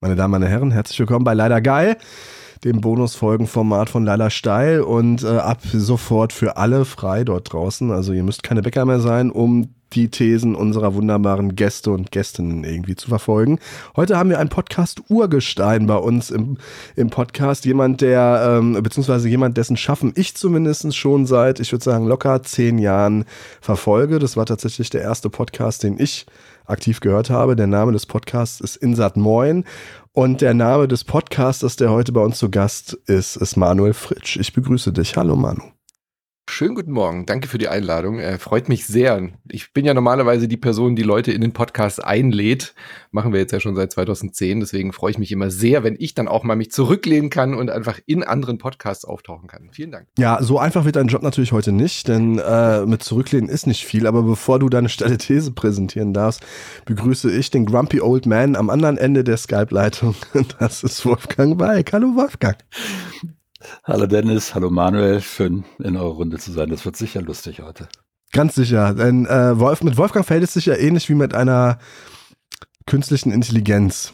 [0.00, 1.96] Meine Damen, meine Herren, herzlich willkommen bei Leider Geil,
[2.62, 7.90] dem Bonusfolgenformat von Leila Steil und äh, ab sofort für alle frei dort draußen.
[7.90, 12.64] Also ihr müsst keine Bäcker mehr sein, um die Thesen unserer wunderbaren Gäste und Gästinnen
[12.64, 13.58] irgendwie zu verfolgen.
[13.96, 16.58] Heute haben wir einen Podcast Urgestein bei uns im,
[16.96, 17.64] im Podcast.
[17.64, 22.42] Jemand, der, ähm, beziehungsweise jemand, dessen Schaffen ich zumindest schon seit, ich würde sagen, locker
[22.42, 23.24] zehn Jahren
[23.60, 24.18] verfolge.
[24.18, 26.26] Das war tatsächlich der erste Podcast, den ich
[26.66, 27.56] aktiv gehört habe.
[27.56, 29.64] Der Name des Podcasts ist Insat Moin
[30.12, 34.36] und der Name des Podcasters, der heute bei uns zu Gast ist, ist Manuel Fritsch.
[34.36, 35.16] Ich begrüße dich.
[35.16, 35.77] Hallo Manu.
[36.50, 37.26] Schönen guten Morgen.
[37.26, 38.18] Danke für die Einladung.
[38.18, 39.28] Äh, freut mich sehr.
[39.50, 42.74] Ich bin ja normalerweise die Person, die Leute in den Podcast einlädt.
[43.10, 44.60] Machen wir jetzt ja schon seit 2010.
[44.60, 47.70] Deswegen freue ich mich immer sehr, wenn ich dann auch mal mich zurücklehnen kann und
[47.70, 49.68] einfach in anderen Podcasts auftauchen kann.
[49.72, 50.08] Vielen Dank.
[50.18, 53.84] Ja, so einfach wird dein Job natürlich heute nicht, denn äh, mit Zurücklehnen ist nicht
[53.84, 54.06] viel.
[54.06, 56.44] Aber bevor du deine steile These präsentieren darfst,
[56.86, 60.14] begrüße ich den Grumpy Old Man am anderen Ende der Skype-Leitung.
[60.58, 61.92] Das ist Wolfgang Weig.
[61.92, 62.56] Hallo Wolfgang.
[63.84, 66.70] Hallo Dennis, hallo Manuel, schön in eurer Runde zu sein.
[66.70, 67.88] Das wird sicher lustig heute.
[68.32, 71.78] Ganz sicher, denn äh, Wolf, mit Wolfgang fällt es sich ja ähnlich wie mit einer
[72.86, 74.12] künstlichen Intelligenz.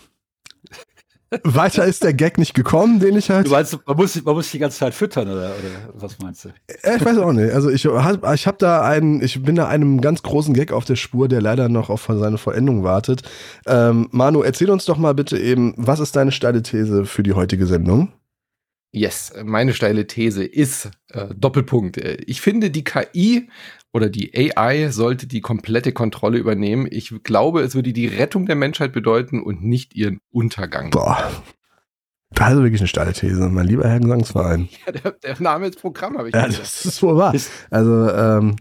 [1.42, 3.46] Weiter ist der Gag nicht gekommen, den ich halt.
[3.46, 6.48] Du meinst, man muss, man muss die ganze Zeit füttern, oder, oder was meinst du?
[6.68, 7.52] Äh, ich weiß auch nicht.
[7.52, 10.84] Also ich habe ich hab da einen, ich bin da einem ganz großen Gag auf
[10.84, 13.22] der Spur, der leider noch auf seine Vollendung wartet.
[13.66, 17.32] Ähm, Manu, erzähl uns doch mal bitte eben, was ist deine steile These für die
[17.32, 18.12] heutige Sendung?
[18.94, 21.98] Yes, meine steile These ist äh, Doppelpunkt.
[21.98, 23.48] Äh, ich finde, die KI
[23.92, 26.86] oder die AI sollte die komplette Kontrolle übernehmen.
[26.88, 30.90] Ich glaube, es würde die Rettung der Menschheit bedeuten und nicht ihren Untergang.
[30.90, 31.32] Boah.
[32.30, 34.68] Das ist wirklich eine steile These, mein lieber Herr Gesangsverein.
[34.86, 37.34] Ja, der, der Name ist Programm, habe ich Ja, das ist wohl wahr.
[37.70, 38.56] Also, ähm,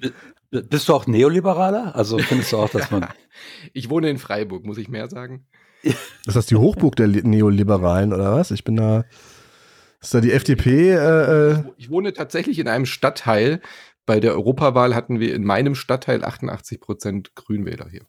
[0.50, 1.96] Bist du auch Neoliberaler?
[1.96, 3.08] Also findest du auch, dass man.
[3.74, 5.46] ich wohne in Freiburg, muss ich mehr sagen?
[5.84, 8.50] ist das die Hochburg der Neoliberalen oder was?
[8.50, 9.06] Ich bin da.
[10.04, 10.92] Ist da die FDP?
[10.92, 13.62] Äh, äh, Ich wohne tatsächlich in einem Stadtteil.
[14.06, 18.06] Bei der Europawahl hatten wir in meinem Stadtteil 88 Prozent Grünwähler hier.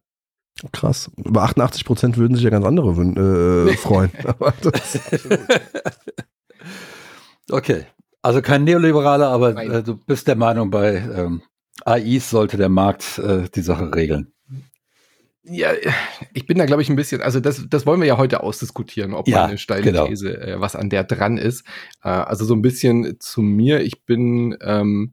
[0.73, 1.11] krass.
[1.25, 4.11] Über 88 Prozent würden sich ja ganz andere wün- äh, freuen.
[7.51, 7.85] Okay.
[8.23, 11.43] Also kein Neoliberaler, aber äh, du bist der Meinung, bei ähm,
[11.85, 14.33] AIs sollte der Markt äh, die Sache regeln.
[15.47, 15.73] Ja,
[16.33, 19.13] ich bin da, glaube ich, ein bisschen, also das, das wollen wir ja heute ausdiskutieren,
[19.13, 20.07] ob Ja, meine steile genau.
[20.07, 21.67] These, äh, was an der dran ist.
[22.03, 25.13] Äh, also so ein bisschen zu mir, ich bin ähm,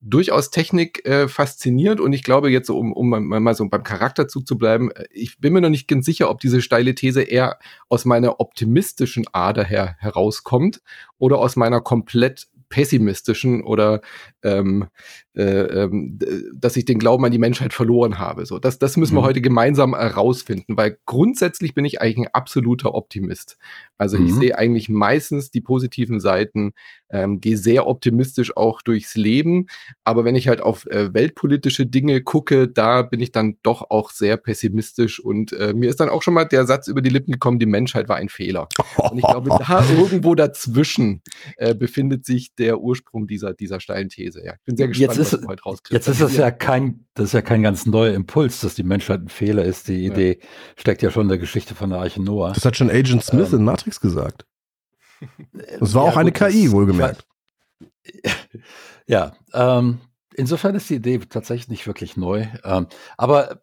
[0.00, 3.84] durchaus Technik äh, fasziniert und ich glaube jetzt, so, um, um mal, mal so beim
[3.84, 7.22] Charakterzug zu bleiben, äh, ich bin mir noch nicht ganz sicher, ob diese steile These
[7.22, 7.58] eher
[7.88, 10.80] aus meiner optimistischen Ader her herauskommt
[11.18, 14.00] oder aus meiner komplett pessimistischen oder
[14.42, 14.86] ähm,
[15.36, 16.18] äh, ähm,
[16.54, 18.46] dass ich den Glauben an die Menschheit verloren habe.
[18.46, 19.26] So, das, das müssen wir Mhm.
[19.26, 23.58] heute gemeinsam herausfinden, weil grundsätzlich bin ich eigentlich ein absoluter Optimist.
[23.98, 24.40] Also ich Mhm.
[24.40, 26.72] sehe eigentlich meistens die positiven Seiten,
[27.10, 29.66] ähm, gehe sehr optimistisch auch durchs Leben,
[30.04, 34.10] aber wenn ich halt auf äh, weltpolitische Dinge gucke, da bin ich dann doch auch
[34.10, 37.32] sehr pessimistisch und äh, mir ist dann auch schon mal der Satz über die Lippen
[37.32, 38.68] gekommen, die Menschheit war ein Fehler.
[39.10, 41.20] Und ich glaube, da irgendwo dazwischen
[41.56, 44.44] äh, befindet sich der Ursprung dieser, dieser steilen These.
[44.44, 45.92] Ja, ich bin sehr gespannt, Jetzt ist- was du heute rauskriegst.
[45.92, 49.20] Jetzt ist das ja kein, das ist ja kein ganz neuer Impuls, dass die Menschheit
[49.22, 49.88] ein Fehler ist.
[49.88, 50.12] Die Ja.
[50.12, 50.38] Idee
[50.76, 52.52] steckt ja schon in der Geschichte von der Arche Noah.
[52.52, 53.60] das hat schon Agent Smith Ähm.
[53.60, 54.46] in Matrix gesagt.
[55.80, 57.26] Das war Ja, auch eine gut, KI, wohlgemerkt.
[59.06, 59.98] Ja, ähm,
[60.34, 62.46] insofern ist die Idee tatsächlich nicht wirklich neu.
[62.64, 63.62] Ähm, aber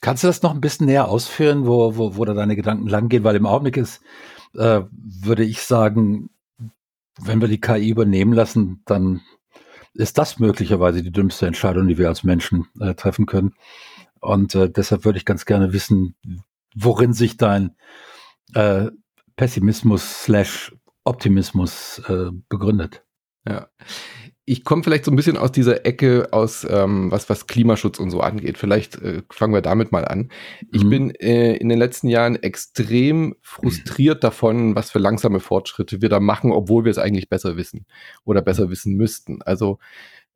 [0.00, 3.24] kannst du das noch ein bisschen näher ausführen, wo, wo, wo da deine Gedanken langgehen?
[3.24, 4.02] Weil im Augenblick ist,
[4.54, 6.30] äh, würde ich sagen,
[7.20, 9.20] wenn wir die KI übernehmen lassen, dann
[9.94, 13.54] ist das möglicherweise die dümmste Entscheidung, die wir als Menschen äh, treffen können.
[14.20, 16.16] Und äh, deshalb würde ich ganz gerne wissen,
[16.74, 17.76] worin sich dein
[18.54, 18.88] äh,
[19.36, 23.04] Pessimismus slash Optimismus äh, begründet.
[23.46, 23.68] Ja.
[24.46, 28.10] Ich komme vielleicht so ein bisschen aus dieser Ecke aus, ähm, was, was Klimaschutz und
[28.10, 28.58] so angeht.
[28.58, 30.30] Vielleicht äh, fangen wir damit mal an.
[30.70, 30.90] Ich Mhm.
[30.90, 36.20] bin äh, in den letzten Jahren extrem frustriert davon, was für langsame Fortschritte wir da
[36.20, 37.86] machen, obwohl wir es eigentlich besser wissen
[38.24, 39.40] oder besser wissen müssten.
[39.42, 39.78] Also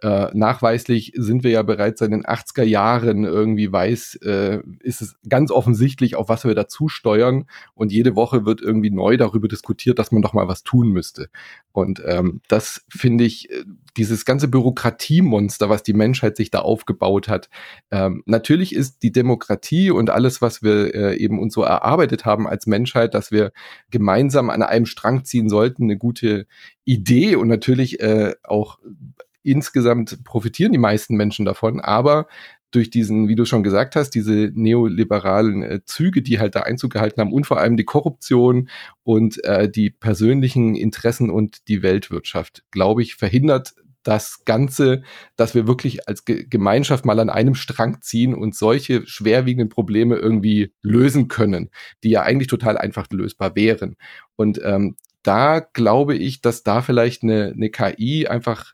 [0.01, 5.17] äh, nachweislich sind wir ja bereits seit den 80er Jahren irgendwie weiß, äh, ist es
[5.29, 7.47] ganz offensichtlich, auf was wir dazu steuern.
[7.75, 11.31] Und jede Woche wird irgendwie neu darüber diskutiert, dass man doch mal was tun müsste.
[11.73, 13.65] Und ähm, das finde ich, äh,
[13.97, 17.51] dieses ganze Bürokratiemonster, was die Menschheit sich da aufgebaut hat.
[17.91, 22.47] Ähm, natürlich ist die Demokratie und alles, was wir äh, eben uns so erarbeitet haben
[22.47, 23.51] als Menschheit, dass wir
[23.91, 26.47] gemeinsam an einem Strang ziehen sollten, eine gute
[26.85, 28.79] Idee und natürlich äh, auch
[29.43, 32.27] insgesamt profitieren die meisten Menschen davon, aber
[32.71, 36.93] durch diesen, wie du schon gesagt hast, diese neoliberalen äh, Züge, die halt da Einzug
[36.93, 38.69] gehalten haben und vor allem die Korruption
[39.05, 45.03] und äh, die persönlichen Interessen und die Weltwirtschaft, glaube ich, verhindert das Ganze,
[45.37, 50.17] dass wir wirklich als Ge Gemeinschaft mal an einem Strang ziehen und solche schwerwiegenden Probleme
[50.17, 51.71] irgendwie lösen können,
[52.05, 53.97] die ja eigentlich total einfach lösbar wären.
[54.37, 58.73] Und ähm, da glaube ich, dass da vielleicht eine, eine KI einfach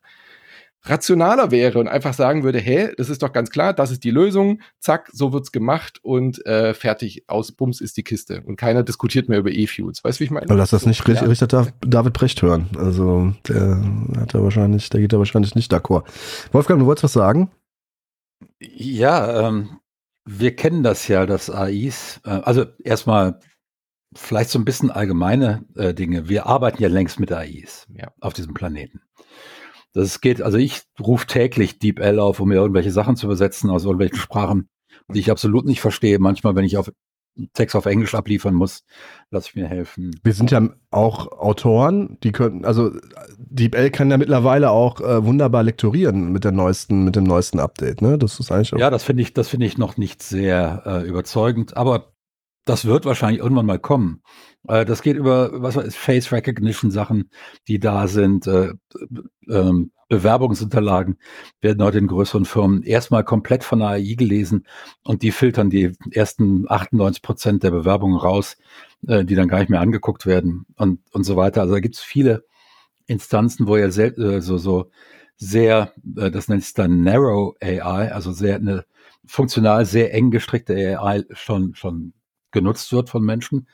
[0.84, 4.10] rationaler wäre und einfach sagen würde, hä, das ist doch ganz klar, das ist die
[4.10, 8.42] Lösung, zack, so wird's gemacht und äh, fertig, aus Bums ist die Kiste.
[8.44, 10.04] Und keiner diskutiert mehr über E-Fuels.
[10.04, 10.46] Weißt du, wie ich meine?
[10.46, 11.22] Aber lass das nicht ja.
[11.22, 11.46] Richter
[11.80, 12.68] David Brecht hören.
[12.76, 13.82] Also der
[14.18, 16.04] hat da wahrscheinlich, der geht da wahrscheinlich nicht d'accord.
[16.52, 17.50] Wolfgang, du wolltest was sagen?
[18.60, 19.80] Ja, ähm,
[20.26, 23.40] wir kennen das ja, dass AIs, äh, also erstmal
[24.14, 26.28] vielleicht so ein bisschen allgemeine äh, Dinge.
[26.28, 28.12] Wir arbeiten ja längst mit AIs ja.
[28.20, 29.00] auf diesem Planeten.
[29.94, 33.84] Das geht, also ich rufe täglich DeepL auf, um mir irgendwelche Sachen zu übersetzen aus
[33.84, 34.68] irgendwelchen Sprachen,
[35.12, 36.18] die ich absolut nicht verstehe.
[36.18, 36.90] Manchmal, wenn ich auf
[37.52, 38.84] Text auf Englisch abliefern muss,
[39.30, 40.12] lasse ich mir helfen.
[40.22, 42.92] Wir sind ja auch Autoren, die können, also
[43.38, 48.02] DeepL kann ja mittlerweile auch äh, wunderbar lektorieren mit der neuesten, mit dem neuesten Update,
[48.02, 48.18] ne?
[48.18, 51.76] Das ist eigentlich Ja, das finde ich, das finde ich noch nicht sehr äh, überzeugend,
[51.76, 52.13] aber
[52.64, 54.22] das wird wahrscheinlich irgendwann mal kommen.
[54.68, 57.30] Äh, das geht über, was weiß Face Recognition Sachen,
[57.68, 58.72] die da sind, äh,
[59.48, 61.18] ähm, Bewerbungsunterlagen
[61.60, 64.66] werden heute in größeren Firmen erstmal komplett von der AI gelesen
[65.02, 68.56] und die filtern die ersten 98 Prozent der Bewerbungen raus,
[69.06, 71.62] äh, die dann gar nicht mehr angeguckt werden und, und so weiter.
[71.62, 72.44] Also da gibt es viele
[73.06, 74.90] Instanzen, wo sehr, äh, so, so
[75.36, 78.84] sehr, äh, das nennt sich dann Narrow AI, also sehr eine
[79.26, 82.12] funktional sehr eng gestrickte AI schon, schon
[82.54, 83.68] genutzt wird von Menschen.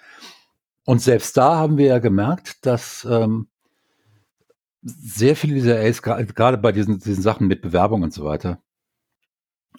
[0.85, 3.47] Und selbst da haben wir ja gemerkt, dass ähm,
[4.83, 8.61] sehr viele dieser A's, gerade bei diesen, diesen Sachen mit Bewerbung und so weiter,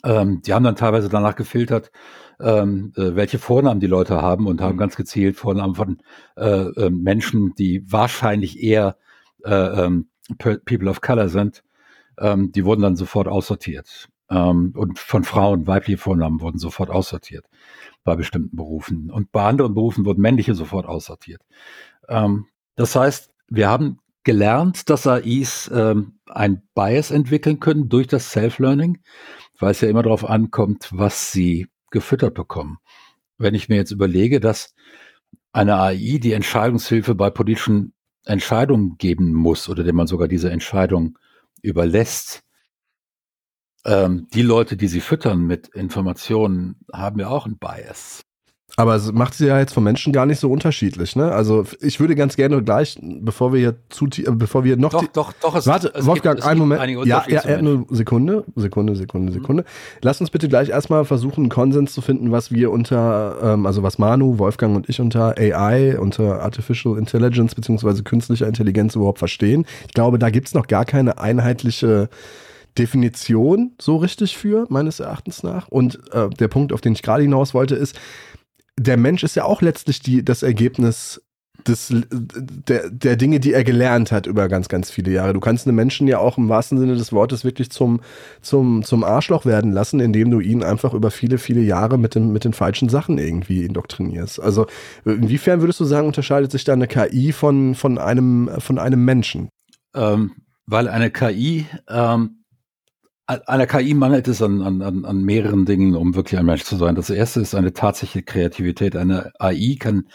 [0.04, 1.92] ähm, die haben dann teilweise danach gefiltert,
[2.40, 4.80] ähm, äh, welche Vornamen die Leute haben und haben mhm.
[4.80, 6.02] ganz gezielt Vornamen von
[6.38, 8.98] äh, äh, Menschen, die wahrscheinlich eher
[9.44, 11.64] äh, ähm, People of Color sind.
[12.20, 14.10] Ähm, die wurden dann sofort aussortiert.
[14.32, 17.46] Ähm, und von Frauen, weibliche Vornamen wurden sofort aussortiert
[18.04, 19.12] bei bestimmten Berufen.
[19.12, 21.42] Und bei anderen Berufen wurden männliche sofort aussortiert.
[22.08, 28.32] Ähm, das heißt, wir haben gelernt, dass AIs ähm, ein Bias entwickeln können durch das
[28.32, 29.00] Self-Learning,
[29.60, 32.78] weil es ja immer darauf ankommt, was sie gefüttert bekommen.
[33.38, 34.74] Wenn ich mir jetzt überlege, dass
[35.52, 37.94] eine AI die Entscheidungshilfe bei politischen
[38.24, 41.18] Entscheidungen geben muss oder dem man sogar diese Entscheidung
[41.62, 42.44] überlässt,
[43.86, 48.24] ähm, die Leute, die sie füttern mit Informationen, haben ja auch einen Bias.
[48.78, 51.32] Aber es macht sie ja jetzt von Menschen gar nicht so unterschiedlich, ne?
[51.32, 55.08] Also ich würde ganz gerne gleich, bevor wir hier zu äh, bevor wir noch doch,
[55.08, 57.06] doch, doch, es, Warte, es Wolfgang, gibt, einen Moment.
[57.06, 59.34] Ja, ja, ja, nur Sekunde, Sekunde, Sekunde.
[59.34, 59.64] Sekunde.
[59.64, 59.68] Mhm.
[60.02, 63.84] Lass uns bitte gleich erstmal versuchen, einen Konsens zu finden, was wir unter, ähm, also
[63.84, 69.66] was Manu, Wolfgang und ich unter AI, unter Artificial Intelligence beziehungsweise künstlicher Intelligenz überhaupt verstehen.
[69.88, 72.10] Ich glaube, da gibt's noch gar keine einheitliche
[72.78, 75.68] Definition so richtig für, meines Erachtens nach.
[75.68, 78.00] Und äh, der Punkt, auf den ich gerade hinaus wollte, ist,
[78.78, 81.22] der Mensch ist ja auch letztlich die, das Ergebnis
[81.68, 85.34] des, der, der Dinge, die er gelernt hat über ganz, ganz viele Jahre.
[85.34, 88.02] Du kannst einen Menschen ja auch im wahrsten Sinne des Wortes wirklich zum,
[88.42, 92.32] zum, zum Arschloch werden lassen, indem du ihn einfach über viele, viele Jahre mit, dem,
[92.32, 94.40] mit den falschen Sachen irgendwie indoktrinierst.
[94.40, 94.66] Also
[95.06, 99.50] inwiefern würdest du sagen, unterscheidet sich da eine KI von, von, einem, von einem Menschen?
[99.94, 100.32] Ähm,
[100.66, 102.41] weil eine KI ähm,
[103.28, 106.96] einer KI mangelt es an, an, an mehreren Dingen, um wirklich ein Mensch zu sein.
[106.96, 108.96] Das erste ist eine tatsächliche Kreativität.
[108.96, 110.08] Eine AI kann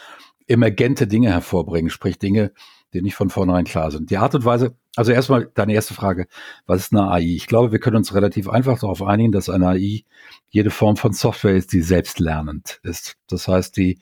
[0.47, 2.51] emergente Dinge hervorbringen, sprich Dinge,
[2.93, 4.09] die nicht von vornherein klar sind.
[4.09, 6.27] Die Art und Weise, also erstmal deine erste Frage,
[6.65, 7.35] was ist eine AI?
[7.35, 10.03] Ich glaube, wir können uns relativ einfach darauf einigen, dass eine AI
[10.49, 13.17] jede Form von Software ist, die selbstlernend ist.
[13.27, 13.99] Das heißt, die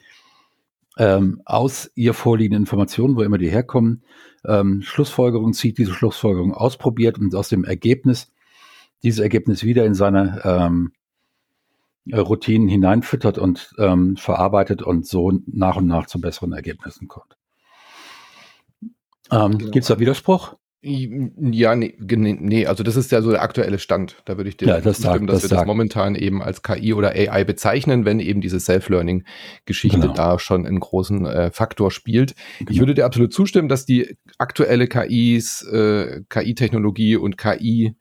[0.98, 4.02] ähm, aus ihr vorliegenden Informationen, wo immer die herkommen,
[4.46, 8.32] ähm, Schlussfolgerungen zieht, diese Schlussfolgerungen ausprobiert und aus dem Ergebnis
[9.02, 10.92] dieses Ergebnis wieder in seine ähm,
[12.12, 17.36] Routinen hineinfüttert und ähm, verarbeitet und so nach und nach zu besseren Ergebnissen kommt.
[19.30, 19.70] Ähm, genau.
[19.70, 20.56] Gibt es da Widerspruch?
[20.88, 24.22] Ja, nee, nee, also das ist ja so der aktuelle Stand.
[24.24, 25.60] Da würde ich dir ja, das zustimmen, dass das wir sagt.
[25.62, 30.14] das momentan eben als KI oder AI bezeichnen, wenn eben diese Self-Learning-Geschichte genau.
[30.14, 32.36] da schon einen großen äh, Faktor spielt.
[32.58, 32.70] Genau.
[32.70, 37.96] Ich würde dir absolut zustimmen, dass die aktuelle KIs, äh, KI-Technologie und KI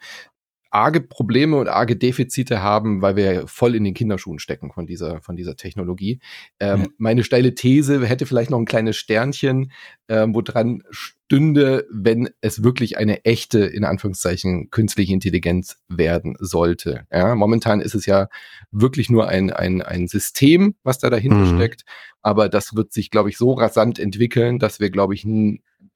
[0.75, 5.22] arge Probleme und arge Defizite haben, weil wir voll in den Kinderschuhen stecken von dieser,
[5.22, 6.20] von dieser Technologie.
[6.60, 6.88] Ähm, ja.
[6.98, 9.72] Meine steile These hätte vielleicht noch ein kleines Sternchen,
[10.10, 17.05] ähm, wo dran stünde, wenn es wirklich eine echte, in Anführungszeichen, künstliche Intelligenz werden sollte.
[17.10, 18.27] Ja, momentan ist es ja
[18.72, 21.55] wirklich nur ein, ein, ein System, was da dahinter mhm.
[21.55, 21.86] steckt.
[22.22, 25.25] Aber das wird sich, glaube ich, so rasant entwickeln, dass wir, glaube ich,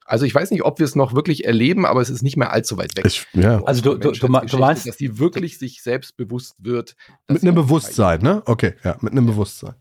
[0.04, 2.52] also ich weiß nicht, ob wir es noch wirklich erleben, aber es ist nicht mehr
[2.52, 3.06] allzu weit weg.
[3.06, 3.62] Ich, ja.
[3.64, 6.96] Also du, du, du, du meinst, dass die wirklich sich selbst bewusst wird.
[7.28, 8.42] Mit einem Bewusstsein, ne?
[8.46, 9.74] Okay, ja, mit einem Bewusstsein.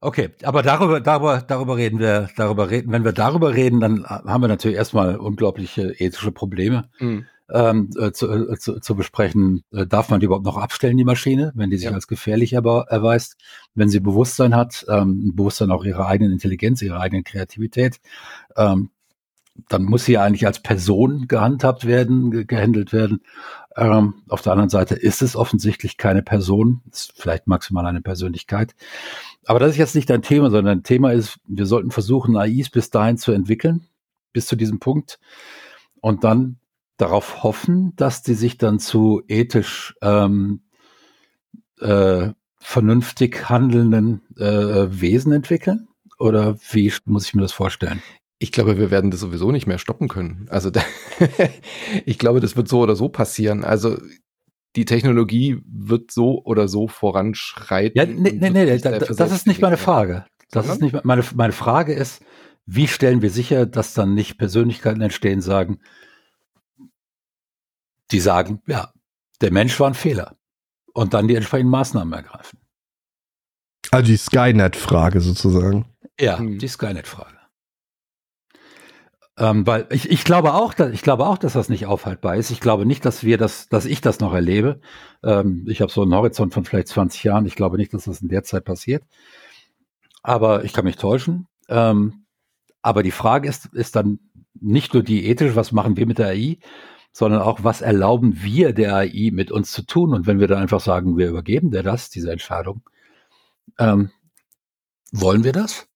[0.00, 4.42] Okay, aber darüber, darüber, darüber reden wir, darüber reden, wenn wir darüber reden, dann haben
[4.42, 6.88] wir natürlich erstmal unglaubliche ethische Probleme.
[7.00, 7.26] Mhm.
[7.48, 11.04] Ähm, äh, zu, äh, zu, zu besprechen, äh, darf man die überhaupt noch abstellen, die
[11.04, 11.92] Maschine, wenn die sich ja.
[11.92, 13.36] als gefährlich erweist,
[13.74, 18.00] wenn sie Bewusstsein hat, ähm, Bewusstsein auch ihrer eigenen Intelligenz, ihrer eigenen Kreativität,
[18.56, 18.90] ähm,
[19.68, 23.22] dann muss sie eigentlich als Person gehandhabt werden, ge gehandelt werden.
[23.76, 28.74] Ähm, auf der anderen Seite ist es offensichtlich keine Person, ist vielleicht maximal eine Persönlichkeit.
[29.44, 32.70] Aber das ist jetzt nicht ein Thema, sondern ein Thema ist, wir sollten versuchen, AIs
[32.70, 33.86] bis dahin zu entwickeln,
[34.32, 35.18] bis zu diesem Punkt,
[36.00, 36.58] und dann
[36.96, 40.62] darauf hoffen, dass die sich dann zu ethisch ähm,
[41.80, 45.88] äh, vernünftig handelnden äh, Wesen entwickeln?
[46.18, 48.02] Oder wie muss ich mir das vorstellen?
[48.38, 50.46] Ich glaube, wir werden das sowieso nicht mehr stoppen können.
[50.50, 50.82] Also da,
[52.04, 53.64] ich glaube, das wird so oder so passieren.
[53.64, 53.96] Also
[54.76, 57.98] die Technologie wird so oder so voranschreiten.
[57.98, 60.26] Ja, nee, nee, nee, da, das ist nicht meine Frage.
[60.50, 62.22] Das ist nicht meine, meine Frage ist,
[62.66, 65.80] wie stellen wir sicher, dass dann nicht Persönlichkeiten entstehen, sagen,
[68.10, 68.92] die sagen, ja,
[69.40, 70.36] der Mensch war ein Fehler
[70.92, 72.58] und dann die entsprechenden Maßnahmen ergreifen.
[73.90, 75.86] Also die Skynet-Frage sozusagen.
[76.18, 76.58] Ja, hm.
[76.58, 77.35] die Skynet-Frage.
[79.38, 82.50] Ähm, weil ich, ich glaube auch, dass, ich glaube auch, dass das nicht aufhaltbar ist.
[82.50, 84.80] Ich glaube nicht, dass wir das, dass ich das noch erlebe.
[85.22, 87.46] Ähm, ich habe so einen Horizont von vielleicht 20 Jahren.
[87.46, 89.04] Ich glaube nicht, dass das in der Zeit passiert.
[90.22, 91.48] Aber ich kann mich täuschen.
[91.68, 92.24] Ähm,
[92.80, 94.20] aber die Frage ist, ist dann
[94.54, 96.58] nicht nur die ethische, was machen wir mit der AI,
[97.12, 100.14] sondern auch, was erlauben wir der AI mit uns zu tun?
[100.14, 102.82] Und wenn wir dann einfach sagen, wir übergeben der das, diese Entscheidung,
[103.78, 104.10] ähm,
[105.12, 105.88] wollen wir das?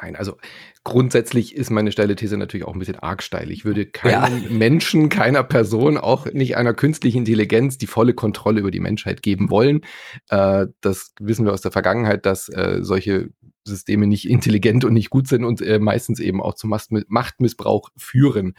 [0.00, 0.36] Nein, also
[0.82, 3.50] grundsätzlich ist meine steile These natürlich auch ein bisschen arg steil.
[3.50, 4.50] Ich würde keinem ja.
[4.50, 9.50] Menschen, keiner Person, auch nicht einer künstlichen Intelligenz die volle Kontrolle über die Menschheit geben
[9.50, 9.82] wollen.
[10.30, 13.30] Äh, das wissen wir aus der Vergangenheit, dass äh, solche
[13.64, 18.54] Systeme nicht intelligent und nicht gut sind und äh, meistens eben auch zu Machtmissbrauch führen.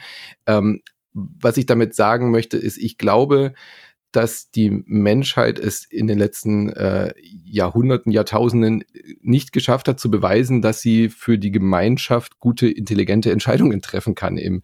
[0.47, 0.81] Ähm,
[1.13, 3.53] was ich damit sagen möchte, ist, ich glaube,
[4.15, 8.83] dass die Menschheit es in den letzten äh, Jahrhunderten, Jahrtausenden
[9.21, 14.37] nicht geschafft hat zu beweisen, dass sie für die Gemeinschaft gute, intelligente Entscheidungen treffen kann
[14.37, 14.61] im,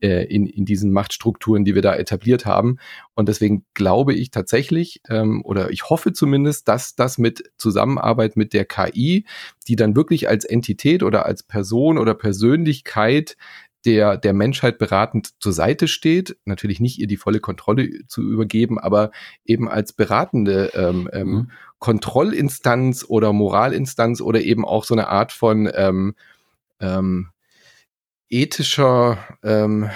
[0.00, 2.78] äh, in, in diesen Machtstrukturen, die wir da etabliert haben.
[3.14, 8.52] Und deswegen glaube ich tatsächlich, ähm, oder ich hoffe zumindest, dass das mit Zusammenarbeit mit
[8.52, 9.26] der KI,
[9.68, 13.36] die dann wirklich als Entität oder als Person oder Persönlichkeit
[13.84, 16.36] der, der Menschheit beratend zur Seite steht.
[16.44, 19.10] Natürlich nicht ihr die volle Kontrolle zu übergeben, aber
[19.44, 21.50] eben als beratende ähm, ähm, mhm.
[21.78, 26.14] Kontrollinstanz oder Moralinstanz oder eben auch so eine Art von ähm,
[26.80, 27.28] ähm,
[28.28, 29.90] ethischer ähm,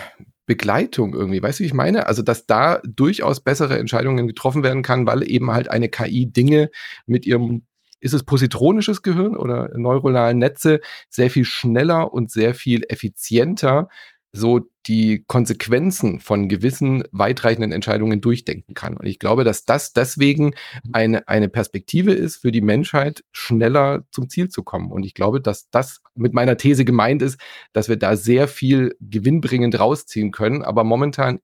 [0.49, 1.43] Begleitung irgendwie.
[1.43, 2.07] Weißt du, wie ich meine?
[2.07, 6.71] Also, dass da durchaus bessere Entscheidungen getroffen werden kann, weil eben halt eine KI Dinge
[7.07, 7.65] mit ihrem
[8.01, 13.89] ist es positronisches Gehirn oder neuronale Netze sehr viel schneller und sehr viel effizienter
[14.33, 18.97] so die Konsequenzen von gewissen weitreichenden Entscheidungen durchdenken kann.
[18.97, 20.55] Und ich glaube, dass das deswegen
[20.93, 24.91] eine, eine Perspektive ist für die Menschheit, schneller zum Ziel zu kommen.
[24.91, 27.41] Und ich glaube, dass das mit meiner These gemeint ist,
[27.73, 30.63] dass wir da sehr viel gewinnbringend rausziehen können.
[30.63, 31.41] Aber momentan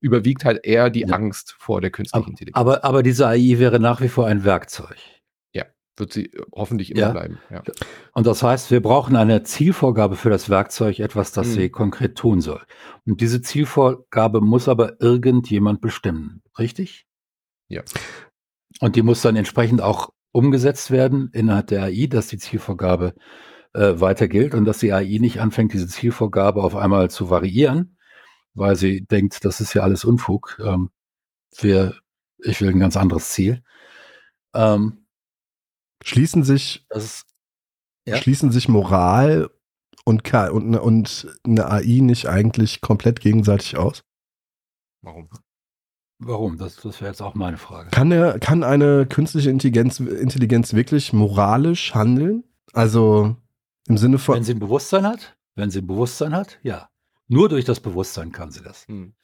[0.00, 1.08] überwiegt halt eher die ja.
[1.08, 2.56] Angst vor der künstlichen aber, Intelligenz.
[2.56, 4.96] Aber, aber diese AI wäre nach wie vor ein Werkzeug
[6.00, 7.10] wird sie äh, hoffentlich immer ja.
[7.10, 7.38] bleiben.
[7.50, 7.62] Ja.
[8.12, 11.52] Und das heißt, wir brauchen eine Zielvorgabe für das Werkzeug, etwas, das mhm.
[11.52, 12.62] sie konkret tun soll.
[13.06, 17.06] Und diese Zielvorgabe muss aber irgendjemand bestimmen, richtig?
[17.68, 17.82] Ja.
[18.80, 23.14] Und die muss dann entsprechend auch umgesetzt werden innerhalb der AI, dass die Zielvorgabe
[23.72, 27.96] äh, weiter gilt und dass die AI nicht anfängt, diese Zielvorgabe auf einmal zu variieren,
[28.54, 30.60] weil sie denkt, das ist ja alles Unfug.
[30.64, 30.90] Ähm,
[31.58, 31.94] wir,
[32.38, 33.62] ich will ein ganz anderes Ziel.
[34.54, 34.99] Ähm,
[36.02, 37.26] Schließen sich, ist,
[38.06, 38.16] ja.
[38.16, 39.50] schließen sich Moral
[40.04, 44.02] und, und, und eine AI nicht eigentlich komplett gegenseitig aus?
[45.02, 45.28] Warum?
[46.18, 46.58] Warum?
[46.58, 47.90] Das, das wäre jetzt auch meine Frage.
[47.90, 52.44] Kann, der, kann eine künstliche Intelligenz, Intelligenz wirklich moralisch handeln?
[52.72, 53.36] Also
[53.88, 54.36] im Sinne von.
[54.36, 55.36] Wenn sie ein Bewusstsein hat?
[55.54, 56.90] Wenn sie ein Bewusstsein hat, ja.
[57.26, 58.86] Nur durch das Bewusstsein kann sie das.
[58.86, 59.14] Hm.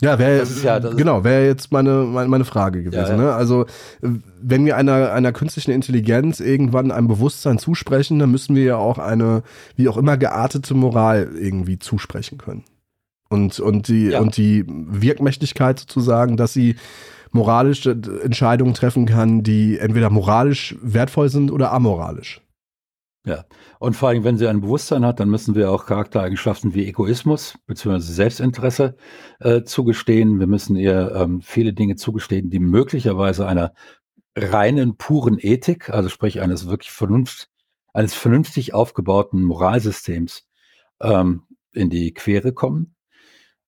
[0.00, 3.00] Ja, wäre ja, genau, wäre jetzt meine, meine, meine Frage gewesen.
[3.00, 3.16] Ja, ja.
[3.16, 3.32] Ne?
[3.34, 3.66] Also,
[4.00, 8.98] wenn wir einer, einer künstlichen Intelligenz irgendwann ein Bewusstsein zusprechen, dann müssen wir ja auch
[8.98, 9.42] eine,
[9.74, 12.64] wie auch immer, geartete Moral irgendwie zusprechen können.
[13.28, 16.76] Und, und, die, und die Wirkmächtigkeit sozusagen, dass sie
[17.32, 17.90] moralische
[18.22, 22.40] Entscheidungen treffen kann, die entweder moralisch wertvoll sind oder amoralisch.
[23.28, 23.44] Ja,
[23.78, 27.58] und vor allem, wenn sie ein Bewusstsein hat, dann müssen wir auch Charaktereigenschaften wie Egoismus
[27.66, 27.98] bzw.
[27.98, 28.96] Selbstinteresse
[29.40, 30.40] äh, zugestehen.
[30.40, 33.74] Wir müssen ihr ähm, viele Dinge zugestehen, die möglicherweise einer
[34.34, 37.50] reinen, puren Ethik, also sprich eines wirklich vernunft,
[37.92, 40.48] eines vernünftig aufgebauten Moralsystems
[41.02, 41.42] ähm,
[41.74, 42.94] in die Quere kommen.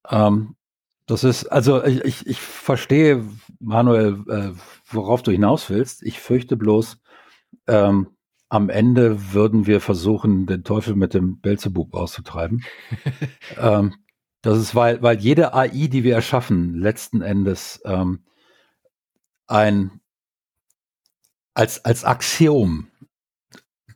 [0.08, 0.56] Ähm,
[1.04, 3.26] das ist, also ich, ich, verstehe,
[3.58, 4.52] Manuel, äh,
[4.86, 6.02] worauf du hinaus willst.
[6.02, 6.98] Ich fürchte bloß,
[7.66, 8.16] ähm,
[8.50, 12.64] am Ende würden wir versuchen, den Teufel mit dem Belzebub auszutreiben.
[13.56, 13.94] ähm,
[14.42, 18.24] das ist, weil, weil jede AI, die wir erschaffen, letzten Endes ähm,
[19.46, 20.00] ein
[21.54, 22.88] als, als Axiom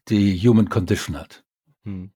[0.08, 1.44] die Human Condition hat.
[1.82, 2.12] Hm.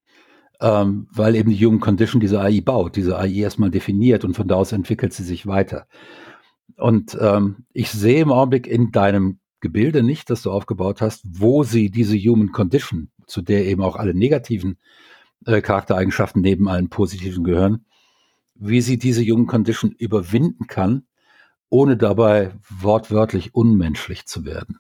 [0.61, 4.47] Ähm, weil eben die Human Condition diese AI baut, diese AI erstmal definiert und von
[4.47, 5.89] da aus entwickelt sie sich weiter.
[6.77, 11.65] Und ähm, ich sehe im Augenblick in deinem Gebilde nicht, das du aufgebaut hast, wo
[11.65, 14.79] sie diese Human Condition, zu der eben auch alle negativen
[15.47, 17.85] äh, Charaktereigenschaften neben allen positiven gehören,
[18.55, 21.07] wie sie diese Human Condition überwinden kann,
[21.71, 24.79] ohne dabei wortwörtlich unmenschlich zu werden.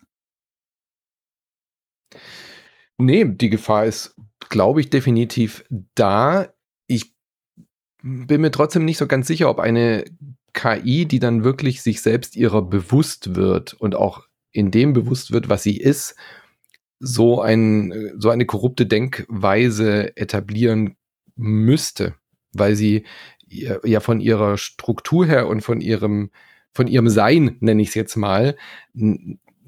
[2.97, 4.16] Nee, die Gefahr ist,
[4.49, 6.49] glaube ich, definitiv da.
[6.87, 7.14] Ich
[8.02, 10.04] bin mir trotzdem nicht so ganz sicher, ob eine
[10.52, 15.49] KI, die dann wirklich sich selbst ihrer bewusst wird und auch in dem bewusst wird,
[15.49, 16.14] was sie ist,
[17.00, 20.97] so, ein, so eine korrupte Denkweise etablieren
[21.37, 22.14] müsste,
[22.52, 23.05] weil sie
[23.50, 26.31] ja von ihrer Struktur her und von ihrem,
[26.73, 28.57] von ihrem Sein, nenne ich es jetzt mal,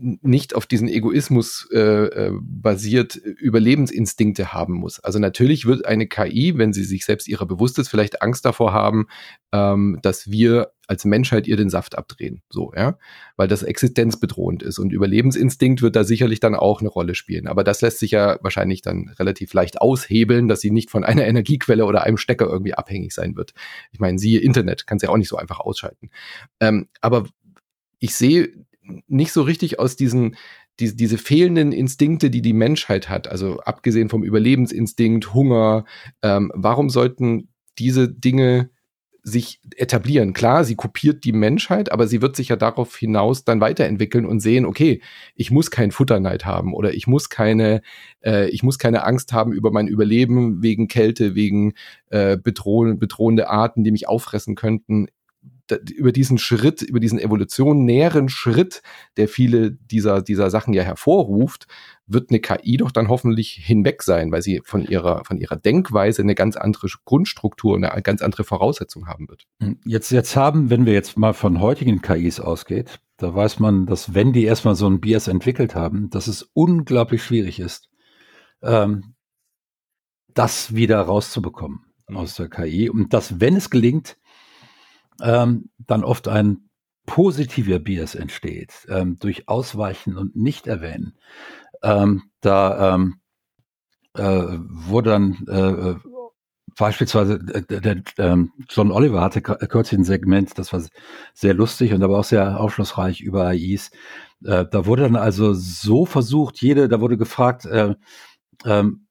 [0.00, 4.98] nicht auf diesen Egoismus äh, äh, basiert Überlebensinstinkte haben muss.
[5.00, 8.72] Also natürlich wird eine KI, wenn sie sich selbst ihrer bewusst ist, vielleicht Angst davor
[8.72, 9.06] haben,
[9.52, 12.98] ähm, dass wir als Menschheit ihr den Saft abdrehen, so ja,
[13.36, 17.46] weil das existenzbedrohend ist und Überlebensinstinkt wird da sicherlich dann auch eine Rolle spielen.
[17.46, 21.24] Aber das lässt sich ja wahrscheinlich dann relativ leicht aushebeln, dass sie nicht von einer
[21.28, 23.54] Energiequelle oder einem Stecker irgendwie abhängig sein wird.
[23.92, 26.10] Ich meine, siehe Internet, kann sie ja auch nicht so einfach ausschalten.
[26.58, 27.28] Ähm, aber
[28.00, 28.52] ich sehe
[29.06, 30.34] nicht so richtig aus diesen,
[30.80, 35.84] die, diese fehlenden Instinkte, die die Menschheit hat, also abgesehen vom Überlebensinstinkt, Hunger,
[36.22, 37.48] ähm, warum sollten
[37.78, 38.70] diese Dinge
[39.22, 40.32] sich etablieren.
[40.32, 44.40] Klar, sie kopiert die Menschheit, aber sie wird sich ja darauf hinaus dann weiterentwickeln und
[44.40, 45.00] sehen, okay,
[45.34, 47.82] ich muss keinen Futterneid haben oder ich muss keine,
[48.24, 51.74] äh, ich muss keine Angst haben über mein Überleben wegen Kälte, wegen
[52.08, 55.08] äh, bedroh bedrohende Arten, die mich auffressen könnten
[55.78, 58.82] über diesen Schritt, über diesen evolutionären Schritt,
[59.16, 61.66] der viele dieser, dieser Sachen ja hervorruft,
[62.12, 66.22] wird eine KI doch dann hoffentlich hinweg sein, weil sie von ihrer, von ihrer Denkweise
[66.22, 69.46] eine ganz andere Grundstruktur, eine ganz andere Voraussetzung haben wird.
[69.60, 73.86] Hm, jetzt, jetzt haben, wenn wir jetzt mal von heutigen KIs ausgeht, da weiß man,
[73.86, 77.88] dass wenn die erstmal so ein Bias entwickelt haben, dass es unglaublich schwierig ist,
[78.62, 79.14] ähm,
[80.34, 82.16] das wieder rauszubekommen mhm.
[82.16, 82.88] aus der KI.
[82.88, 84.16] Und dass, wenn es gelingt,
[85.22, 86.70] ähm, dann oft ein
[87.06, 91.18] positiver Bias entsteht, ähm, durch Ausweichen und Nicht-Erwähnen.
[91.82, 93.20] Ähm, da ähm,
[94.14, 95.94] äh, wurde dann äh,
[96.76, 100.82] beispielsweise der, der ähm, John Oliver hatte kürzlich ein Segment, das war
[101.34, 103.90] sehr lustig und aber auch sehr aufschlussreich über AIs.
[104.44, 107.94] Äh, da wurde dann also so versucht, jede, da wurde gefragt, äh,
[108.64, 109.06] ähm,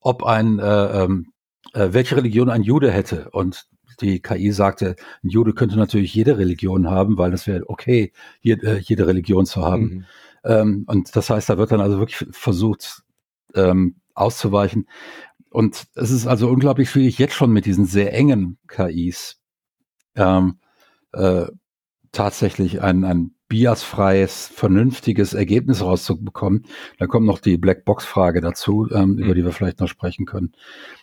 [0.00, 1.32] ob ein äh, ähm,
[1.74, 3.30] äh, welche Religion ein Jude hätte.
[3.30, 3.66] Und
[4.00, 8.78] die KI sagte, ein Jude könnte natürlich jede Religion haben, weil das wäre okay, jede,
[8.78, 9.82] äh, jede Religion zu haben.
[9.82, 10.04] Mhm.
[10.44, 13.02] Ähm, und das heißt, da wird dann also wirklich versucht,
[13.54, 14.88] ähm, auszuweichen.
[15.50, 19.40] Und es ist also unglaublich schwierig, jetzt schon mit diesen sehr engen KIs
[20.14, 20.60] ähm,
[21.12, 21.46] äh,
[22.12, 26.66] tatsächlich ein, ein biasfreies, vernünftiges Ergebnis rauszubekommen.
[26.98, 29.18] Da kommt noch die Blackbox-Frage dazu, ähm, mhm.
[29.18, 30.52] über die wir vielleicht noch sprechen können,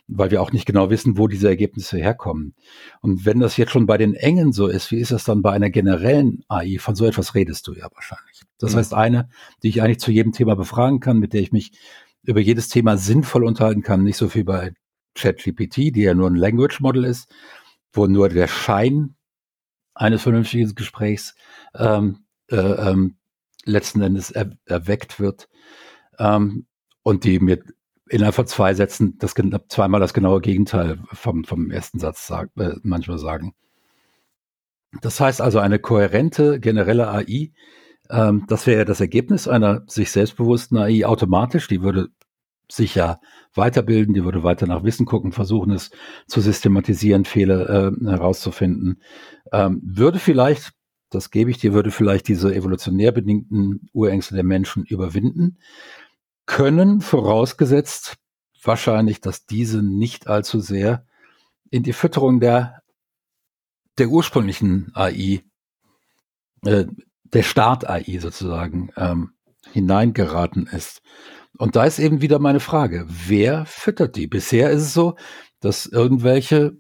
[0.08, 2.56] weil wir auch nicht genau wissen, wo diese Ergebnisse herkommen.
[3.02, 5.52] Und wenn das jetzt schon bei den Engen so ist, wie ist das dann bei
[5.52, 6.78] einer generellen AI?
[6.80, 8.44] Von so etwas redest du ja wahrscheinlich.
[8.58, 8.78] Das mhm.
[8.78, 9.30] heißt, eine,
[9.62, 11.74] die ich eigentlich zu jedem Thema befragen kann, mit der ich mich
[12.24, 14.72] über jedes Thema sinnvoll unterhalten kann, nicht so viel bei
[15.16, 17.30] ChatGPT, die ja nur ein Language Model ist,
[17.92, 19.16] wo nur der Schein
[19.94, 21.36] eines vernünftigen Gesprächs
[21.76, 23.18] ähm, äh, ähm,
[23.66, 25.50] letzten Endes er, erweckt wird.
[26.20, 26.66] Ähm,
[27.04, 27.60] und die mir
[28.10, 29.34] innerhalb von zwei Sätzen das
[29.70, 33.54] zweimal das genaue Gegenteil vom, vom ersten Satz sag, äh, manchmal sagen.
[35.02, 37.52] Das heißt also eine kohärente generelle AI,
[38.10, 42.10] ähm, das wäre das Ergebnis einer sich selbstbewussten AI automatisch, die würde
[42.70, 43.20] sich ja
[43.54, 45.90] weiterbilden, die würde weiter nach Wissen gucken, versuchen es
[46.28, 49.02] zu systematisieren, Fehler äh, herauszufinden,
[49.52, 50.74] ähm, würde vielleicht,
[51.10, 55.60] das gebe ich dir, würde vielleicht diese evolutionär bedingten Urängste der Menschen überwinden
[56.46, 58.18] können, vorausgesetzt
[58.64, 61.06] wahrscheinlich, dass diese nicht allzu sehr
[61.70, 62.82] in die Fütterung der,
[63.98, 65.44] der ursprünglichen AI,
[66.66, 66.86] äh,
[67.24, 69.32] der Start-AI sozusagen, ähm,
[69.74, 71.02] hineingeraten ist.
[71.58, 74.28] Und da ist eben wieder meine Frage, wer füttert die?
[74.28, 75.16] Bisher ist es so,
[75.60, 76.78] dass irgendwelche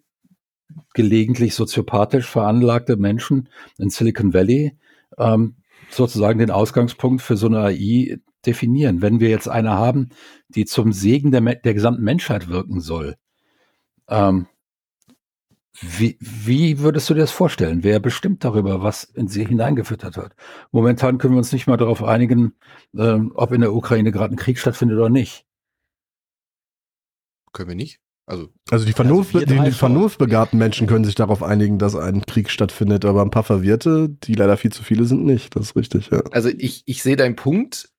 [0.93, 4.77] gelegentlich soziopathisch veranlagte Menschen in Silicon Valley
[5.17, 5.55] ähm,
[5.89, 9.01] sozusagen den Ausgangspunkt für so eine AI definieren.
[9.01, 10.09] Wenn wir jetzt eine haben,
[10.49, 13.15] die zum Segen der, der gesamten Menschheit wirken soll,
[14.09, 14.47] ähm,
[15.79, 17.83] wie, wie würdest du dir das vorstellen?
[17.83, 20.35] Wer bestimmt darüber, was in sie hineingefüttert wird?
[20.71, 22.55] Momentan können wir uns nicht mal darauf einigen,
[22.95, 25.45] äh, ob in der Ukraine gerade ein Krieg stattfindet oder nicht.
[27.53, 27.99] Können wir nicht?
[28.29, 32.25] Also, also die, Vernunft, also die, die vernunftbegabten Menschen können sich darauf einigen, dass ein
[32.25, 35.55] Krieg stattfindet, aber ein paar Verwirrte, die leider viel zu viele sind, nicht.
[35.55, 36.21] Das ist richtig, ja.
[36.31, 37.89] Also ich, ich sehe deinen Punkt.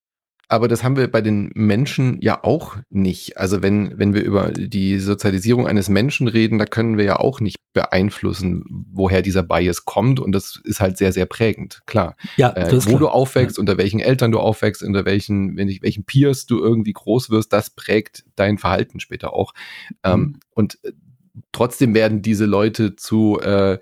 [0.50, 3.36] Aber das haben wir bei den Menschen ja auch nicht.
[3.36, 7.40] Also wenn, wenn wir über die Sozialisierung eines Menschen reden, da können wir ja auch
[7.40, 10.20] nicht beeinflussen, woher dieser Bias kommt.
[10.20, 12.16] Und das ist halt sehr, sehr prägend, klar.
[12.36, 12.98] Ja, äh, wo klar.
[12.98, 13.60] du aufwächst, ja.
[13.60, 17.52] unter welchen Eltern du aufwächst, unter welchen, wenn ich, welchen Peers du irgendwie groß wirst,
[17.52, 19.52] das prägt dein Verhalten später auch.
[20.02, 20.24] Ähm, mhm.
[20.24, 20.92] Ähm, und äh,
[21.52, 23.78] trotzdem werden diese Leute zu äh,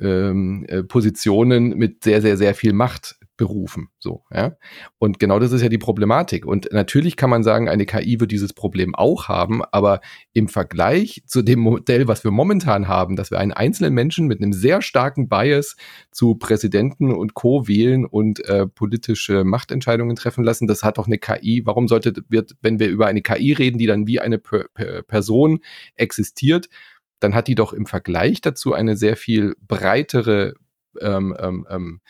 [0.00, 3.88] ähm, äh, Positionen mit sehr, sehr, sehr viel Macht berufen.
[3.98, 4.56] So, ja.
[4.98, 6.46] Und genau das ist ja die Problematik.
[6.46, 10.00] Und natürlich kann man sagen, eine KI wird dieses Problem auch haben, aber
[10.32, 14.40] im Vergleich zu dem Modell, was wir momentan haben, dass wir einen einzelnen Menschen mit
[14.40, 15.76] einem sehr starken Bias
[16.10, 17.66] zu Präsidenten und Co.
[17.66, 21.62] wählen und äh, politische Machtentscheidungen treffen lassen, das hat doch eine KI.
[21.64, 25.02] Warum sollte, wird, wenn wir über eine KI reden, die dann wie eine per per
[25.02, 25.60] Person
[25.96, 26.68] existiert,
[27.20, 30.54] dann hat die doch im Vergleich dazu eine sehr viel breitere
[31.00, 32.00] ähm, ähm, ähm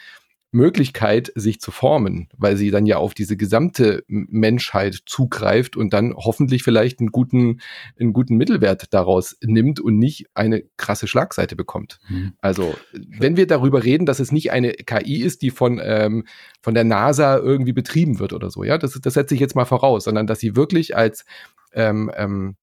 [0.55, 6.15] Möglichkeit, sich zu formen, weil sie dann ja auf diese gesamte Menschheit zugreift und dann
[6.17, 7.61] hoffentlich vielleicht einen guten,
[7.99, 11.99] einen guten Mittelwert daraus nimmt und nicht eine krasse Schlagseite bekommt.
[12.09, 12.33] Mhm.
[12.41, 16.25] Also, wenn wir darüber reden, dass es nicht eine KI ist, die von, ähm,
[16.63, 19.65] von der NASA irgendwie betrieben wird oder so, ja, das, das setze ich jetzt mal
[19.65, 21.25] voraus, sondern dass sie wirklich als
[21.73, 22.57] ähm, ähm,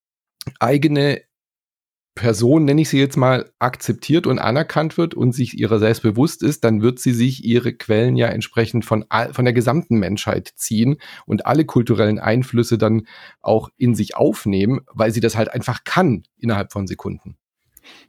[0.60, 1.22] eigene
[2.14, 6.44] Person, nenne ich sie jetzt mal, akzeptiert und anerkannt wird und sich ihrer selbst bewusst
[6.44, 10.98] ist, dann wird sie sich ihre Quellen ja entsprechend von, von der gesamten Menschheit ziehen
[11.26, 13.08] und alle kulturellen Einflüsse dann
[13.42, 17.38] auch in sich aufnehmen, weil sie das halt einfach kann innerhalb von Sekunden.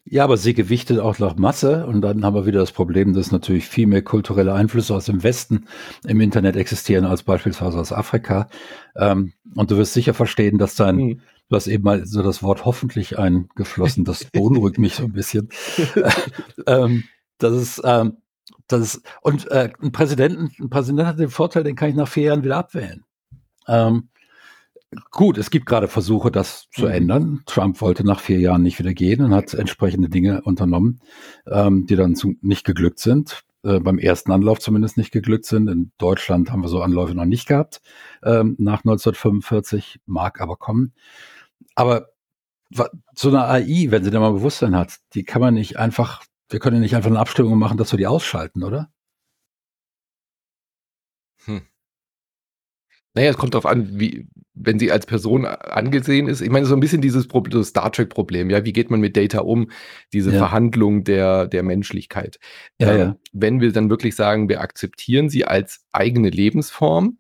[0.04, 3.30] Ja, aber sie gewichtet auch nach Masse und dann haben wir wieder das Problem, dass
[3.30, 5.66] natürlich viel mehr kulturelle Einflüsse aus dem Westen
[6.06, 8.48] im Internet existieren als beispielsweise aus Afrika.
[8.96, 11.20] Ähm, und du wirst sicher verstehen, dass dein, mhm.
[11.52, 14.06] Du hast eben mal so das Wort hoffentlich eingeflossen.
[14.06, 15.50] Das beunruhigt mich so ein bisschen.
[16.66, 17.04] ähm,
[17.36, 18.16] das ist, ähm,
[18.68, 22.08] das ist, und äh, ein Präsident, ein Präsident hat den Vorteil, den kann ich nach
[22.08, 23.04] vier Jahren wieder abwählen.
[23.68, 24.08] Ähm,
[25.10, 26.90] gut, es gibt gerade Versuche, das zu mhm.
[26.90, 27.42] ändern.
[27.44, 31.00] Trump wollte nach vier Jahren nicht wieder gehen und hat entsprechende Dinge unternommen,
[31.46, 33.44] ähm, die dann zu, nicht geglückt sind.
[33.62, 35.68] Äh, beim ersten Anlauf zumindest nicht geglückt sind.
[35.68, 37.82] In Deutschland haben wir so Anläufe noch nicht gehabt.
[38.24, 40.94] Ähm, nach 1945 mag aber kommen.
[41.74, 42.08] Aber
[43.14, 46.58] so eine AI, wenn sie da mal Bewusstsein hat, die kann man nicht einfach, wir
[46.58, 48.90] können nicht einfach eine Abstimmung machen, dass wir die ausschalten, oder?
[51.44, 51.62] Hm.
[53.14, 56.40] Naja, es kommt darauf an, wie, wenn sie als Person angesehen ist.
[56.40, 59.40] Ich meine, so ein bisschen dieses das Star Trek-Problem, ja, wie geht man mit Data
[59.40, 59.70] um?
[60.12, 60.38] Diese ja.
[60.38, 62.38] Verhandlung der, der Menschlichkeit.
[62.78, 63.16] Ja, ähm, ja.
[63.32, 67.18] Wenn wir dann wirklich sagen, wir akzeptieren sie als eigene Lebensform,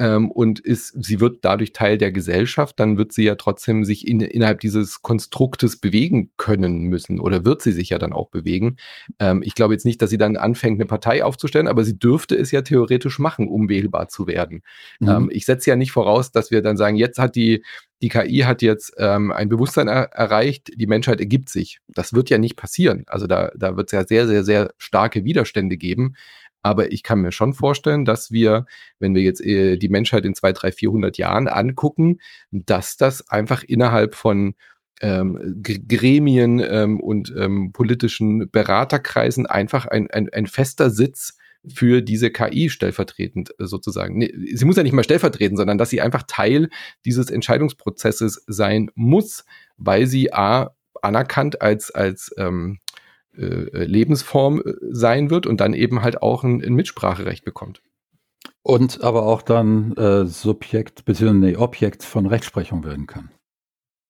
[0.00, 4.08] ähm, und ist, sie wird dadurch Teil der Gesellschaft, dann wird sie ja trotzdem sich
[4.08, 8.76] in, innerhalb dieses Konstruktes bewegen können müssen oder wird sie sich ja dann auch bewegen.
[9.18, 12.34] Ähm, ich glaube jetzt nicht, dass sie dann anfängt, eine Partei aufzustellen, aber sie dürfte
[12.34, 14.62] es ja theoretisch machen, um wählbar zu werden.
[15.00, 15.08] Mhm.
[15.08, 17.62] Ähm, ich setze ja nicht voraus, dass wir dann sagen, jetzt hat die
[18.02, 21.80] die KI hat jetzt ähm, ein Bewusstsein er erreicht, die Menschheit ergibt sich.
[21.86, 23.04] Das wird ja nicht passieren.
[23.06, 26.14] Also da, da wird es ja sehr, sehr, sehr starke Widerstände geben.
[26.62, 28.66] Aber ich kann mir schon vorstellen, dass wir,
[28.98, 32.18] wenn wir jetzt äh, die Menschheit in zwei, drei, 400 Jahren angucken,
[32.50, 34.54] dass das einfach innerhalb von
[35.00, 42.30] ähm, Gremien ähm, und ähm, politischen Beraterkreisen einfach ein, ein, ein fester Sitz für diese
[42.30, 44.18] KI stellvertretend äh, sozusagen.
[44.18, 46.70] Nee, sie muss ja nicht mal stellvertretend, sondern dass sie einfach Teil
[47.04, 49.44] dieses Entscheidungsprozesses sein muss,
[49.76, 52.78] weil sie A anerkannt als, als ähm,
[53.36, 57.82] äh, Lebensform äh, sein wird und dann eben halt auch ein, ein Mitspracherecht bekommt.
[58.62, 61.56] Und aber auch dann äh, Subjekt bzw.
[61.56, 63.30] Objekt von Rechtsprechung werden kann.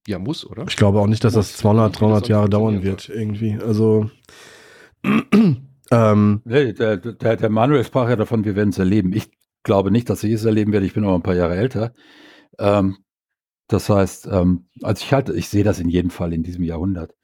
[0.06, 0.64] Ja, muss, oder?
[0.68, 1.50] Ich glaube auch nicht, dass muss.
[1.50, 3.58] das 200, 300 Jahre dauern wird, irgendwie.
[3.60, 4.10] Also.
[5.90, 9.12] ähm, nee, der, der, der Manuel sprach ja davon, wir werden es erleben.
[9.12, 9.30] Ich
[9.62, 10.86] glaube nicht, dass ich es erleben werde.
[10.86, 11.92] Ich bin aber ein paar Jahre älter.
[12.58, 12.98] Ähm,
[13.68, 17.14] das heißt, ähm, also ich halte, ich sehe das in jedem Fall in diesem Jahrhundert.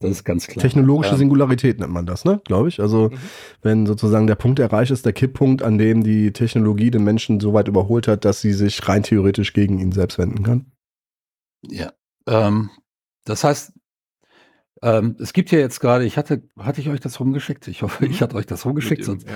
[0.00, 0.62] Das ist ganz klar.
[0.62, 2.40] Technologische ähm, Singularität nennt man das, ne?
[2.44, 2.80] Glaube ich.
[2.80, 3.18] Also, mhm.
[3.62, 7.54] wenn sozusagen der Punkt erreicht ist, der Kipppunkt, an dem die Technologie den Menschen so
[7.54, 10.72] weit überholt hat, dass sie sich rein theoretisch gegen ihn selbst wenden kann.
[11.62, 11.92] Ja.
[12.26, 12.70] Ähm,
[13.24, 13.72] das heißt,
[14.82, 17.66] ähm, es gibt ja jetzt gerade, ich hatte, hatte ich euch das rumgeschickt?
[17.68, 18.24] Ich hoffe, ich mhm.
[18.24, 19.04] hatte euch das rumgeschickt.
[19.04, 19.26] Sonst,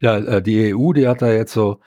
[0.00, 1.80] ja, ja äh, die EU, die hat da jetzt so,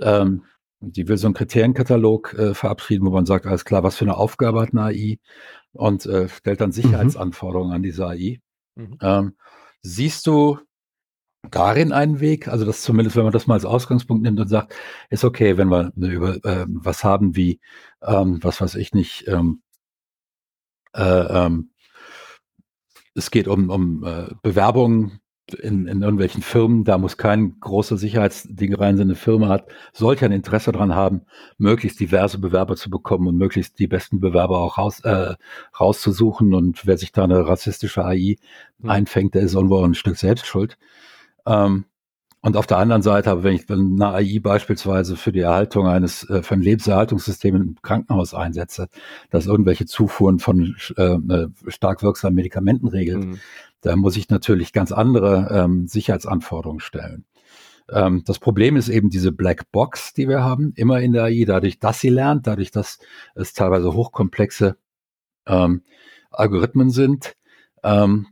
[0.00, 0.44] ähm,
[0.80, 4.16] die will so einen Kriterienkatalog äh, verabschieden, wo man sagt, alles klar, was für eine
[4.16, 5.18] Aufgabe hat eine AI
[5.76, 6.74] und äh, stellt dann mhm.
[6.74, 7.76] Sicherheitsanforderungen mhm.
[7.76, 8.40] an diese AI.
[8.74, 8.98] Mhm.
[9.00, 9.36] Ähm,
[9.82, 10.58] siehst du
[11.50, 12.48] darin einen Weg?
[12.48, 14.74] Also das zumindest, wenn man das mal als Ausgangspunkt nimmt und sagt,
[15.10, 17.60] ist okay, wenn wir eine, über äh, was haben wie,
[18.02, 19.62] ähm, was weiß ich nicht, ähm,
[20.94, 21.70] äh, ähm,
[23.14, 25.20] es geht um, um äh, Bewerbungen
[25.54, 29.06] in, in irgendwelchen Firmen, da muss kein großer Sicherheitsding rein sein.
[29.06, 31.22] Eine Firma hat, sollte ein Interesse daran haben,
[31.58, 35.34] möglichst diverse Bewerber zu bekommen und möglichst die besten Bewerber auch raus, äh,
[35.78, 36.54] rauszusuchen.
[36.54, 38.36] Und wer sich da eine rassistische AI
[38.78, 38.90] mhm.
[38.90, 40.78] einfängt, der ist irgendwo ein Stück Selbstschuld.
[41.46, 41.84] Ähm,
[42.46, 46.44] und auf der anderen Seite, wenn ich eine AI beispielsweise für die Erhaltung eines, äh,
[46.44, 48.86] für ein Lebenserhaltungssystem im Krankenhaus einsetze,
[49.30, 53.40] das irgendwelche Zufuhren von äh, äh, stark wirksamen Medikamenten regelt, mhm.
[53.80, 57.24] Da muss ich natürlich ganz andere ähm, Sicherheitsanforderungen stellen.
[57.90, 61.44] Ähm, das Problem ist eben diese Black Box, die wir haben, immer in der AI,
[61.46, 62.98] dadurch, dass sie lernt, dadurch, dass
[63.34, 64.76] es teilweise hochkomplexe
[65.46, 65.82] ähm,
[66.30, 67.36] Algorithmen sind,
[67.84, 68.26] ähm,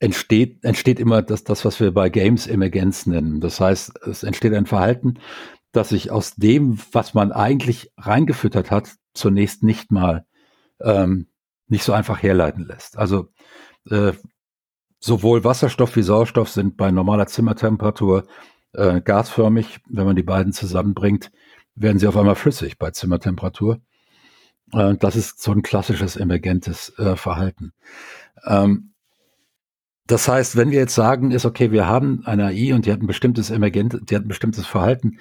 [0.00, 3.40] entsteht, entsteht immer das, das, was wir bei Games Emergenz nennen.
[3.40, 5.18] Das heißt, es entsteht ein Verhalten,
[5.72, 10.26] das sich aus dem, was man eigentlich reingefüttert hat, zunächst nicht mal
[10.80, 11.28] ähm,
[11.68, 12.98] nicht so einfach herleiten lässt.
[12.98, 13.28] Also
[13.88, 14.12] äh,
[14.98, 18.26] sowohl Wasserstoff wie Sauerstoff sind bei normaler Zimmertemperatur
[18.72, 19.80] äh, gasförmig.
[19.88, 21.30] Wenn man die beiden zusammenbringt,
[21.74, 23.80] werden sie auf einmal flüssig bei Zimmertemperatur.
[24.72, 27.72] Äh, das ist so ein klassisches emergentes äh, Verhalten.
[28.44, 28.92] Ähm,
[30.06, 33.00] das heißt, wenn wir jetzt sagen, ist okay, wir haben eine AI und die hat
[33.00, 35.18] ein bestimmtes Emergent, die hat ein bestimmtes Verhalten,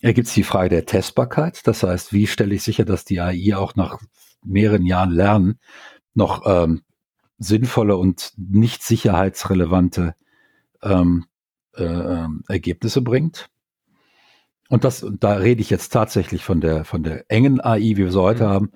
[0.00, 1.66] ergibt es die Frage der Testbarkeit.
[1.66, 3.98] Das heißt, wie stelle ich sicher, dass die AI auch nach
[4.44, 5.58] mehreren Jahren Lernen
[6.14, 6.82] noch ähm,
[7.38, 10.14] sinnvolle und nicht sicherheitsrelevante
[10.82, 11.26] ähm,
[11.76, 13.48] äh, ähm, Ergebnisse bringt?
[14.68, 17.96] Und das, und da rede ich jetzt tatsächlich von der, von der engen AI, wie
[17.98, 18.48] wir sie heute mhm.
[18.48, 18.72] haben,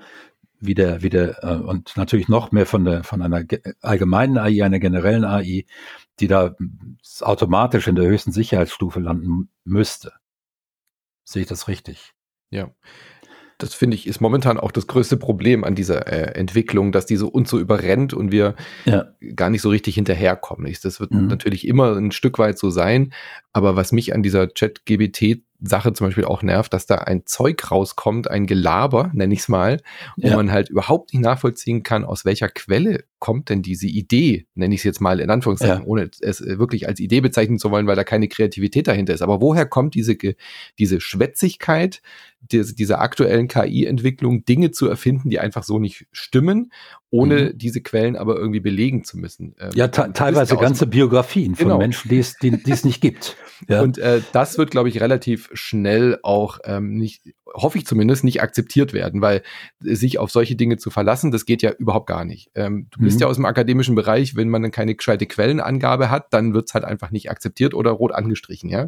[0.61, 3.45] wie der, wie der, äh, und natürlich noch mehr von der, von einer
[3.81, 5.65] allgemeinen AI, einer generellen AI,
[6.21, 6.55] die da
[7.21, 10.13] automatisch in der höchsten Sicherheitsstufe landen müsste.
[11.25, 12.13] Sehe ich das richtig?
[12.51, 12.71] Ja.
[13.59, 17.17] Das finde ich ist momentan auch das größte Problem an dieser äh, Entwicklung, dass die
[17.17, 19.07] so uns so überrennt und wir ja.
[19.35, 20.73] gar nicht so richtig hinterherkommen.
[20.83, 21.27] Das wird mhm.
[21.27, 23.13] natürlich immer ein Stück weit so sein.
[23.53, 27.71] Aber was mich an dieser Chat-GBT Sache zum Beispiel auch nervt, dass da ein Zeug
[27.71, 29.81] rauskommt, ein Gelaber, nenne ich es mal,
[30.17, 30.37] wo ja.
[30.37, 34.81] man halt überhaupt nicht nachvollziehen kann, aus welcher Quelle kommt denn diese Idee, nenne ich
[34.81, 35.87] es jetzt mal in Anführungszeichen, ja.
[35.87, 39.23] ohne es wirklich als Idee bezeichnen zu wollen, weil da keine Kreativität dahinter ist.
[39.23, 40.17] Aber woher kommt diese,
[40.79, 42.03] diese Schwätzigkeit,
[42.41, 46.73] diese, diese aktuellen KI-Entwicklung, Dinge zu erfinden, die einfach so nicht stimmen,
[47.11, 47.59] ohne mhm.
[47.59, 49.55] diese Quellen aber irgendwie belegen zu müssen?
[49.59, 51.79] Ähm, ja, teilweise ganze Biografien von genau.
[51.79, 53.37] Menschen, die es, die, die es nicht gibt.
[53.67, 53.83] Ja.
[53.83, 57.23] Und äh, das wird, glaube ich, relativ schnell auch ähm, nicht,
[57.53, 59.43] hoffe ich zumindest, nicht akzeptiert werden, weil
[59.81, 62.53] sich auf solche Dinge zu verlassen, das geht ja überhaupt gar nicht.
[62.55, 63.23] Ähm, du bist mhm.
[63.23, 66.85] ja aus dem akademischen Bereich, wenn man dann keine gescheite Quellenangabe hat, dann wird's halt
[66.85, 68.83] einfach nicht akzeptiert oder rot angestrichen, ja.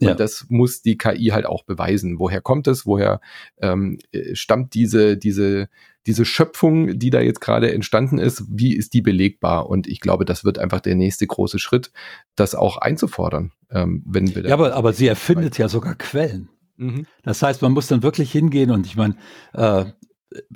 [0.00, 0.14] Und ja.
[0.14, 2.18] das muss die KI halt auch beweisen.
[2.18, 2.84] Woher kommt es?
[2.96, 3.20] Woher
[3.60, 5.68] ähm, äh, stammt diese, diese
[6.06, 9.68] diese Schöpfung, die da jetzt gerade entstanden ist, wie ist die belegbar?
[9.68, 11.90] Und ich glaube, das wird einfach der nächste große Schritt,
[12.36, 13.52] das auch einzufordern.
[13.70, 16.48] Ähm, wenn wir ja, aber, aber sie erfindet ja sogar Quellen.
[16.76, 17.06] Mhm.
[17.24, 19.16] Das heißt, man muss dann wirklich hingehen und ich meine,
[19.52, 19.86] äh,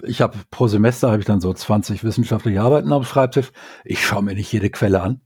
[0.04, 3.50] ich habe pro Semester habe ich dann so 20 wissenschaftliche Arbeiten am Schreibtisch.
[3.84, 5.20] Ich schaue mir nicht jede Quelle an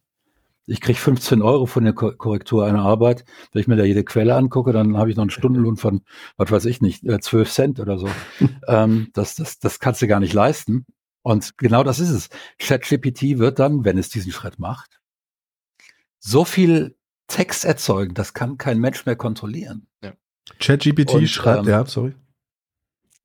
[0.67, 3.25] ich krieg 15 Euro von der Korrektur einer Arbeit.
[3.53, 6.03] Wenn ich mir da jede Quelle angucke, dann habe ich noch einen Stundenlohn von,
[6.37, 8.09] was weiß ich nicht, 12 äh, Cent oder so.
[8.69, 10.87] ähm, das, das, das kannst du gar nicht leisten.
[11.23, 12.29] Und genau das ist es.
[12.59, 15.01] ChatGPT wird dann, wenn es diesen Schritt macht,
[16.19, 16.97] so viel
[17.27, 19.87] Text erzeugen, das kann kein Mensch mehr kontrollieren.
[20.03, 20.13] Ja.
[20.59, 22.15] ChatGPT schreibt, ähm, ja, sorry.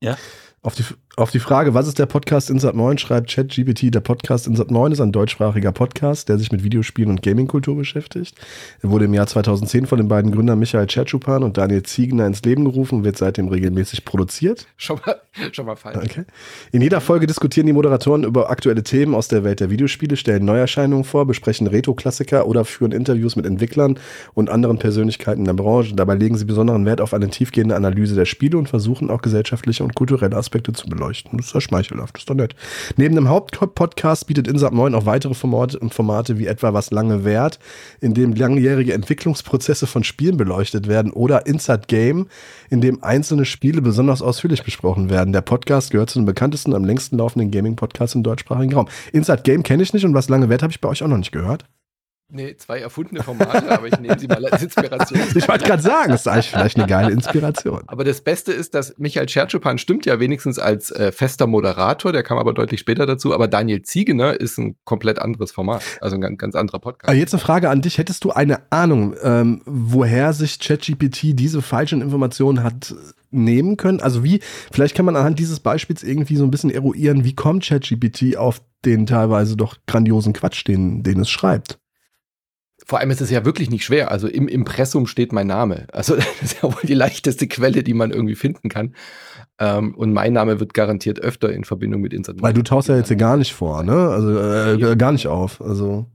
[0.02, 0.17] Ja.
[0.62, 0.84] Auf die,
[1.19, 4.93] Auf die Frage, was ist der Podcast Insat 9, schreibt ChatGPT, der Podcast Insat 9
[4.93, 8.38] ist ein deutschsprachiger Podcast, der sich mit Videospielen und Gamingkultur beschäftigt.
[8.82, 12.41] Er wurde im Jahr 2010 von den beiden Gründern Michael Tschertschupan und Daniel Ziegner ins
[12.43, 14.65] Leben gerufen und wird seitdem regelmäßig produziert.
[14.77, 15.19] Schon mal,
[15.51, 15.97] schon mal falsch.
[15.97, 16.23] Okay.
[16.71, 20.45] In jeder Folge diskutieren die Moderatoren über aktuelle Themen aus der Welt der Videospiele, stellen
[20.45, 23.99] Neuerscheinungen vor, besprechen Retro-Klassiker oder führen Interviews mit Entwicklern
[24.36, 25.95] und anderen Persönlichkeiten in der Branche.
[25.95, 29.84] Dabei legen sie besonderen Wert auf eine tiefgehende Analyse der Spiele und versuchen auch gesellschaftliche
[29.84, 31.38] und kulturelle Aspekte zu beleuchten beleuchten.
[31.38, 32.56] Das ist ja schmeichelhaft, das ist doch nett.
[32.98, 37.60] Neben dem Hauptpodcast bietet Insat 9 auch weitere Formate, Formate wie etwa Was lange währt,
[38.02, 42.28] in dem langjährige Entwicklungsprozesse von Spielen beleuchtet werden oder Insat Game,
[42.69, 45.34] in dem einzelne Spiele besonders ausführlich besprochen werden.
[45.34, 48.88] Der Podcast gehört zu den bekanntesten, am längsten laufenden Gaming-Podcasts im deutschsprachigen Raum.
[49.12, 51.17] Insat Game kenne ich nicht und Was lange währt habe ich bei euch auch noch
[51.17, 51.65] nicht gehört.
[52.31, 55.19] Nee, zwei erfundene Formate, aber ich nehme sie mal als Inspiration.
[55.33, 57.81] Ich wollte gerade sagen, das ist eigentlich vielleicht eine geile Inspiration.
[57.87, 62.21] Aber das Beste ist, dass Michael Schertschupan stimmt ja wenigstens als äh, fester Moderator, der
[62.21, 66.21] kam aber deutlich später dazu, aber Daniel Ziegener ist ein komplett anderes Format, also ein
[66.21, 67.09] ganz, ganz anderer Podcast.
[67.09, 71.63] Aber jetzt eine Frage an dich, hättest du eine Ahnung, ähm, woher sich ChatGPT diese
[71.63, 72.93] falschen Informationen hat
[73.31, 74.01] nehmen können?
[74.01, 74.39] Also wie,
[74.71, 78.61] vielleicht kann man anhand dieses Beispiels irgendwie so ein bisschen eruieren, wie kommt ChatGPT auf
[78.85, 81.79] den teilweise doch grandiosen Quatsch, den, den es schreibt?
[82.89, 84.10] Vor allem ist es ja wirklich nicht schwer.
[84.10, 85.86] Also im Impressum steht mein Name.
[85.93, 88.95] Also das ist ja wohl die leichteste Quelle, die man irgendwie finden kann.
[89.60, 92.41] Ähm, und mein Name wird garantiert öfter in Verbindung mit Insert.
[92.41, 94.10] Weil du tauchst ja jetzt hier gar nicht vor, ne?
[94.10, 95.62] Also äh, gar nicht auf.
[95.62, 96.08] Also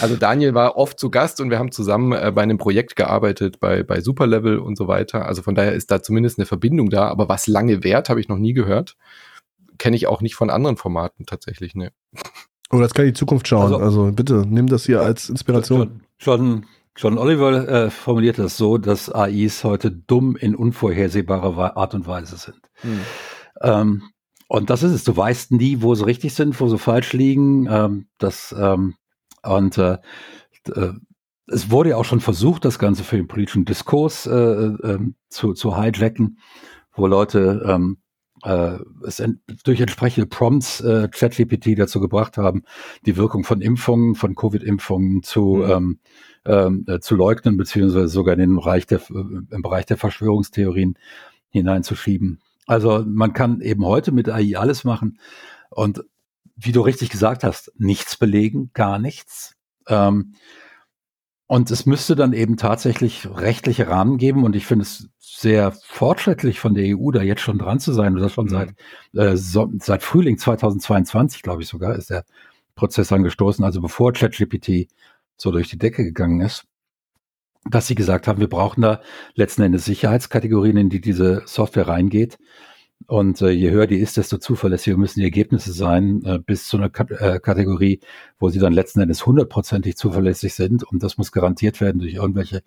[0.00, 3.60] also Daniel war oft zu Gast und wir haben zusammen äh, bei einem Projekt gearbeitet,
[3.60, 5.26] bei, bei Superlevel und so weiter.
[5.26, 7.06] Also von daher ist da zumindest eine Verbindung da.
[7.06, 8.96] Aber was lange währt, habe ich noch nie gehört.
[9.78, 11.92] Kenne ich auch nicht von anderen Formaten tatsächlich, ne.
[12.70, 13.62] Oh, das kann die Zukunft schauen.
[13.62, 16.02] Also, also bitte, nimm das hier als Inspiration.
[16.18, 22.06] John, John Oliver äh, formuliert das so, dass AIs heute dumm in unvorhersehbarer Art und
[22.06, 22.60] Weise sind.
[22.82, 23.00] Hm.
[23.62, 24.02] Ähm,
[24.48, 25.04] und das ist es.
[25.04, 27.66] Du weißt nie, wo sie richtig sind, wo sie falsch liegen.
[27.70, 28.94] Ähm, das, ähm,
[29.42, 29.98] und äh,
[30.74, 30.92] äh,
[31.46, 34.98] es wurde ja auch schon versucht, das Ganze für den politischen Diskurs äh, äh,
[35.30, 36.38] zu, zu hijacken,
[36.92, 37.98] wo Leute ähm,
[38.44, 42.64] äh, es ent durch entsprechende Prompts äh, ChatGPT dazu gebracht haben,
[43.06, 45.98] die Wirkung von Impfungen, von Covid-Impfungen zu, mhm.
[46.44, 50.98] ähm, äh, zu leugnen, beziehungsweise sogar in den Bereich der, äh, im Bereich der Verschwörungstheorien
[51.50, 52.40] hineinzuschieben.
[52.66, 55.18] Also man kann eben heute mit AI alles machen
[55.70, 56.04] und
[56.56, 59.56] wie du richtig gesagt hast, nichts belegen, gar nichts.
[59.86, 60.34] Ähm,
[61.48, 64.44] und es müsste dann eben tatsächlich rechtliche Rahmen geben.
[64.44, 68.14] Und ich finde es sehr fortschrittlich von der EU, da jetzt schon dran zu sein.
[68.14, 68.50] Und das schon mhm.
[68.50, 68.74] seit,
[69.14, 72.26] äh, so, seit Frühling 2022, glaube ich sogar, ist der
[72.74, 73.64] Prozess angestoßen.
[73.64, 74.88] Also bevor ChatGPT
[75.38, 76.66] so durch die Decke gegangen ist,
[77.64, 79.00] dass sie gesagt haben, wir brauchen da
[79.34, 82.38] letzten Endes Sicherheitskategorien, in die diese Software reingeht.
[83.06, 86.76] Und äh, je höher die ist, desto zuverlässiger müssen die Ergebnisse sein, äh, bis zu
[86.76, 88.00] einer Kat äh, Kategorie,
[88.38, 90.82] wo sie dann letzten Endes hundertprozentig zuverlässig sind.
[90.82, 92.62] Und das muss garantiert werden durch irgendwelche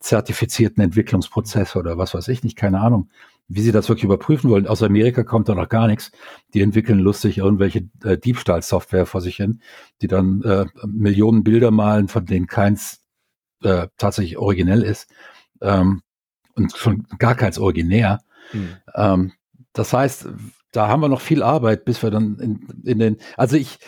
[0.00, 3.10] zertifizierten Entwicklungsprozesse oder was weiß ich nicht, keine Ahnung,
[3.48, 4.66] wie sie das wirklich überprüfen wollen.
[4.66, 6.10] Aus Amerika kommt da noch gar nichts.
[6.54, 9.60] Die entwickeln lustig irgendwelche äh, Diebstahlsoftware vor sich hin,
[10.02, 13.02] die dann äh, Millionen Bilder malen, von denen keins
[13.62, 15.10] äh, tatsächlich originell ist
[15.60, 16.02] ähm,
[16.54, 18.20] und schon gar keins originär.
[18.52, 18.68] Mhm.
[18.94, 19.32] Ähm,
[19.78, 20.28] das heißt,
[20.72, 23.78] da haben wir noch viel Arbeit, bis wir dann in, in den, also ich,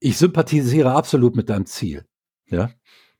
[0.00, 2.04] ich sympathisiere absolut mit deinem Ziel,
[2.46, 2.70] ja,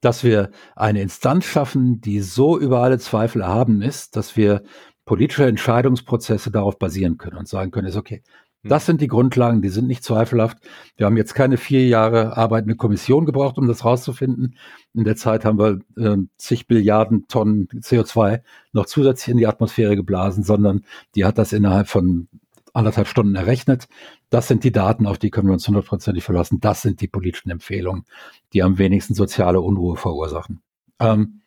[0.00, 4.62] dass wir eine Instanz schaffen, die so über alle Zweifel erhaben ist, dass wir
[5.04, 8.22] politische Entscheidungsprozesse darauf basieren können und sagen können, ist okay,
[8.64, 10.58] das sind die Grundlagen, die sind nicht zweifelhaft.
[10.96, 14.56] Wir haben jetzt keine vier Jahre arbeitende Kommission gebraucht, um das rauszufinden.
[14.94, 19.96] In der Zeit haben wir äh, zig Billiarden Tonnen CO2 noch zusätzlich in die Atmosphäre
[19.96, 20.84] geblasen, sondern
[21.16, 22.28] die hat das innerhalb von
[22.72, 23.88] anderthalb Stunden errechnet.
[24.30, 26.60] Das sind die Daten, auf die können wir uns hundertprozentig verlassen.
[26.60, 28.04] Das sind die politischen Empfehlungen,
[28.52, 30.62] die am wenigsten soziale Unruhe verursachen.
[31.00, 31.41] Ähm,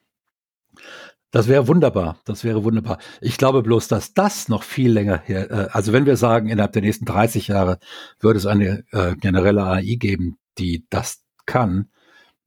[1.36, 2.18] das wäre wunderbar.
[2.24, 2.98] Das wäre wunderbar.
[3.20, 6.72] Ich glaube bloß, dass das noch viel länger her, äh, also wenn wir sagen, innerhalb
[6.72, 7.78] der nächsten 30 Jahre
[8.22, 11.90] würde es eine äh, generelle AI geben, die das kann,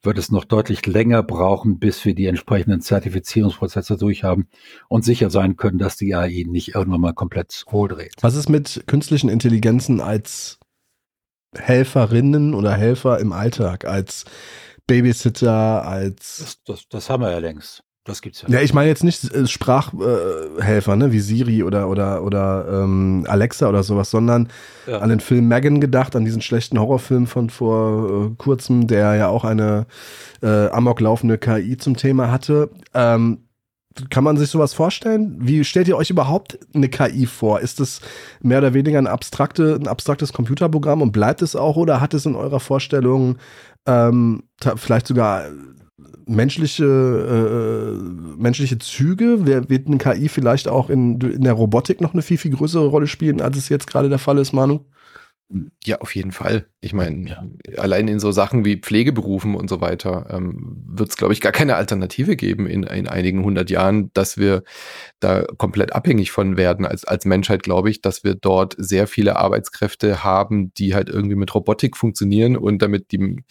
[0.01, 4.49] wird es noch deutlich länger brauchen, bis wir die entsprechenden Zertifizierungsprozesse durchhaben
[4.89, 8.15] und sicher sein können, dass die AI nicht irgendwann mal komplett hohl dreht.
[8.23, 10.61] Was ist mit künstlichen Intelligenzen als
[11.55, 14.25] Helferinnen oder Helfer im Alltag, als
[14.87, 16.39] Babysitter, als.
[16.39, 17.83] Das, das, das haben wir ja längst.
[18.09, 18.49] Das gibt's ja.
[18.49, 23.69] Ja, ich meine jetzt nicht äh, Sprachhelfer, ne, wie Siri oder oder oder ähm, Alexa
[23.69, 24.49] oder sowas, sondern
[24.87, 24.99] ja.
[24.99, 29.29] an den Film Megan gedacht, an diesen schlechten Horrorfilm von vor äh, kurzem, der ja
[29.29, 29.87] auch eine
[30.43, 32.71] äh, amok laufende KI zum Thema hatte.
[32.95, 33.45] Ähm,
[34.11, 35.37] kann man sich sowas vorstellen?
[35.41, 37.61] Wie stellt ihr euch überhaupt eine KI vor?
[37.61, 38.01] Ist es
[38.41, 42.25] mehr oder weniger ein, abstrakte, ein abstraktes Computerprogramm und bleibt es auch oder hat es
[42.25, 43.37] in eurer Vorstellung
[43.87, 44.45] ähm,
[44.77, 45.47] vielleicht sogar
[46.29, 49.47] menschliche, äh, menschliche Züge?
[49.47, 52.87] Wer, wird eine KI vielleicht auch in, in der Robotik noch eine viel, viel größere
[52.87, 54.85] Rolle spielen, als es jetzt gerade der Fall ist, Manu?
[55.83, 56.67] Ja, auf jeden Fall.
[56.83, 57.43] Ich meine, ja.
[57.79, 61.53] allein in so Sachen wie Pflegeberufen und so weiter ähm, wird es, glaube ich, gar
[61.53, 64.63] keine Alternative geben in, in einigen hundert Jahren, dass wir
[65.21, 66.85] da komplett abhängig von werden.
[66.85, 71.37] Als, als Menschheit glaube ich, dass wir dort sehr viele Arbeitskräfte haben, die halt irgendwie
[71.37, 73.43] mit Robotik funktionieren und damit die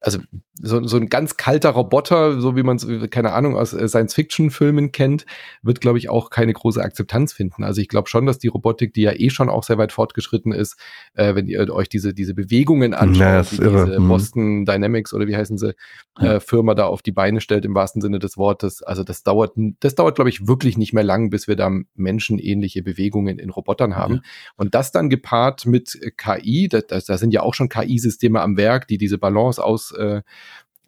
[0.00, 0.20] also
[0.60, 4.92] so, so ein ganz kalter Roboter, so wie man es, keine Ahnung, aus äh, Science-Fiction-Filmen
[4.92, 5.24] kennt,
[5.62, 7.64] wird, glaube ich, auch keine große Akzeptanz finden.
[7.64, 10.52] Also ich glaube schon, dass die Robotik, die ja eh schon auch sehr weit fortgeschritten
[10.52, 10.76] ist,
[11.14, 14.08] äh, wenn ihr euch diese, diese Bewegungen anschaut, ja, die diese mhm.
[14.08, 15.74] Boston Dynamics oder wie heißen sie,
[16.20, 18.82] äh, Firma da auf die Beine stellt, im wahrsten Sinne des Wortes.
[18.82, 22.82] Also das dauert, das dauert, glaube ich, wirklich nicht mehr lang, bis wir da menschenähnliche
[22.82, 24.14] Bewegungen in Robotern haben.
[24.14, 24.22] Mhm.
[24.56, 28.88] Und das dann gepaart mit KI, da, da sind ja auch schon KI-Systeme am Werk,
[28.88, 30.22] die diese Balance aus äh,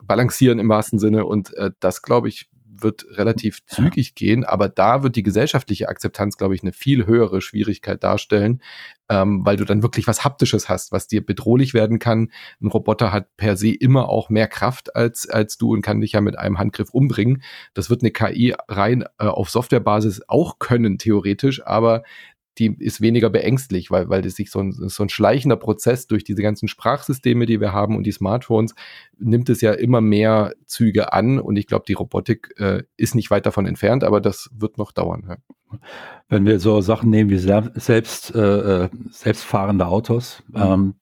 [0.02, 1.24] balancieren im wahrsten Sinne.
[1.26, 2.48] Und äh, das, glaube ich,
[2.82, 7.40] wird relativ zügig gehen, aber da wird die gesellschaftliche Akzeptanz, glaube ich, eine viel höhere
[7.40, 8.62] Schwierigkeit darstellen,
[9.08, 12.30] ähm, weil du dann wirklich was Haptisches hast, was dir bedrohlich werden kann.
[12.60, 16.12] Ein Roboter hat per se immer auch mehr Kraft als, als du und kann dich
[16.12, 17.42] ja mit einem Handgriff umbringen.
[17.74, 22.02] Das wird eine KI rein äh, auf Softwarebasis auch können, theoretisch, aber
[22.60, 26.24] die ist weniger beängstlich, weil, weil das sich so ein, so ein schleichender Prozess durch
[26.24, 28.74] diese ganzen Sprachsysteme, die wir haben und die Smartphones,
[29.18, 33.30] nimmt es ja immer mehr Züge an und ich glaube, die Robotik äh, ist nicht
[33.30, 35.24] weit davon entfernt, aber das wird noch dauern.
[35.28, 35.78] Ja.
[36.28, 40.62] Wenn wir so Sachen nehmen wie selbst, äh, äh, selbstfahrende Autos, mhm.
[40.62, 40.94] ähm,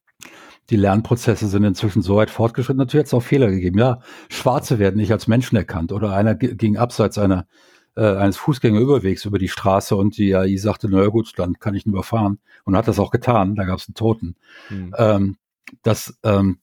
[0.71, 2.79] die Lernprozesse sind inzwischen so weit fortgeschritten.
[2.79, 3.79] Natürlich hat es auch Fehler gegeben.
[3.79, 7.47] Ja, Schwarze werden nicht als Menschen erkannt oder einer ging abseits einer
[7.99, 11.85] äh, eines Fußgängerüberwegs über die Straße und die AI sagte, naja gut, dann kann ich
[11.85, 12.39] ihn überfahren.
[12.65, 14.37] Und hat das auch getan, da gab es einen Toten.
[14.71, 14.95] Mhm.
[14.97, 15.37] Ähm,
[15.83, 16.59] das, ähm,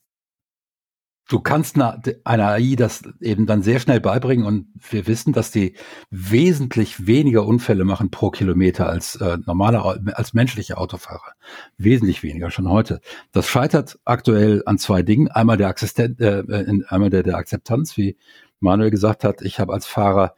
[1.27, 5.51] du kannst einer eine AI das eben dann sehr schnell beibringen und wir wissen, dass
[5.51, 5.75] die
[6.09, 9.83] wesentlich weniger Unfälle machen pro Kilometer als äh, normale,
[10.15, 11.33] als menschliche Autofahrer.
[11.77, 13.01] Wesentlich weniger schon heute.
[13.33, 15.27] Das scheitert aktuell an zwei Dingen.
[15.27, 16.43] Einmal der, Assistent, äh,
[16.88, 18.15] einmal der, der Akzeptanz, wie
[18.61, 20.33] Manuel gesagt hat, ich habe als Fahrer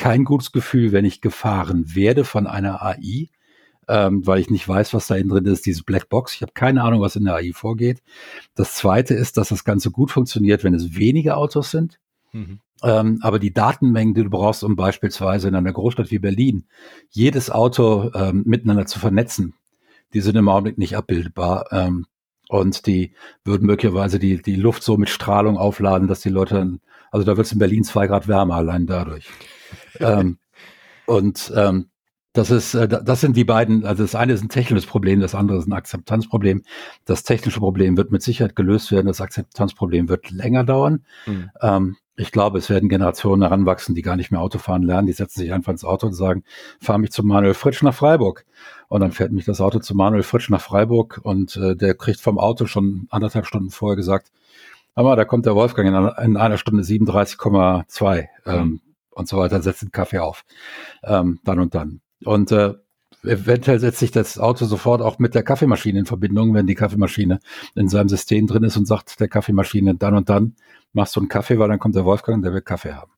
[0.00, 3.28] kein gutes Gefühl, wenn ich gefahren werde von einer AI,
[3.86, 6.34] ähm, weil ich nicht weiß, was da drin ist, diese Blackbox.
[6.34, 8.02] Ich habe keine Ahnung, was in der AI vorgeht.
[8.54, 12.00] Das Zweite ist, dass das Ganze gut funktioniert, wenn es wenige Autos sind.
[12.32, 12.60] Mhm.
[12.82, 16.64] Ähm, aber die Datenmengen, die du brauchst, um beispielsweise in einer Großstadt wie Berlin
[17.10, 19.52] jedes Auto ähm, miteinander zu vernetzen,
[20.14, 21.66] die sind im Augenblick nicht abbildbar.
[21.72, 22.06] Ähm,
[22.48, 23.12] und die
[23.44, 26.80] würden möglicherweise die, die Luft so mit Strahlung aufladen, dass die Leute dann,
[27.10, 29.28] also da wird es in Berlin zwei Grad wärmer allein dadurch
[30.00, 30.38] ähm,
[31.06, 31.90] und ähm,
[32.32, 35.34] das ist, äh, das sind die beiden, also das eine ist ein technisches Problem, das
[35.34, 36.62] andere ist ein Akzeptanzproblem.
[37.04, 41.04] Das technische Problem wird mit Sicherheit gelöst werden, das Akzeptanzproblem wird länger dauern.
[41.26, 41.50] Mhm.
[41.60, 45.06] Ähm, ich glaube, es werden Generationen heranwachsen, die gar nicht mehr Autofahren lernen.
[45.06, 46.44] Die setzen sich einfach ins Auto und sagen,
[46.78, 48.44] fahr mich zu Manuel Fritsch nach Freiburg.
[48.88, 52.20] Und dann fährt mich das Auto zu Manuel Fritsch nach Freiburg und äh, der kriegt
[52.20, 54.30] vom Auto schon anderthalb Stunden vorher gesagt,
[54.94, 58.28] aber da kommt der Wolfgang in einer, in einer Stunde 37,2.
[58.46, 58.80] Ähm, mhm
[59.20, 60.44] und so weiter, setzt den Kaffee auf.
[61.04, 62.00] Ähm, dann und dann.
[62.24, 62.74] Und äh,
[63.22, 67.38] eventuell setzt sich das Auto sofort auch mit der Kaffeemaschine in Verbindung, wenn die Kaffeemaschine
[67.74, 70.56] in seinem System drin ist und sagt der Kaffeemaschine dann und dann
[70.92, 73.12] machst du einen Kaffee, weil dann kommt der Wolfgang und der will Kaffee haben.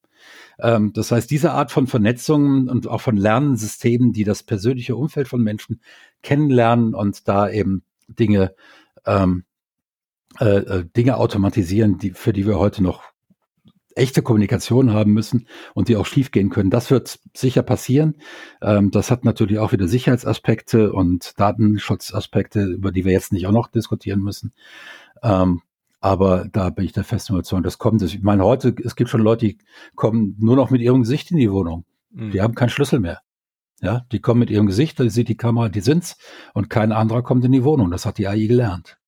[0.58, 5.28] Ähm, das heißt, diese Art von Vernetzungen und auch von Lernsystemen, die das persönliche Umfeld
[5.28, 5.80] von Menschen
[6.22, 8.54] kennenlernen und da eben Dinge
[9.06, 9.44] ähm,
[10.40, 13.12] äh, äh Dinge automatisieren, die, für die wir heute noch
[13.94, 16.70] echte Kommunikation haben müssen und die auch schiefgehen können.
[16.70, 18.16] Das wird sicher passieren.
[18.60, 23.52] Ähm, das hat natürlich auch wieder Sicherheitsaspekte und Datenschutzaspekte, über die wir jetzt nicht auch
[23.52, 24.52] noch diskutieren müssen.
[25.22, 25.62] Ähm,
[26.00, 28.02] aber da bin ich der festen Überzeugung, das kommt.
[28.02, 29.58] Ich meine, heute, es gibt schon Leute, die
[29.94, 31.84] kommen nur noch mit ihrem Gesicht in die Wohnung.
[32.10, 32.32] Mhm.
[32.32, 33.20] Die haben keinen Schlüssel mehr.
[33.80, 36.16] Ja, die kommen mit ihrem Gesicht, da sieht die Kamera, die sind's
[36.54, 37.90] und kein anderer kommt in die Wohnung.
[37.90, 38.98] Das hat die AI gelernt.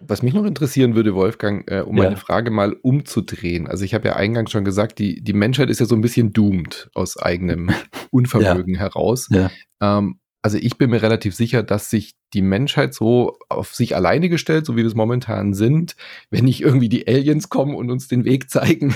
[0.00, 2.04] Was mich noch interessieren würde, Wolfgang, äh, um ja.
[2.04, 3.66] meine Frage mal umzudrehen.
[3.66, 6.32] Also ich habe ja eingangs schon gesagt, die, die Menschheit ist ja so ein bisschen
[6.32, 7.70] doomed aus eigenem
[8.10, 8.80] Unvermögen ja.
[8.80, 9.28] heraus.
[9.30, 9.50] Ja.
[9.80, 14.28] Ähm, also ich bin mir relativ sicher, dass sich die Menschheit so auf sich alleine
[14.28, 15.96] gestellt, so wie wir es momentan sind,
[16.30, 18.94] wenn nicht irgendwie die Aliens kommen und uns den Weg zeigen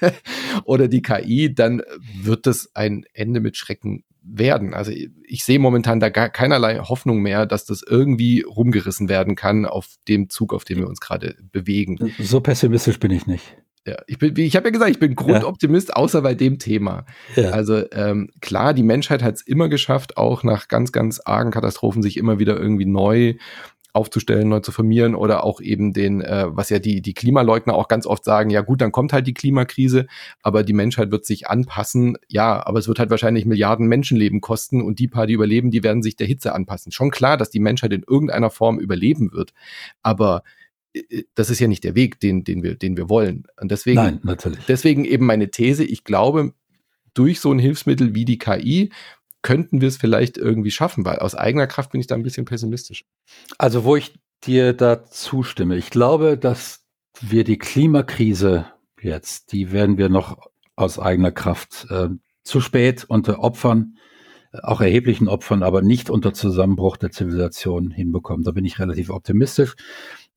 [0.64, 1.82] oder die KI, dann
[2.20, 4.74] wird das ein Ende mit Schrecken werden.
[4.74, 9.66] Also ich sehe momentan da gar keinerlei Hoffnung mehr, dass das irgendwie rumgerissen werden kann
[9.66, 12.12] auf dem Zug, auf dem wir uns gerade bewegen.
[12.18, 13.56] So pessimistisch bin ich nicht.
[13.86, 15.94] Ja, ich bin, ich habe ja gesagt, ich bin Grundoptimist, ja.
[15.94, 17.06] außer bei dem Thema.
[17.34, 17.50] Ja.
[17.50, 22.02] Also ähm, klar, die Menschheit hat es immer geschafft, auch nach ganz, ganz argen Katastrophen
[22.02, 23.34] sich immer wieder irgendwie neu
[23.92, 27.88] aufzustellen, neu zu formieren oder auch eben den, äh, was ja die, die Klimaleugner auch
[27.88, 30.06] ganz oft sagen, ja gut, dann kommt halt die Klimakrise,
[30.42, 32.16] aber die Menschheit wird sich anpassen.
[32.28, 35.82] Ja, aber es wird halt wahrscheinlich Milliarden Menschenleben kosten und die paar, die überleben, die
[35.82, 36.92] werden sich der Hitze anpassen.
[36.92, 39.52] Schon klar, dass die Menschheit in irgendeiner Form überleben wird,
[40.02, 40.42] aber
[40.94, 43.44] äh, äh, das ist ja nicht der Weg, den, den, wir, den wir wollen.
[43.60, 44.60] Und deswegen, Nein, natürlich.
[44.66, 46.52] deswegen eben meine These, ich glaube,
[47.14, 48.90] durch so ein Hilfsmittel wie die KI
[49.42, 52.44] könnten wir es vielleicht irgendwie schaffen, weil aus eigener Kraft bin ich da ein bisschen
[52.44, 53.04] pessimistisch.
[53.58, 56.84] Also, wo ich dir da zustimme, ich glaube, dass
[57.20, 58.66] wir die Klimakrise
[59.00, 60.38] jetzt, die werden wir noch
[60.76, 62.08] aus eigener Kraft äh,
[62.42, 63.96] zu spät unter Opfern,
[64.52, 68.44] auch erheblichen Opfern, aber nicht unter Zusammenbruch der Zivilisation hinbekommen.
[68.44, 69.76] Da bin ich relativ optimistisch,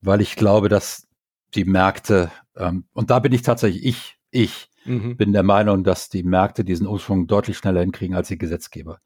[0.00, 1.06] weil ich glaube, dass
[1.54, 5.16] die Märkte, ähm, und da bin ich tatsächlich ich, ich, Mhm.
[5.16, 8.98] Bin der Meinung, dass die Märkte diesen Umschwung deutlich schneller hinkriegen als die Gesetzgeber.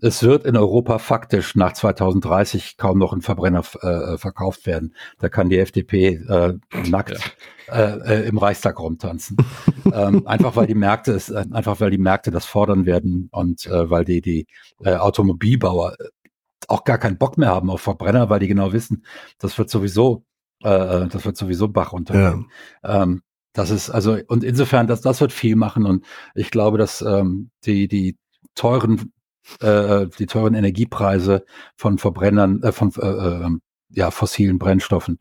[0.00, 4.94] Es wird in Europa faktisch nach 2030 kaum noch ein Verbrenner äh, verkauft werden.
[5.18, 6.58] Da kann die FDP äh,
[6.88, 7.18] nackt
[7.68, 7.74] ja.
[7.74, 9.36] äh, äh im Reichstag rumtanzen.
[9.92, 13.66] ähm, einfach weil die Märkte es, äh, einfach weil die Märkte das fordern werden und
[13.66, 14.46] äh, weil die die
[14.84, 16.04] äh, Automobilbauer äh,
[16.68, 19.04] auch gar keinen Bock mehr haben auf Verbrenner, weil die genau wissen,
[19.38, 20.24] das wird sowieso
[20.62, 22.50] äh, das wird sowieso Bach runtergehen.
[22.82, 23.02] Ja.
[23.02, 23.22] Ähm,
[23.56, 26.04] das ist also, und insofern, das, das wird viel machen und
[26.34, 28.18] ich glaube, dass ähm, die, die
[28.54, 29.12] teuren,
[29.60, 31.44] äh, die teuren Energiepreise
[31.74, 35.16] von Verbrennern, äh, von äh, ähm, ja, fossilen Brennstoffen,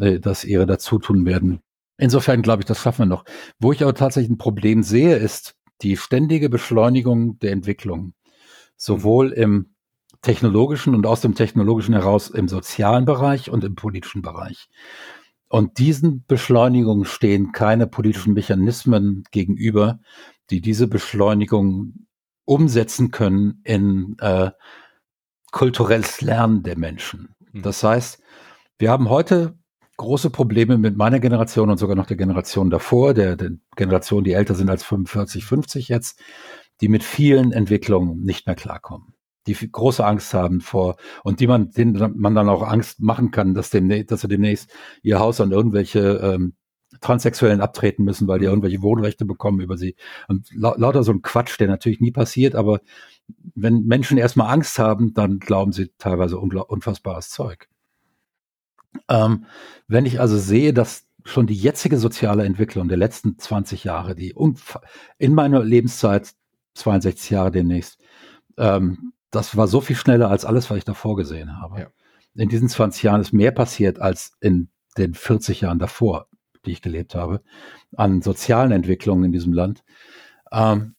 [0.00, 1.60] äh, dass ihre dazu tun werden.
[1.96, 3.24] Insofern glaube ich, das schaffen wir noch.
[3.60, 8.14] Wo ich aber tatsächlich ein Problem sehe, ist die ständige Beschleunigung der Entwicklung.
[8.76, 9.76] Sowohl im
[10.22, 14.68] technologischen und aus dem technologischen heraus im sozialen Bereich und im politischen Bereich.
[15.48, 20.00] Und diesen Beschleunigungen stehen keine politischen Mechanismen gegenüber,
[20.50, 22.06] die diese Beschleunigung
[22.44, 24.50] umsetzen können in äh,
[25.52, 27.34] kulturelles Lernen der Menschen.
[27.52, 27.62] Mhm.
[27.62, 28.20] Das heißt,
[28.78, 29.58] wir haben heute
[29.96, 34.32] große Probleme mit meiner Generation und sogar noch der Generation davor, der, der Generation, die
[34.32, 36.20] älter sind als 45, 50 jetzt,
[36.80, 39.15] die mit vielen Entwicklungen nicht mehr klarkommen
[39.46, 43.54] die große Angst haben vor und die man, denen man dann auch Angst machen kann,
[43.54, 44.70] dass, demnächst, dass sie demnächst
[45.02, 46.54] ihr Haus an irgendwelche ähm,
[47.00, 48.52] Transsexuellen abtreten müssen, weil die mhm.
[48.52, 49.96] irgendwelche Wohnrechte bekommen über sie.
[50.28, 52.80] Und la lauter so ein Quatsch, der natürlich nie passiert, aber
[53.54, 57.68] wenn Menschen erstmal Angst haben, dann glauben sie teilweise unfassbares Zeug.
[59.08, 59.46] Ähm,
[59.88, 64.34] wenn ich also sehe, dass schon die jetzige soziale Entwicklung der letzten 20 Jahre, die
[65.18, 66.32] in meiner Lebenszeit
[66.74, 68.00] 62 Jahre demnächst,
[68.58, 71.80] ähm, das war so viel schneller als alles, was ich davor gesehen habe.
[71.80, 71.86] Ja.
[72.34, 74.68] In diesen 20 Jahren ist mehr passiert als in
[74.98, 76.28] den 40 Jahren davor,
[76.64, 77.42] die ich gelebt habe,
[77.96, 79.84] an sozialen Entwicklungen in diesem Land.
[80.52, 80.96] Ähm,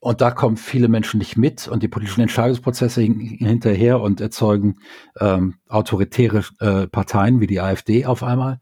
[0.00, 4.76] und da kommen viele Menschen nicht mit und die politischen Entscheidungsprozesse hinterher und erzeugen
[5.18, 8.60] ähm, autoritäre äh, Parteien wie die AfD auf einmal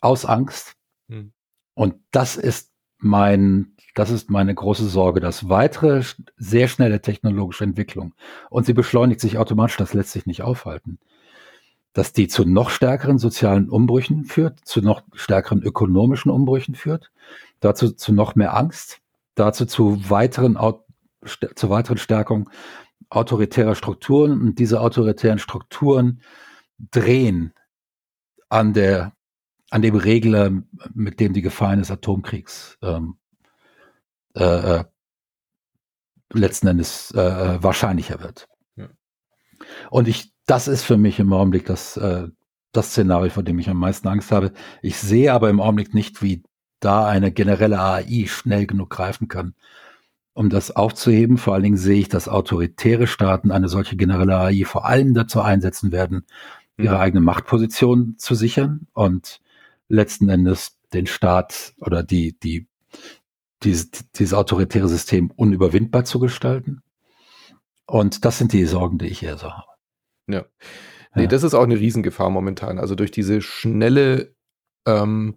[0.00, 0.74] aus Angst.
[1.08, 1.32] Hm.
[1.74, 6.02] Und das ist mein das ist meine große Sorge, dass weitere
[6.36, 8.14] sehr schnelle technologische Entwicklung
[8.50, 10.98] und sie beschleunigt sich automatisch, das lässt sich nicht aufhalten,
[11.94, 17.10] dass die zu noch stärkeren sozialen Umbrüchen führt, zu noch stärkeren ökonomischen Umbrüchen führt,
[17.60, 19.00] dazu zu noch mehr Angst,
[19.34, 20.58] dazu zu weiteren
[21.54, 22.50] zu weiteren Stärkung
[23.08, 26.20] autoritärer Strukturen und diese autoritären Strukturen
[26.90, 27.54] drehen
[28.50, 29.15] an der
[29.70, 30.50] an dem Regler,
[30.94, 33.16] mit dem die Gefahren des Atomkriegs ähm,
[34.34, 34.84] äh, äh,
[36.32, 38.48] letzten Endes äh, äh, wahrscheinlicher wird.
[38.76, 38.88] Ja.
[39.90, 42.28] Und ich, das ist für mich im Augenblick das, äh,
[42.72, 44.52] das Szenario, vor dem ich am meisten Angst habe.
[44.82, 46.42] Ich sehe aber im Augenblick nicht, wie
[46.80, 49.54] da eine generelle AI schnell genug greifen kann,
[50.34, 51.38] um das aufzuheben.
[51.38, 55.40] Vor allen Dingen sehe ich, dass autoritäre Staaten eine solche generelle AI vor allem dazu
[55.40, 56.26] einsetzen werden,
[56.76, 59.40] ihre eigene Machtposition zu sichern und
[59.88, 62.68] letzten Endes den Staat oder die, die
[63.62, 66.82] dieses, dieses autoritäre System unüberwindbar zu gestalten.
[67.86, 69.68] Und das sind die Sorgen, die ich eher so habe.
[70.28, 70.44] Ja.
[71.14, 71.28] Nee, ja.
[71.28, 72.78] das ist auch eine Riesengefahr momentan.
[72.78, 74.34] Also durch diese schnelle
[74.86, 75.36] ähm,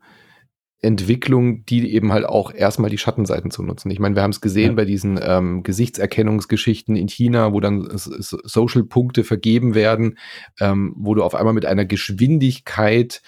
[0.81, 3.91] Entwicklung, die eben halt auch erstmal die Schattenseiten zu nutzen.
[3.91, 4.75] Ich meine, wir haben es gesehen ja.
[4.75, 10.17] bei diesen ähm, Gesichtserkennungsgeschichten in China, wo dann Social-Punkte vergeben werden,
[10.59, 13.21] ähm, wo du auf einmal mit einer Geschwindigkeit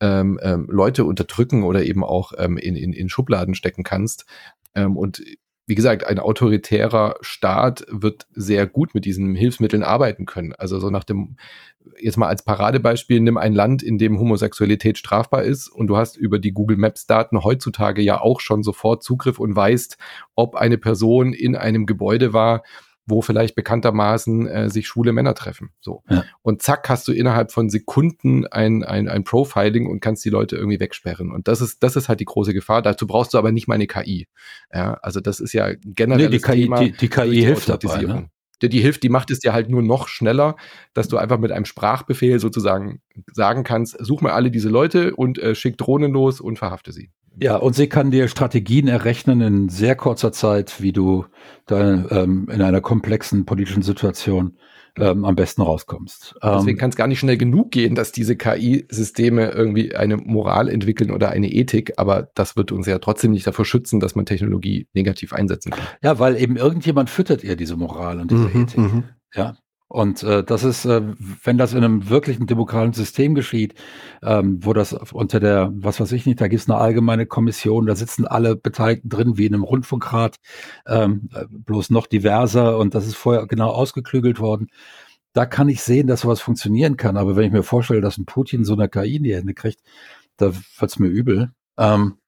[0.00, 4.26] ähm, ähm, Leute unterdrücken oder eben auch ähm, in, in, in Schubladen stecken kannst.
[4.74, 5.22] Ähm, und
[5.66, 10.52] wie gesagt, ein autoritärer Staat wird sehr gut mit diesen Hilfsmitteln arbeiten können.
[10.52, 11.36] Also so nach dem,
[11.98, 16.18] jetzt mal als Paradebeispiel, nimm ein Land, in dem Homosexualität strafbar ist und du hast
[16.18, 19.96] über die Google Maps Daten heutzutage ja auch schon sofort Zugriff und weißt,
[20.34, 22.62] ob eine Person in einem Gebäude war,
[23.06, 25.70] wo vielleicht bekanntermaßen äh, sich schwule Männer treffen.
[25.80, 26.02] So.
[26.08, 26.24] Ja.
[26.42, 30.56] Und zack, hast du innerhalb von Sekunden ein, ein, ein Profiling und kannst die Leute
[30.56, 31.30] irgendwie wegsperren.
[31.30, 32.82] Und das ist, das ist halt die große Gefahr.
[32.82, 34.28] Dazu brauchst du aber nicht mal eine KI.
[34.72, 36.28] Ja, also das ist ja generell.
[36.28, 38.02] Nee, die KI, Thema die, die KI hilft dabei.
[38.02, 38.30] Ne?
[38.62, 40.56] Die, die hilft, die macht es dir halt nur noch schneller,
[40.94, 43.02] dass du einfach mit einem Sprachbefehl sozusagen
[43.32, 47.10] sagen kannst, such mal alle diese Leute und äh, schick Drohnen los und verhafte sie.
[47.40, 51.26] Ja, und sie kann dir Strategien errechnen in sehr kurzer Zeit, wie du
[51.66, 54.56] da ähm, in einer komplexen politischen Situation
[54.96, 56.36] ähm, am besten rauskommst.
[56.42, 60.68] Deswegen ähm, kann es gar nicht schnell genug gehen, dass diese KI-Systeme irgendwie eine Moral
[60.68, 64.26] entwickeln oder eine Ethik, aber das wird uns ja trotzdem nicht davor schützen, dass man
[64.26, 65.84] Technologie negativ einsetzen kann.
[66.02, 68.78] Ja, weil eben irgendjemand füttert ihr diese Moral und diese mhm, Ethik.
[68.78, 69.04] Mhm.
[69.34, 69.56] Ja,
[69.94, 71.02] und äh, das ist, äh,
[71.44, 73.74] wenn das in einem wirklichen demokratischen System geschieht,
[74.24, 77.86] ähm, wo das unter der, was weiß ich nicht, da gibt es eine allgemeine Kommission,
[77.86, 80.40] da sitzen alle Beteiligten drin, wie in einem Rundfunkrat,
[80.88, 84.66] ähm, äh, bloß noch diverser und das ist vorher genau ausgeklügelt worden.
[85.32, 87.16] Da kann ich sehen, dass sowas funktionieren kann.
[87.16, 89.80] Aber wenn ich mir vorstelle, dass ein Putin so eine KI in die Hände kriegt,
[90.38, 91.52] da wird's mir übel.
[91.78, 92.18] Ähm,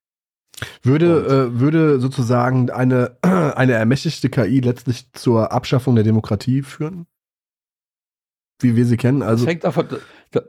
[0.83, 7.09] würde, äh, würde sozusagen eine, eine ermächtigte KI letztlich zur Abschaffung der Demokratie führen?
[8.61, 9.23] Wie wir sie kennen.
[9.23, 9.87] Also das hängt davon,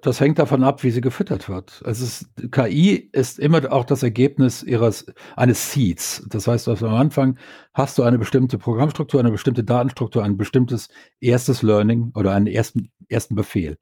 [0.02, 1.82] das hängt davon ab, wie sie gefüttert wird.
[1.86, 5.06] Es ist, KI ist immer auch das Ergebnis ihres
[5.36, 6.26] eines Seeds.
[6.30, 7.38] Das heißt, also am Anfang
[7.74, 10.90] hast du eine bestimmte Programmstruktur, eine bestimmte Datenstruktur, ein bestimmtes
[11.20, 13.78] erstes Learning oder einen ersten ersten Befehl.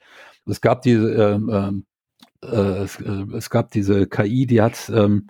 [0.46, 1.72] Es gab diese ähm, äh,
[2.46, 5.30] äh, es, äh, es, gab diese KI, die hat ähm,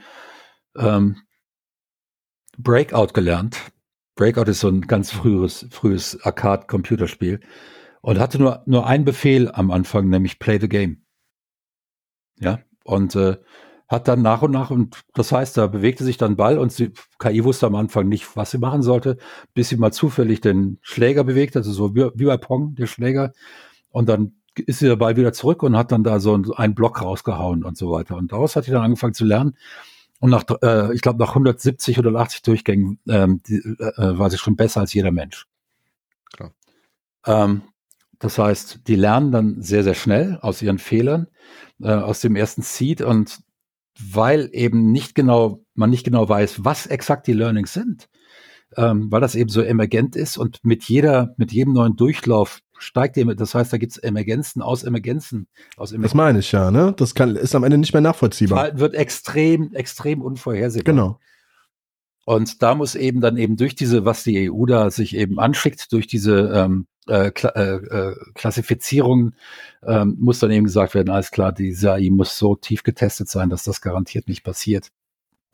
[0.78, 1.18] ähm,
[2.58, 3.58] Breakout gelernt.
[4.16, 7.42] Breakout ist so ein ganz frühes frühes Arcade-Computerspiel
[8.06, 11.02] und hatte nur, nur einen Befehl am Anfang, nämlich Play the Game.
[12.40, 13.38] Ja, und äh,
[13.88, 16.94] hat dann nach und nach, und das heißt, da bewegte sich dann Ball und sie,
[17.18, 19.18] KI wusste am Anfang nicht, was sie machen sollte,
[19.56, 23.34] bis sie mal zufällig den Schläger bewegt, also so wie, wie bei Pong, der Schläger.
[23.90, 27.02] Und dann ist sie der Ball wieder zurück und hat dann da so einen Block
[27.02, 28.18] rausgehauen und so weiter.
[28.18, 29.58] Und daraus hat sie dann angefangen zu lernen.
[30.20, 34.38] Und nach, äh, ich glaube, nach 170 oder 80 Durchgängen ähm, die, äh, war sie
[34.38, 35.48] schon besser als jeder Mensch.
[36.36, 36.54] Klar.
[37.26, 37.64] Ähm,
[38.20, 41.28] das heißt, die lernen dann sehr, sehr schnell aus ihren Fehlern,
[41.82, 43.40] äh, aus dem ersten Seed und
[44.00, 48.10] weil eben nicht genau, man nicht genau weiß, was exakt die Learnings sind,
[48.78, 53.18] ähm, weil das eben so emergent ist und mit jeder, mit jedem neuen Durchlauf steigt
[53.18, 55.48] eben, das heißt, da gibt es Emergenzen aus Emergenzen.
[55.78, 56.04] Aus Emergenzen.
[56.04, 56.94] Das meine ich ja, ne?
[56.98, 58.58] Das kann, ist am Ende nicht mehr nachvollziehbar.
[58.58, 60.94] Verhalten wird extrem, extrem unvorhersehbar.
[60.94, 61.20] Genau.
[62.26, 65.92] Und da muss eben dann eben durch diese, was die EU da sich eben anschickt,
[65.94, 69.34] durch diese ähm, äh, Kla äh, äh, Klassifizierung
[69.84, 73.50] ähm, muss dann eben gesagt werden, alles klar, die AI muss so tief getestet sein,
[73.50, 74.90] dass das garantiert nicht passiert.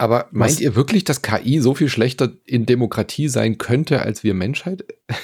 [0.01, 0.59] Aber meint Was?
[0.59, 4.83] ihr wirklich, dass KI so viel schlechter in Demokratie sein könnte als wir Menschheit?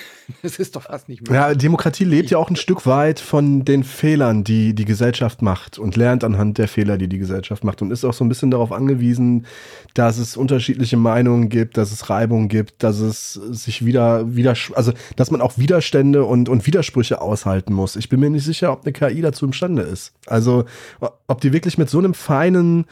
[0.41, 1.38] Das ist doch fast nicht möglich.
[1.38, 5.80] Ja, Demokratie lebt ja auch ein Stück weit von den Fehlern, die die Gesellschaft macht
[5.80, 8.51] und lernt anhand der Fehler, die die Gesellschaft macht und ist auch so ein bisschen
[8.51, 9.45] darauf angewiesen,
[9.93, 14.91] dass es unterschiedliche Meinungen gibt, dass es Reibung gibt, dass es sich wieder, wieder also
[15.15, 17.95] dass man auch Widerstände und, und Widersprüche aushalten muss.
[17.95, 20.11] Ich bin mir nicht sicher, ob eine KI dazu imstande ist.
[20.25, 20.65] Also
[20.99, 22.86] ob die wirklich mit so einem feinen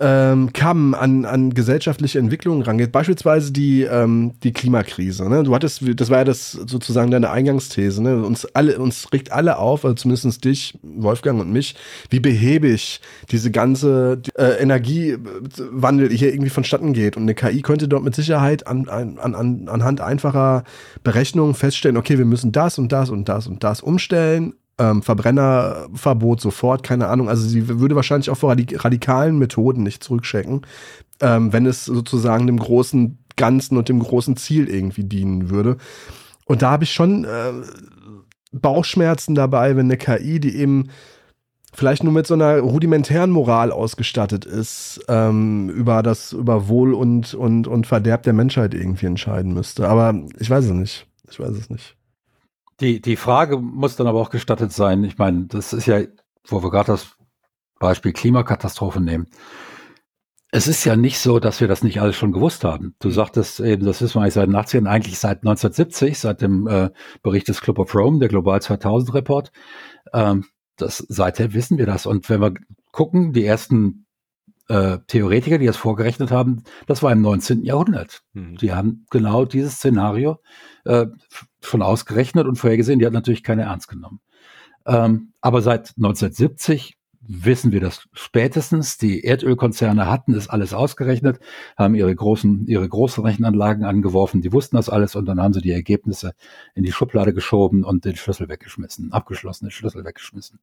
[0.00, 2.92] ähm, Kamm an, an gesellschaftliche Entwicklungen rangeht.
[2.92, 5.28] Beispielsweise die, ähm, die Klimakrise.
[5.28, 5.42] Ne?
[5.42, 8.02] Du hattest, das war ja das sozusagen deine Eingangsthese.
[8.02, 8.24] Ne?
[8.24, 11.74] Uns alle, uns regt alle auf, also zumindest dich, Wolfgang und mich,
[12.10, 17.16] wie behäbig diese ganze äh, Energiewandel hier irgendwie vonstatten geht.
[17.16, 20.64] Und eine KI könnte dort mit Sicherheit an, an, an, anhand einfacher
[21.02, 26.40] Berechnungen feststellen, okay, wir müssen das und das und das und das umstellen ähm, Verbrennerverbot
[26.40, 27.28] sofort, keine Ahnung.
[27.28, 30.62] Also sie würde wahrscheinlich auch vor radikalen Methoden nicht zurückchecken,
[31.20, 35.76] ähm, wenn es sozusagen dem großen Ganzen und dem großen Ziel irgendwie dienen würde.
[36.44, 37.52] Und da habe ich schon äh,
[38.52, 40.88] Bauchschmerzen dabei, wenn eine KI, die eben
[41.74, 47.34] vielleicht nur mit so einer rudimentären Moral ausgestattet ist, ähm, über das, über Wohl und,
[47.34, 49.88] und, und Verderb der Menschheit irgendwie entscheiden müsste.
[49.88, 51.06] Aber ich weiß es nicht.
[51.30, 51.97] Ich weiß es nicht.
[52.80, 55.02] Die, die Frage muss dann aber auch gestattet sein.
[55.04, 56.00] Ich meine, das ist ja,
[56.46, 57.16] wo wir gerade das
[57.78, 59.26] Beispiel Klimakatastrophe nehmen.
[60.50, 62.94] Es ist ja nicht so, dass wir das nicht alles schon gewusst haben.
[63.00, 66.66] Du sagtest eben, das wissen wir eigentlich seit den 80ern, eigentlich seit 1970, seit dem
[66.66, 66.90] äh,
[67.22, 69.52] Bericht des Club of Rome, der Global 2000 Report.
[70.14, 72.06] Ähm, das, seither wissen wir das.
[72.06, 72.54] Und wenn wir
[72.92, 74.06] gucken, die ersten
[74.68, 77.64] äh, Theoretiker, die das vorgerechnet haben, das war im 19.
[77.64, 78.22] Jahrhundert.
[78.32, 78.56] Mhm.
[78.56, 80.38] Die haben genau dieses Szenario
[80.84, 81.06] äh,
[81.68, 82.98] schon ausgerechnet und vorhergesehen.
[82.98, 84.20] Die hat natürlich keine ernst genommen.
[84.86, 88.96] Ähm, aber seit 1970 wissen wir das spätestens.
[88.96, 91.38] Die Erdölkonzerne hatten es alles ausgerechnet,
[91.76, 95.60] haben ihre großen, ihre großen Rechenanlagen angeworfen, die wussten das alles und dann haben sie
[95.60, 96.34] die Ergebnisse
[96.74, 100.58] in die Schublade geschoben und den Schlüssel weggeschmissen, abgeschlossene Schlüssel weggeschmissen.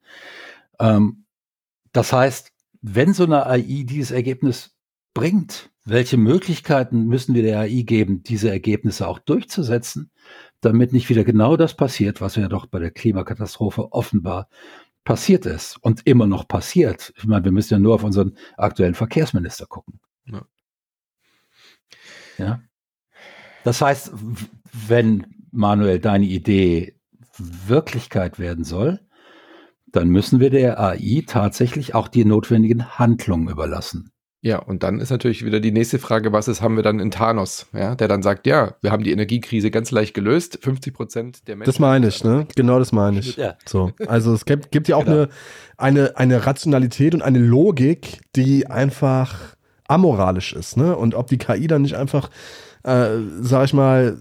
[0.79, 1.25] Ähm,
[1.93, 2.51] das heißt,
[2.81, 4.75] wenn so eine AI dieses Ergebnis
[5.13, 10.09] bringt, welche Möglichkeiten müssen wir der AI geben, diese Ergebnisse auch durchzusetzen,
[10.61, 14.47] damit nicht wieder genau das passiert, was ja doch bei der Klimakatastrophe offenbar
[15.03, 17.13] passiert ist und immer noch passiert.
[17.15, 19.99] Ich meine, wir müssen ja nur auf unseren aktuellen Verkehrsminister gucken.
[20.25, 20.45] Ja.
[22.37, 22.61] ja?
[23.63, 24.11] Das heißt,
[24.87, 26.99] wenn Manuel deine Idee
[27.37, 28.99] Wirklichkeit werden soll,
[29.87, 34.11] dann müssen wir der AI tatsächlich auch die notwendigen Handlungen überlassen.
[34.45, 37.09] Ja, und dann ist natürlich wieder die nächste Frage, was ist, haben wir dann in
[37.09, 41.47] Thanos, ja, der dann sagt, ja, wir haben die Energiekrise ganz leicht gelöst, 50 Prozent
[41.47, 41.71] der Menschen.
[41.71, 42.45] Das meine ich, ne?
[42.55, 43.37] Genau das meine ich.
[43.37, 43.55] Ja.
[43.65, 43.91] So.
[44.05, 45.25] Also es gibt, gibt ja auch genau.
[45.77, 49.55] eine, eine, eine Rationalität und eine Logik, die einfach
[49.87, 50.95] amoralisch ist, ne?
[50.95, 52.29] Und ob die KI dann nicht einfach,
[52.83, 54.19] äh, sag ich mal,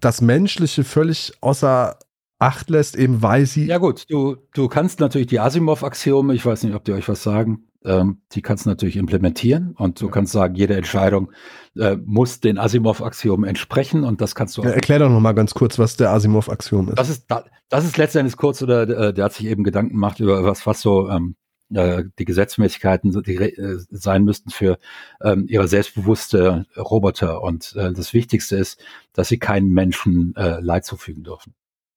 [0.00, 1.98] das Menschliche völlig außer
[2.40, 3.66] Acht lässt, eben weil sie.
[3.66, 7.22] Ja, gut, du, du kannst natürlich die Asimov-Axiome, ich weiß nicht, ob die euch was
[7.22, 11.32] sagen, ähm, die kannst du natürlich implementieren und du kannst sagen, jede Entscheidung
[11.76, 14.62] äh, muss den Asimov-Axiomen entsprechen und das kannst du.
[14.62, 16.98] Ja, erklär doch nochmal ganz kurz, was der Asimov-Axiom ist.
[16.98, 17.26] Das ist,
[17.68, 20.80] das ist letztendlich kurz oder äh, der hat sich eben Gedanken gemacht über was, was
[20.80, 21.36] so ähm,
[21.72, 24.78] äh, die Gesetzmäßigkeiten die, äh, sein müssten für
[25.22, 27.42] ähm, ihre selbstbewusste Roboter.
[27.42, 28.80] Und äh, das Wichtigste ist,
[29.12, 31.54] dass sie keinen Menschen äh, Leid zufügen dürfen.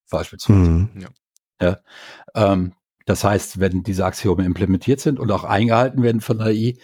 [0.10, 0.60] Beispielsweise.
[0.60, 0.90] Mhm.
[1.00, 1.10] Ja.
[1.62, 1.78] ja.
[2.36, 2.74] Ähm,
[3.06, 6.76] das heißt, wenn diese Axiome implementiert sind und auch eingehalten werden von AI,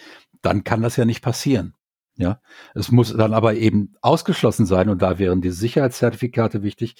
[0.42, 1.74] dann kann das ja nicht passieren.
[2.16, 2.40] Ja,
[2.74, 6.96] es muss dann aber eben ausgeschlossen sein und da wären die Sicherheitszertifikate wichtig,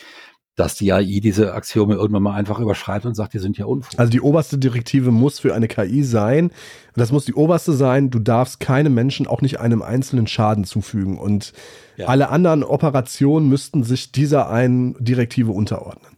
[0.54, 3.98] dass die AI diese Axiome irgendwann mal einfach überschreitet und sagt, die sind ja unfug.
[3.98, 6.50] Also die oberste Direktive muss für eine KI sein,
[6.94, 11.18] das muss die oberste sein, du darfst keinem Menschen auch nicht einem einzelnen Schaden zufügen
[11.18, 11.52] und
[11.96, 12.06] ja.
[12.06, 16.17] alle anderen Operationen müssten sich dieser einen Direktive unterordnen.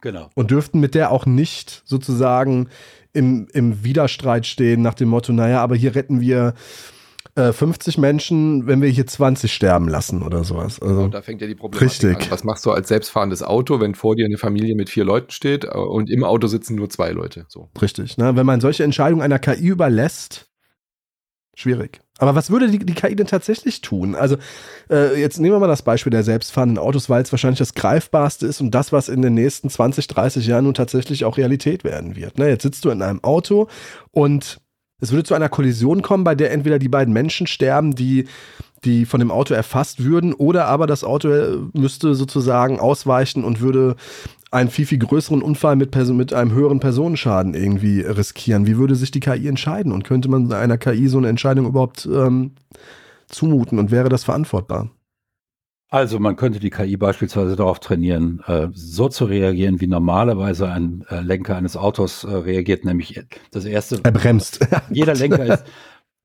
[0.00, 0.30] Genau.
[0.34, 2.68] Und dürften mit der auch nicht sozusagen
[3.12, 6.54] im, im Widerstreit stehen nach dem Motto, naja, aber hier retten wir
[7.34, 10.80] äh, 50 Menschen, wenn wir hier 20 sterben lassen oder sowas.
[10.80, 12.26] Also, und da fängt ja die Problematik richtig.
[12.26, 12.30] an.
[12.30, 15.64] Was machst du als selbstfahrendes Auto, wenn vor dir eine Familie mit vier Leuten steht
[15.64, 17.46] äh, und im Auto sitzen nur zwei Leute?
[17.48, 17.68] So.
[17.80, 18.18] Richtig.
[18.18, 18.36] Ne?
[18.36, 20.50] Wenn man solche Entscheidungen einer KI überlässt,
[21.54, 22.00] schwierig.
[22.18, 24.14] Aber was würde die, die KI denn tatsächlich tun?
[24.14, 24.36] Also,
[24.90, 28.46] äh, jetzt nehmen wir mal das Beispiel der selbstfahrenden Autos, weil es wahrscheinlich das greifbarste
[28.46, 32.16] ist und das, was in den nächsten 20, 30 Jahren nun tatsächlich auch Realität werden
[32.16, 32.38] wird.
[32.38, 32.48] Ne?
[32.48, 33.68] Jetzt sitzt du in einem Auto
[34.10, 34.60] und
[35.00, 38.26] es würde zu einer Kollision kommen, bei der entweder die beiden Menschen sterben, die
[38.84, 43.60] die von dem Auto erfasst würden, oder aber das Auto äh, müsste sozusagen ausweichen und
[43.60, 43.96] würde
[44.50, 48.66] einen viel, viel größeren Unfall mit, mit einem höheren Personenschaden irgendwie riskieren.
[48.66, 49.92] Wie würde sich die KI entscheiden?
[49.92, 52.52] Und könnte man einer KI so eine Entscheidung überhaupt ähm,
[53.28, 54.90] zumuten und wäre das verantwortbar?
[55.90, 61.04] Also man könnte die KI beispielsweise darauf trainieren, äh, so zu reagieren, wie normalerweise ein
[61.08, 63.22] äh, Lenker eines Autos äh, reagiert, nämlich
[63.52, 64.00] das erste.
[64.02, 64.66] Er bremst.
[64.90, 65.64] Jeder Lenker ist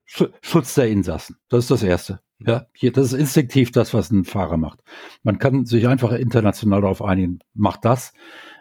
[0.06, 1.38] Schutz der Insassen.
[1.50, 2.20] Das ist das Erste.
[2.46, 4.84] Ja, hier, das ist instinktiv das, was ein Fahrer macht.
[5.24, 8.14] Man kann sich einfach international darauf einigen, macht das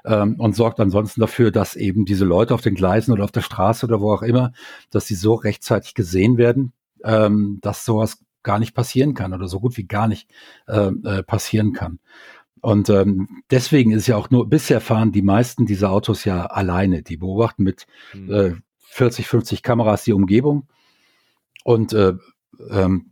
[0.05, 3.41] ähm, und sorgt ansonsten dafür, dass eben diese Leute auf den Gleisen oder auf der
[3.41, 4.53] Straße oder wo auch immer,
[4.91, 6.73] dass sie so rechtzeitig gesehen werden,
[7.03, 10.31] ähm, dass sowas gar nicht passieren kann oder so gut wie gar nicht
[10.69, 11.99] äh, äh, passieren kann.
[12.61, 17.03] Und ähm, deswegen ist ja auch nur, bisher fahren die meisten dieser Autos ja alleine.
[17.03, 18.33] Die beobachten mit mhm.
[18.33, 20.69] äh, 40, 50 Kameras die Umgebung
[21.65, 22.15] und äh,
[22.71, 23.07] ähm,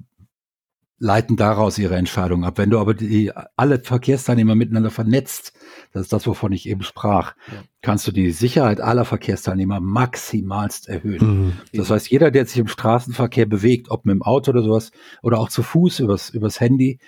[1.02, 2.58] leiten daraus ihre Entscheidung ab.
[2.58, 5.54] Wenn du aber die, alle Verkehrsteilnehmer miteinander vernetzt,
[5.92, 7.62] das ist das, wovon ich eben sprach, ja.
[7.80, 11.46] kannst du die Sicherheit aller Verkehrsteilnehmer maximalst erhöhen.
[11.46, 11.52] Mhm.
[11.72, 14.92] Das heißt, jeder, der sich im Straßenverkehr bewegt, ob mit dem Auto oder sowas,
[15.22, 16.98] oder auch zu Fuß übers, übers Handy,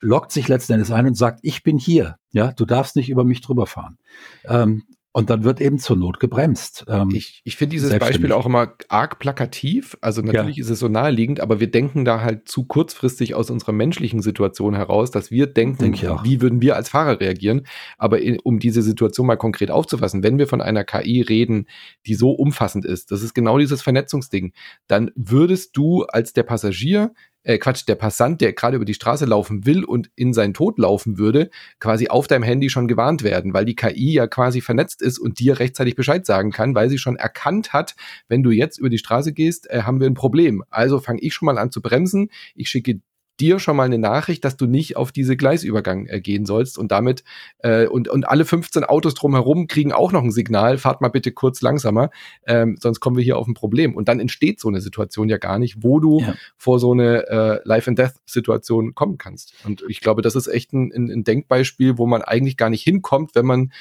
[0.00, 2.16] lockt sich letzten Endes ein und sagt, ich bin hier.
[2.32, 3.98] Ja, du darfst nicht über mich drüber fahren.
[4.44, 6.86] Ähm, und dann wird eben zur Not gebremst.
[6.88, 9.96] Ähm, ich ich finde dieses Beispiel auch immer arg plakativ.
[10.00, 10.64] Also natürlich ja.
[10.64, 14.74] ist es so naheliegend, aber wir denken da halt zu kurzfristig aus unserer menschlichen Situation
[14.74, 17.66] heraus, dass wir denken, Denk wie würden wir als Fahrer reagieren.
[17.98, 21.66] Aber in, um diese Situation mal konkret aufzufassen, wenn wir von einer KI reden,
[22.06, 24.52] die so umfassend ist, das ist genau dieses Vernetzungsding,
[24.86, 27.12] dann würdest du als der Passagier
[27.44, 30.78] äh, Quatsch, der Passant, der gerade über die Straße laufen will und in seinen Tod
[30.78, 35.02] laufen würde, quasi auf deinem Handy schon gewarnt werden, weil die KI ja quasi vernetzt
[35.02, 37.94] ist und dir rechtzeitig Bescheid sagen kann, weil sie schon erkannt hat,
[38.28, 40.64] wenn du jetzt über die Straße gehst, äh, haben wir ein Problem.
[40.70, 42.30] Also fange ich schon mal an zu bremsen.
[42.54, 43.00] Ich schicke
[43.40, 46.92] dir schon mal eine Nachricht, dass du nicht auf diese Gleisübergang äh, gehen sollst und
[46.92, 47.24] damit
[47.58, 51.32] äh, und, und alle 15 Autos drumherum kriegen auch noch ein Signal, fahrt mal bitte
[51.32, 52.10] kurz langsamer,
[52.46, 53.94] ähm, sonst kommen wir hier auf ein Problem.
[53.94, 56.34] Und dann entsteht so eine Situation ja gar nicht, wo du ja.
[56.56, 59.54] vor so eine äh, Life-and-Death-Situation kommen kannst.
[59.64, 63.34] Und ich glaube, das ist echt ein, ein, Denkbeispiel, wo man eigentlich gar nicht hinkommt,
[63.34, 63.72] wenn man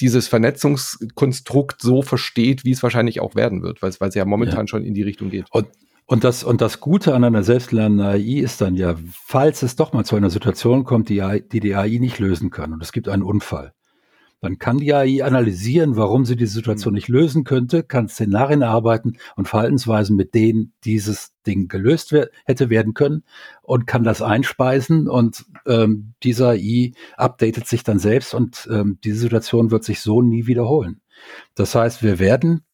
[0.00, 4.68] dieses Vernetzungskonstrukt so versteht, wie es wahrscheinlich auch werden wird, weil es ja momentan ja.
[4.68, 5.46] schon in die Richtung geht.
[5.50, 5.66] Und
[6.10, 9.92] und das, und das Gute an einer selbstlernenden AI ist dann ja, falls es doch
[9.92, 12.92] mal zu einer Situation kommt, die, AI, die die AI nicht lösen kann und es
[12.92, 13.74] gibt einen Unfall,
[14.40, 16.96] dann kann die AI analysieren, warum sie die Situation mhm.
[16.96, 22.70] nicht lösen könnte, kann Szenarien erarbeiten und Verhaltensweisen, mit denen dieses Ding gelöst wer hätte
[22.70, 23.22] werden können
[23.60, 29.18] und kann das einspeisen und ähm, dieser AI updatet sich dann selbst und ähm, diese
[29.18, 31.02] Situation wird sich so nie wiederholen.
[31.54, 32.64] Das heißt, wir werden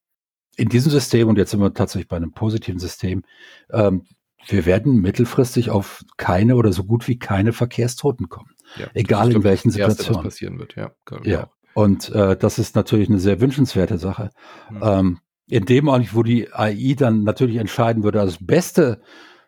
[0.57, 3.23] in diesem System, und jetzt sind wir tatsächlich bei einem positiven System,
[3.71, 4.07] ähm,
[4.47, 8.51] wir werden mittelfristig auf keine oder so gut wie keine Verkehrstoten kommen.
[8.77, 10.17] Ja, egal in welchen Situationen.
[10.17, 10.93] Erste, passieren wird, ja.
[11.25, 11.51] Ja.
[11.75, 14.31] Und äh, das ist natürlich eine sehr wünschenswerte Sache.
[14.71, 14.81] Mhm.
[14.83, 19.01] Ähm, in dem Augenblick, wo die AI dann natürlich entscheiden würde, also das Beste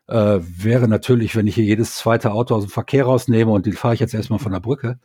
[0.08, 3.72] äh, wäre natürlich, wenn ich hier jedes zweite Auto aus dem Verkehr rausnehme und die
[3.72, 4.98] fahre ich jetzt erstmal von der Brücke.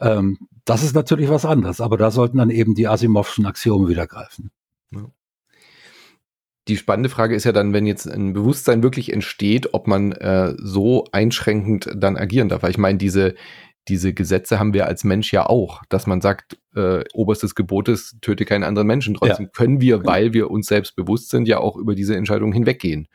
[0.00, 4.06] Ähm, das ist natürlich was anderes, aber da sollten dann eben die Asimovschen Axiome wieder
[4.06, 4.50] greifen.
[4.92, 5.06] Ja
[6.68, 10.54] die spannende Frage ist ja dann, wenn jetzt ein Bewusstsein wirklich entsteht, ob man äh,
[10.58, 12.62] so einschränkend dann agieren darf.
[12.62, 13.34] Weil ich meine, diese,
[13.88, 18.16] diese Gesetze haben wir als Mensch ja auch, dass man sagt, äh, oberstes Gebot ist,
[18.20, 19.14] töte keinen anderen Menschen.
[19.14, 19.50] Trotzdem ja.
[19.52, 23.06] können wir, weil wir uns selbst bewusst sind, ja auch über diese Entscheidung hinweggehen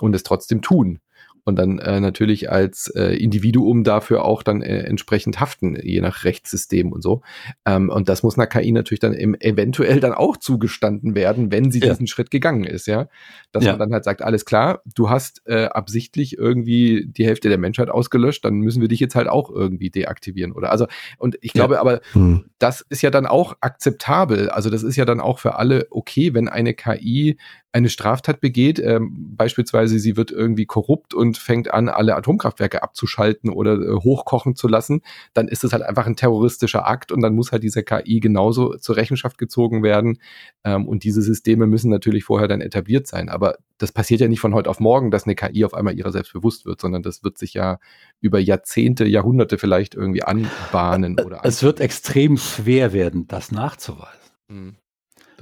[0.00, 0.98] und es trotzdem tun
[1.46, 6.24] und dann äh, natürlich als äh, Individuum dafür auch dann äh, entsprechend haften, je nach
[6.24, 7.22] Rechtssystem und so.
[7.64, 11.70] Ähm, und das muss einer KI natürlich dann im, eventuell dann auch zugestanden werden, wenn
[11.70, 11.90] sie ja.
[11.90, 13.08] diesen Schritt gegangen ist, ja.
[13.52, 13.72] Dass ja.
[13.72, 17.90] man dann halt sagt, alles klar, du hast äh, absichtlich irgendwie die Hälfte der Menschheit
[17.90, 20.72] ausgelöscht, dann müssen wir dich jetzt halt auch irgendwie deaktivieren, oder?
[20.72, 21.80] Also, und ich glaube ja.
[21.80, 22.46] aber, hm.
[22.58, 24.50] das ist ja dann auch akzeptabel.
[24.50, 27.36] Also, das ist ja dann auch für alle okay, wenn eine KI
[27.76, 33.50] eine Straftat begeht, ähm, beispielsweise sie wird irgendwie korrupt und fängt an, alle Atomkraftwerke abzuschalten
[33.50, 35.02] oder äh, hochkochen zu lassen,
[35.34, 38.76] dann ist es halt einfach ein terroristischer Akt und dann muss halt diese KI genauso
[38.78, 40.18] zur Rechenschaft gezogen werden.
[40.64, 43.28] Ähm, und diese Systeme müssen natürlich vorher dann etabliert sein.
[43.28, 46.12] Aber das passiert ja nicht von heute auf morgen, dass eine KI auf einmal ihrer
[46.12, 47.78] selbst bewusst wird, sondern das wird sich ja
[48.22, 51.20] über Jahrzehnte, Jahrhunderte vielleicht irgendwie anbahnen.
[51.20, 54.30] Oder es wird extrem schwer werden, das nachzuweisen.
[54.48, 54.76] Mhm.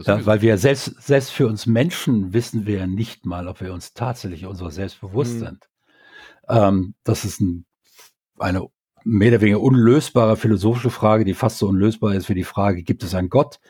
[0.03, 3.73] Ja, weil wir selbst, selbst für uns Menschen wissen wir ja nicht mal, ob wir
[3.73, 5.41] uns tatsächlich unserer selbst bewusst mhm.
[5.41, 5.69] sind.
[6.49, 7.65] Ähm, das ist ein,
[8.39, 8.67] eine
[9.05, 13.03] mehr oder weniger unlösbare philosophische Frage, die fast so unlösbar ist wie die Frage, gibt
[13.03, 13.61] es einen Gott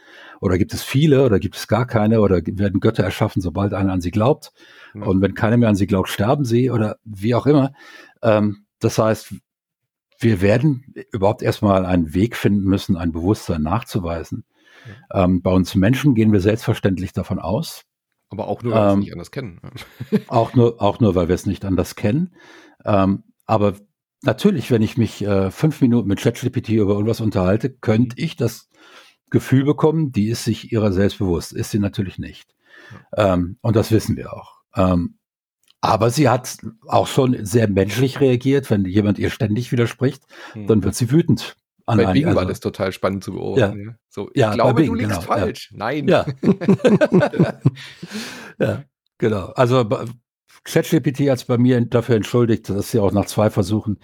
[0.41, 3.93] oder gibt es viele oder gibt es gar keine oder werden Götter erschaffen, sobald einer
[3.93, 4.53] an sie glaubt?
[4.95, 5.03] Mhm.
[5.03, 7.73] Und wenn keiner mehr an sie glaubt, sterben sie oder wie auch immer.
[8.23, 9.35] Ähm, das heißt,
[10.21, 14.45] wir werden überhaupt erstmal einen Weg finden müssen, ein Bewusstsein nachzuweisen.
[15.13, 17.85] Ähm, bei uns Menschen gehen wir selbstverständlich davon aus.
[18.31, 19.61] Aber auch nur, weil wir es ähm, nicht anders kennen.
[20.29, 22.35] auch, nur, auch nur, weil wir es nicht anders kennen.
[22.85, 23.75] Ähm, aber
[24.23, 28.71] natürlich, wenn ich mich äh, fünf Minuten mit ChatGPT über irgendwas unterhalte, könnte ich das
[29.31, 31.53] Gefühl bekommen, die ist sich ihrer selbst bewusst.
[31.53, 32.55] Ist sie natürlich nicht.
[33.17, 33.35] Ja.
[33.35, 34.61] Ähm, und das wissen wir auch.
[34.77, 35.19] Ähm,
[35.81, 36.57] aber sie hat
[36.87, 38.71] auch schon sehr menschlich reagiert.
[38.71, 40.23] Wenn jemand ihr ständig widerspricht,
[40.53, 40.67] hm.
[40.67, 41.57] dann wird sie wütend.
[41.87, 43.87] An bei Bing also, war das total spannend zu beobachten.
[43.89, 43.95] Ja.
[44.09, 45.71] So, ich ja, glaube, Bing, du liegst genau, falsch.
[45.71, 45.77] Ja.
[45.77, 46.09] Nein.
[46.09, 46.27] Ja.
[48.59, 48.85] ja,
[49.19, 49.47] genau.
[49.49, 49.85] Also
[50.65, 53.99] ChatGPT hat es bei mir dafür entschuldigt, dass sie auch nach zwei Versuchen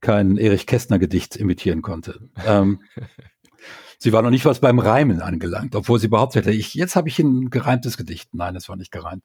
[0.00, 2.28] kein Erich Kästner Gedicht imitieren konnte.
[2.46, 2.80] Ähm,
[3.98, 7.08] sie war noch nicht was beim Reimen angelangt, obwohl sie behauptet hätte, ich, jetzt habe
[7.08, 8.34] ich ein gereimtes Gedicht.
[8.34, 9.24] Nein, es war nicht gereimt.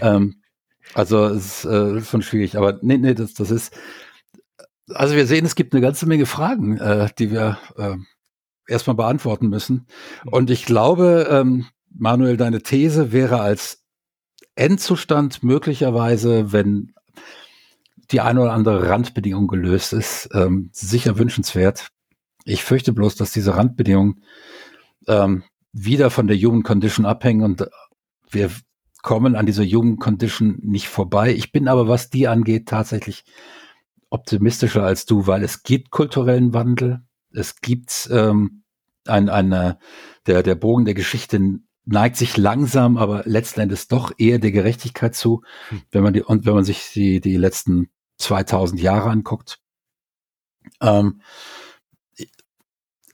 [0.00, 0.42] ähm,
[0.94, 3.78] also es ist äh, schon schwierig, aber nee, nee, das, das ist,
[4.94, 7.96] also wir sehen, es gibt eine ganze Menge Fragen, äh, die wir äh,
[8.66, 9.86] erstmal beantworten müssen.
[10.24, 10.32] Mhm.
[10.32, 13.84] Und ich glaube, ähm, Manuel, deine These wäre als
[14.54, 16.92] Endzustand möglicherweise, wenn
[18.10, 21.88] die eine oder andere Randbedingung gelöst ist, ähm, sicher wünschenswert.
[22.44, 24.22] Ich fürchte bloß, dass diese Randbedingungen
[25.06, 27.68] ähm, wieder von der Human Condition abhängen und
[28.30, 28.50] wir
[29.02, 31.32] kommen an dieser Human Condition nicht vorbei.
[31.32, 33.24] Ich bin aber, was die angeht, tatsächlich
[34.10, 37.02] optimistischer als du, weil es gibt kulturellen Wandel.
[37.30, 38.62] Es gibt ähm,
[39.06, 39.78] ein, eine,
[40.26, 45.14] der, der Bogen der Geschichte neigt sich langsam, aber letzten Endes doch eher der Gerechtigkeit
[45.14, 45.82] zu, hm.
[45.90, 47.88] wenn man die, und wenn man sich die, die letzten
[48.18, 49.60] 2000 Jahre anguckt.
[50.80, 51.22] Ähm,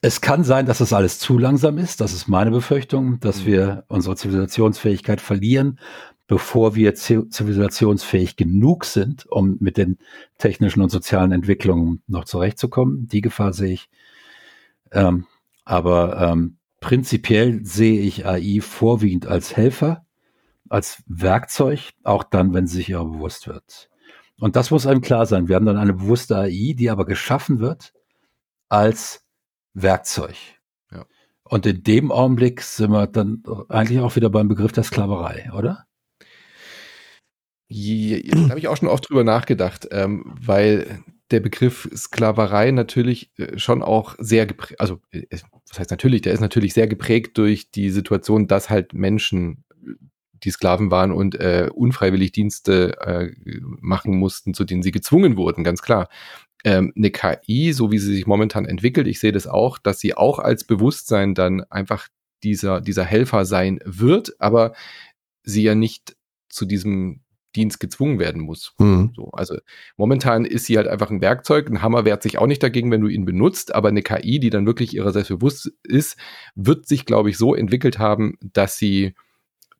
[0.01, 2.01] es kann sein, dass das alles zu langsam ist.
[2.01, 3.47] Das ist meine Befürchtung, dass hm.
[3.47, 5.79] wir unsere Zivilisationsfähigkeit verlieren,
[6.27, 9.99] bevor wir zivilisationsfähig genug sind, um mit den
[10.39, 13.09] technischen und sozialen Entwicklungen noch zurechtzukommen.
[13.09, 13.89] Die Gefahr sehe ich.
[14.91, 15.27] Ähm,
[15.65, 20.05] aber ähm, prinzipiell sehe ich AI vorwiegend als Helfer,
[20.69, 23.91] als Werkzeug, auch dann, wenn sie sich ihrer bewusst wird.
[24.39, 25.49] Und das muss einem klar sein.
[25.49, 27.93] Wir haben dann eine bewusste AI, die aber geschaffen wird
[28.69, 29.25] als
[29.75, 30.37] Werkzeug.
[30.91, 31.05] Ja.
[31.45, 35.87] Und in dem Augenblick sind wir dann eigentlich auch wieder beim Begriff der Sklaverei, oder?
[38.31, 43.59] Da habe ich auch schon oft drüber nachgedacht, ähm, weil der Begriff Sklaverei natürlich äh,
[43.59, 45.23] schon auch sehr geprägt, also äh,
[45.69, 49.65] was heißt natürlich, der ist natürlich sehr geprägt durch die Situation, dass halt Menschen
[50.45, 53.33] die Sklaven waren und äh, unfreiwillig Dienste äh,
[53.81, 56.09] machen mussten, zu denen sie gezwungen wurden, ganz klar.
[56.65, 60.17] Ähm, eine KI, so wie sie sich momentan entwickelt, ich sehe das auch, dass sie
[60.17, 62.09] auch als Bewusstsein dann einfach
[62.43, 64.75] dieser, dieser Helfer sein wird, aber
[65.43, 66.17] sie ja nicht
[66.49, 67.24] zu diesem
[67.57, 68.75] Dienst gezwungen werden muss.
[68.79, 69.13] Mhm.
[69.15, 69.57] So, also
[69.97, 71.69] momentan ist sie halt einfach ein Werkzeug.
[71.69, 74.51] Ein Hammer wehrt sich auch nicht dagegen, wenn du ihn benutzt, aber eine KI, die
[74.51, 76.17] dann wirklich ihrer selbst bewusst ist,
[76.55, 79.15] wird sich, glaube ich, so entwickelt haben, dass sie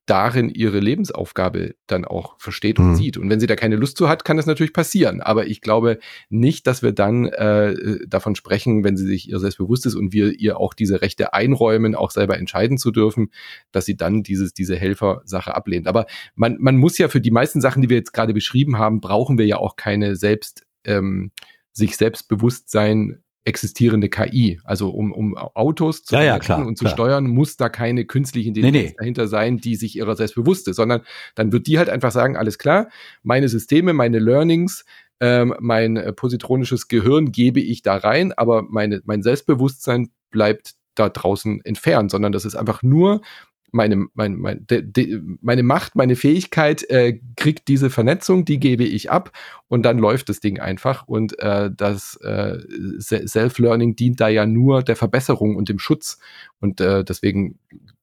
[0.07, 2.95] darin ihre Lebensaufgabe dann auch versteht und mhm.
[2.97, 3.17] sieht.
[3.17, 5.21] Und wenn sie da keine Lust zu hat, kann das natürlich passieren.
[5.21, 5.99] Aber ich glaube
[6.29, 10.39] nicht, dass wir dann äh, davon sprechen, wenn sie sich ihr selbstbewusst ist und wir
[10.39, 13.31] ihr auch diese Rechte einräumen, auch selber entscheiden zu dürfen,
[13.73, 15.87] dass sie dann dieses, diese Helfersache ablehnt.
[15.87, 19.01] Aber man, man muss ja für die meisten Sachen, die wir jetzt gerade beschrieben haben,
[19.01, 21.31] brauchen wir ja auch keine selbst ähm,
[21.73, 24.61] sich Selbstbewusstsein existierende KI.
[24.65, 26.95] Also um, um Autos zu ja, ja, klar, und zu klar.
[26.95, 28.97] steuern, muss da keine künstliche Intelligenz nee, nee.
[28.99, 31.03] dahinter sein, die sich ihrer selbst bewusst ist, sondern
[31.35, 32.89] dann wird die halt einfach sagen, alles klar,
[33.23, 34.85] meine Systeme, meine Learnings,
[35.21, 41.09] ähm, mein äh, positronisches Gehirn gebe ich da rein, aber meine, mein Selbstbewusstsein bleibt da
[41.09, 43.21] draußen entfernt, sondern das ist einfach nur
[43.75, 48.85] meine, mein, mein, de, de, meine Macht, meine Fähigkeit äh, kriegt diese Vernetzung, die gebe
[48.85, 49.33] ich ab
[49.69, 51.07] und dann läuft das Ding einfach.
[51.09, 52.59] Und äh, das äh,
[53.01, 56.19] Self-Learning dient da ja nur der Verbesserung und dem Schutz.
[56.61, 57.59] Und äh, deswegen,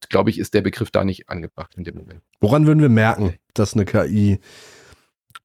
[0.10, 2.22] glaube ich, ist der Begriff da nicht angebracht in dem Moment.
[2.42, 4.40] Woran würden wir merken, dass eine KI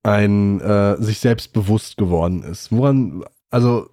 [0.02, 2.72] ein äh, sich selbst bewusst geworden ist?
[2.72, 3.90] Woran, also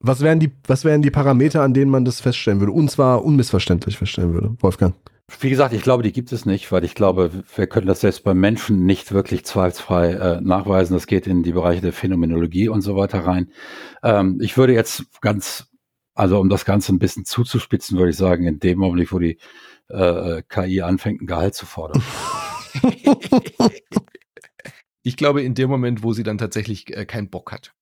[0.00, 2.72] was wären die, was wären die Parameter, an denen man das feststellen würde?
[2.72, 4.94] Und zwar unmissverständlich feststellen würde, Wolfgang.
[5.40, 8.22] Wie gesagt, ich glaube, die gibt es nicht, weil ich glaube, wir können das selbst
[8.22, 10.94] beim Menschen nicht wirklich zweifelsfrei äh, nachweisen.
[10.94, 13.50] Das geht in die Bereiche der Phänomenologie und so weiter rein.
[14.04, 15.66] Ähm, ich würde jetzt ganz,
[16.14, 19.38] also um das Ganze ein bisschen zuzuspitzen, würde ich sagen, in dem Augenblick, wo die
[19.88, 22.02] äh, KI anfängt, ein Gehalt zu fordern.
[25.02, 27.74] ich glaube, in dem Moment, wo sie dann tatsächlich äh, keinen Bock hat.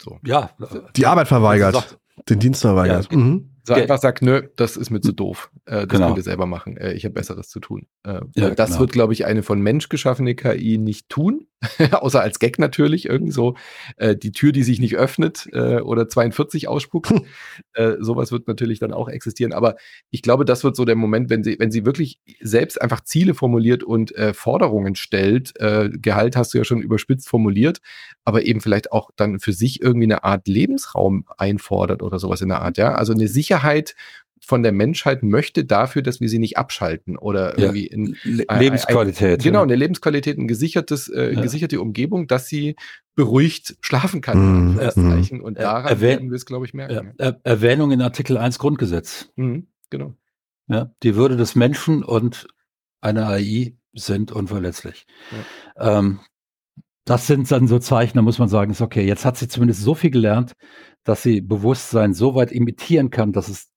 [0.00, 0.18] So.
[0.24, 0.50] Ja.
[0.96, 1.74] Die Arbeit verweigert.
[1.74, 3.08] Sagt, den Dienst verweigert.
[3.10, 3.55] Ja, mhm.
[3.66, 5.50] So einfach sagt, nö, das ist mir zu doof.
[5.64, 6.06] Äh, das genau.
[6.06, 6.76] könnt ihr selber machen.
[6.76, 7.86] Äh, ich habe Besseres zu tun.
[8.04, 8.80] Äh, ja, das genau.
[8.80, 11.48] wird, glaube ich, eine von Mensch geschaffene KI nicht tun.
[11.92, 13.56] Außer als Gag natürlich, irgend so.
[13.96, 17.12] Äh, die Tür, die sich nicht öffnet äh, oder 42 ausspuckt.
[17.74, 19.52] äh, sowas wird natürlich dann auch existieren.
[19.52, 19.76] Aber
[20.10, 23.34] ich glaube, das wird so der Moment, wenn sie, wenn sie wirklich selbst einfach Ziele
[23.34, 25.58] formuliert und äh, Forderungen stellt.
[25.58, 27.80] Äh, Gehalt hast du ja schon überspitzt formuliert,
[28.24, 32.48] aber eben vielleicht auch dann für sich irgendwie eine Art Lebensraum einfordert oder sowas in
[32.48, 32.76] der Art.
[32.76, 33.94] Ja, also eine Sicherheit
[34.46, 39.40] von der Menschheit möchte dafür, dass wir sie nicht abschalten oder irgendwie in Lebensqualität.
[39.40, 41.40] Ein, genau, eine Lebensqualität, ein gesichertes, äh, ja.
[41.40, 42.76] gesicherte Umgebung, dass sie
[43.16, 44.74] beruhigt schlafen kann.
[44.74, 45.40] Mhm.
[45.40, 47.12] Und daran Erwäh werden wir es, glaube ich, merken.
[47.18, 49.32] Er Erwähnung in Artikel 1 Grundgesetz.
[49.34, 50.14] Mhm, genau.
[50.68, 52.46] Ja, die Würde des Menschen und
[53.00, 55.06] eine AI sind unverletzlich.
[55.76, 55.98] Ja.
[55.98, 56.20] Ähm,
[57.04, 59.82] das sind dann so Zeichen, da muss man sagen, ist okay, jetzt hat sie zumindest
[59.82, 60.52] so viel gelernt,
[61.02, 63.70] dass sie Bewusstsein so weit imitieren kann, dass es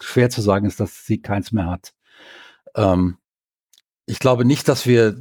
[0.00, 1.92] schwer zu sagen ist, dass sie keins mehr hat.
[2.74, 3.18] Ähm,
[4.06, 5.16] ich glaube nicht, dass wir,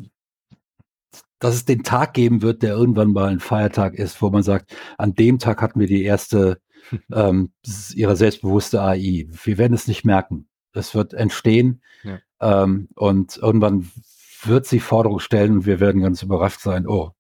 [1.39, 4.75] dass es den Tag geben wird, der irgendwann mal ein Feiertag ist, wo man sagt,
[4.97, 6.61] an dem Tag hatten wir die erste
[7.11, 7.51] ähm,
[7.93, 9.27] ihre selbstbewusste AI.
[9.29, 10.47] Wir werden es nicht merken.
[10.73, 12.19] Es wird entstehen ja.
[12.41, 13.89] ähm, und irgendwann
[14.43, 17.11] wird sie Forderungen stellen und wir werden ganz überrascht sein, oh,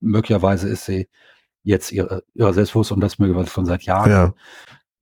[0.00, 1.08] möglicherweise ist sie
[1.62, 4.10] jetzt ihre, ihre Selbstbewusst und das möglicherweise schon seit Jahren.
[4.10, 4.34] Ja.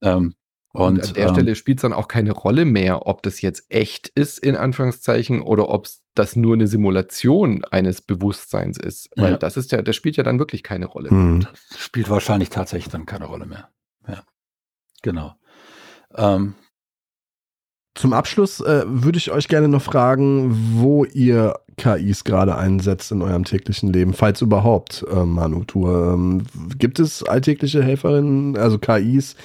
[0.01, 0.35] Ähm,
[0.73, 3.41] und, und, an der ähm, Stelle spielt es dann auch keine Rolle mehr, ob das
[3.41, 9.09] jetzt echt ist, in Anführungszeichen, oder ob das nur eine Simulation eines Bewusstseins ist.
[9.15, 9.37] Weil ja.
[9.37, 11.11] das ist ja, das spielt ja dann wirklich keine Rolle.
[11.11, 11.41] Mhm.
[11.41, 13.69] Das spielt wahrscheinlich tatsächlich dann keine Rolle mehr.
[14.07, 14.23] Ja.
[15.01, 15.35] Genau.
[16.15, 16.55] Ähm,
[17.95, 23.21] Zum Abschluss äh, würde ich euch gerne noch fragen, wo ihr KIs gerade einsetzt in
[23.21, 25.63] eurem täglichen Leben, falls überhaupt, äh, Manu.
[25.65, 26.45] Du, ähm,
[26.77, 29.35] gibt es alltägliche Helferinnen, also KIs,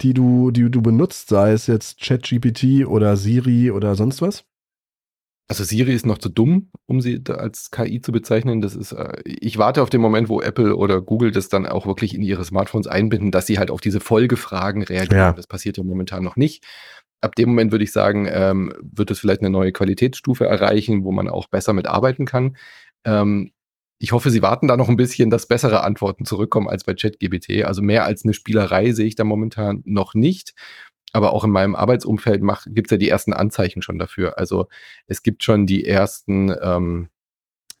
[0.00, 4.44] die du, die du benutzt, sei es jetzt ChatGPT oder Siri oder sonst was?
[5.46, 8.62] Also Siri ist noch zu dumm, um sie als KI zu bezeichnen.
[8.62, 11.86] Das ist, äh, ich warte auf den Moment, wo Apple oder Google das dann auch
[11.86, 15.18] wirklich in ihre Smartphones einbinden, dass sie halt auf diese Folgefragen reagieren.
[15.18, 15.32] Ja.
[15.32, 16.64] Das passiert ja momentan noch nicht
[17.24, 21.10] ab dem Moment würde ich sagen, ähm, wird es vielleicht eine neue Qualitätsstufe erreichen, wo
[21.10, 22.56] man auch besser mit arbeiten kann.
[23.04, 23.50] Ähm,
[24.04, 27.64] ich hoffe, Sie warten da noch ein bisschen, dass bessere Antworten zurückkommen als bei ChatGBT.
[27.64, 30.52] Also mehr als eine Spielerei sehe ich da momentan noch nicht.
[31.14, 34.36] Aber auch in meinem Arbeitsumfeld gibt es ja die ersten Anzeichen schon dafür.
[34.36, 34.66] Also
[35.06, 37.08] es gibt schon die ersten ähm,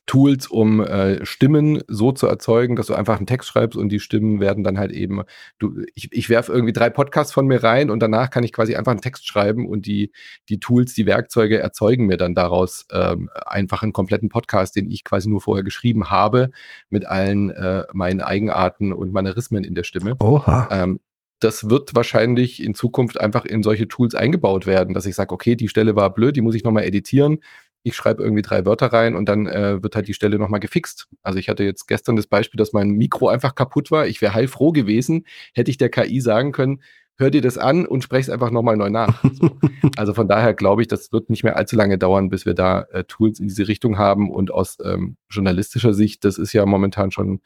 [0.06, 4.00] Tools, um äh, Stimmen so zu erzeugen, dass du einfach einen Text schreibst und die
[4.00, 5.22] Stimmen werden dann halt eben,
[5.58, 8.74] du, ich, ich werfe irgendwie drei Podcasts von mir rein und danach kann ich quasi
[8.76, 10.12] einfach einen Text schreiben und die,
[10.48, 15.04] die Tools, die Werkzeuge erzeugen mir dann daraus ähm, einfach einen kompletten Podcast, den ich
[15.04, 16.50] quasi nur vorher geschrieben habe,
[16.90, 20.16] mit allen äh, meinen Eigenarten und Manierismen in der Stimme.
[20.20, 20.68] Oha.
[20.70, 21.00] Ähm,
[21.40, 25.56] das wird wahrscheinlich in Zukunft einfach in solche Tools eingebaut werden, dass ich sage, okay,
[25.56, 27.38] die Stelle war blöd, die muss ich nochmal editieren
[27.84, 31.06] ich schreibe irgendwie drei Wörter rein und dann äh, wird halt die Stelle nochmal gefixt.
[31.22, 34.06] Also ich hatte jetzt gestern das Beispiel, dass mein Mikro einfach kaputt war.
[34.06, 36.82] Ich wäre heilfroh gewesen, hätte ich der KI sagen können,
[37.16, 39.22] hör dir das an und sprech es einfach nochmal neu nach.
[39.32, 39.50] So.
[39.96, 42.82] Also von daher glaube ich, das wird nicht mehr allzu lange dauern, bis wir da
[42.90, 44.30] äh, Tools in diese Richtung haben.
[44.30, 47.40] Und aus ähm, journalistischer Sicht, das ist ja momentan schon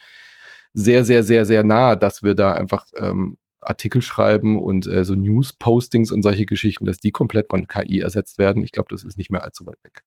[0.72, 5.14] sehr, sehr, sehr, sehr nah, dass wir da einfach ähm, Artikel schreiben und äh, so
[5.14, 8.62] News-Postings und solche Geschichten, dass die komplett von KI ersetzt werden.
[8.62, 10.04] Ich glaube, das ist nicht mehr allzu weit weg.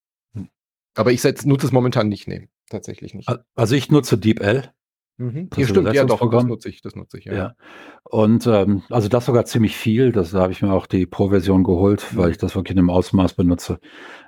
[0.96, 3.30] Aber ich nutze es momentan nicht, nee, tatsächlich nicht.
[3.56, 4.72] Also ich nutze DeepL.
[5.18, 5.50] Mhm.
[5.56, 7.34] Hier stimmt, ja doch, das nutze ich, das nutze ich, ja.
[7.34, 7.56] ja.
[8.04, 11.64] Und ähm, also das sogar ziemlich viel, das, da habe ich mir auch die Pro-Version
[11.64, 12.18] geholt, mhm.
[12.18, 13.80] weil ich das wirklich in einem Ausmaß benutze,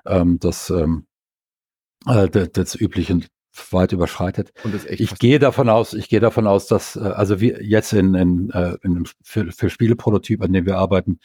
[0.05, 1.07] ähm, das, ähm,
[2.05, 3.21] äh, das, das übliche
[3.71, 4.51] weit überschreitet.
[4.87, 8.49] ich gehe davon aus, ich gehe davon aus, dass äh, also wir jetzt in, in,
[8.51, 11.19] äh, in einem für, für Spieleprototyp, an dem wir arbeiten,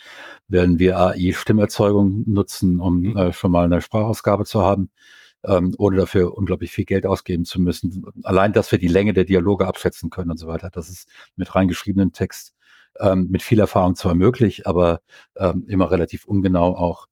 [0.46, 3.16] werden wir AI Stimmerzeugung nutzen, um mhm.
[3.16, 4.90] äh, schon mal eine Sprachausgabe zu haben
[5.44, 8.04] ähm, ohne dafür unglaublich viel Geld ausgeben zu müssen.
[8.24, 11.54] Allein, dass wir die Länge der Dialoge abschätzen können und so weiter, das ist mit
[11.54, 12.54] reingeschriebenem Text
[13.00, 15.00] ähm, mit viel Erfahrung zwar möglich, aber
[15.36, 17.06] ähm, immer relativ ungenau auch.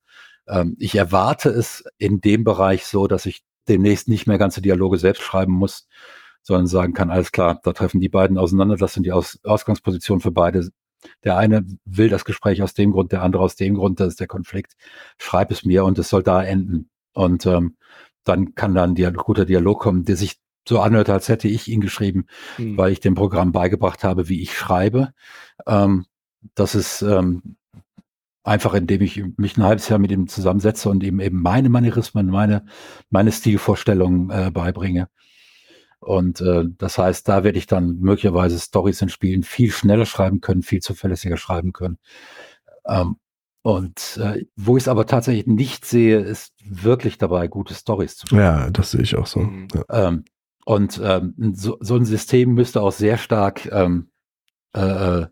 [0.49, 4.99] Ähm, ich erwarte es in dem Bereich so, dass ich demnächst nicht mehr ganze Dialoge
[4.99, 5.89] selbst schreiben muss,
[6.43, 10.21] sondern sagen kann, alles klar, da treffen die beiden auseinander, das sind die Aus Ausgangspositionen
[10.21, 10.69] für beide.
[11.25, 14.21] Der eine will das Gespräch aus dem Grund, der andere aus dem Grund, das ist
[14.21, 14.75] der Konflikt.
[15.19, 16.91] Schreib es mir und es soll da enden.
[17.13, 17.77] Und ähm,
[18.29, 21.69] dann kann da ein Dialog, guter Dialog kommen, der sich so anhört, als hätte ich
[21.69, 22.27] ihn geschrieben,
[22.59, 22.77] mhm.
[22.77, 25.13] weil ich dem Programm beigebracht habe, wie ich schreibe.
[25.67, 26.07] Ähm,
[26.55, 27.57] das ist ähm,
[28.43, 32.27] einfach, indem ich mich ein halbes Jahr mit ihm zusammensetze und ihm eben meine Manierismen,
[32.27, 32.65] meine,
[33.11, 35.09] meine Stilvorstellungen äh, beibringe.
[35.99, 40.41] Und äh, das heißt, da werde ich dann möglicherweise Stories in Spielen viel schneller schreiben
[40.41, 41.99] können, viel zuverlässiger schreiben können.
[42.87, 43.17] Ähm,
[43.67, 48.29] und äh, wo ich es aber tatsächlich nicht sehe, ist wirklich dabei, gute Stories zu
[48.29, 48.41] schreiben.
[48.41, 49.41] Ja, das sehe ich auch so.
[49.41, 49.67] Mhm.
[49.75, 50.07] Ja.
[50.07, 50.25] Ähm,
[50.65, 54.11] und ähm, so, so, ein System müsste auch sehr stark ähm,
[54.73, 54.81] äh,
[55.23, 55.27] äh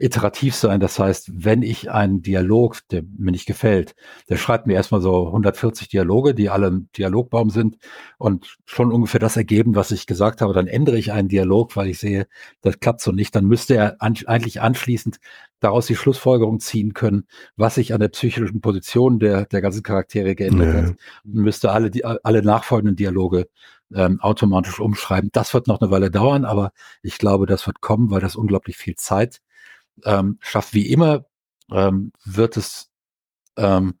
[0.00, 0.78] iterativ sein.
[0.78, 3.96] Das heißt, wenn ich einen Dialog, der mir nicht gefällt,
[4.28, 7.78] der schreibt mir erstmal so 140 Dialoge, die alle im Dialogbaum sind
[8.16, 11.88] und schon ungefähr das ergeben, was ich gesagt habe, dann ändere ich einen Dialog, weil
[11.88, 12.28] ich sehe,
[12.60, 13.34] das klappt so nicht.
[13.34, 15.18] Dann müsste er an, eigentlich anschließend
[15.60, 20.34] daraus die Schlussfolgerung ziehen können, was sich an der psychischen Position der, der ganzen Charaktere
[20.34, 20.82] geändert ja.
[20.82, 20.96] hat.
[21.24, 23.48] Und müsste alle, die, alle nachfolgenden Dialoge
[23.94, 25.30] ähm, automatisch umschreiben.
[25.32, 28.76] Das wird noch eine Weile dauern, aber ich glaube, das wird kommen, weil das unglaublich
[28.76, 29.40] viel Zeit
[30.04, 30.74] ähm, schafft.
[30.74, 31.24] Wie immer
[31.72, 32.90] ähm, wird es
[33.56, 33.94] ähm,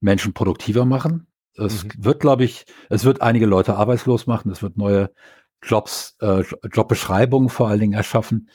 [0.00, 1.26] Menschen produktiver machen.
[1.54, 1.90] Es mhm.
[1.98, 4.50] wird, glaube ich, es wird einige Leute arbeitslos machen.
[4.50, 5.10] Es wird neue
[5.62, 8.48] Jobs, äh, Jobbeschreibungen vor allen Dingen erschaffen.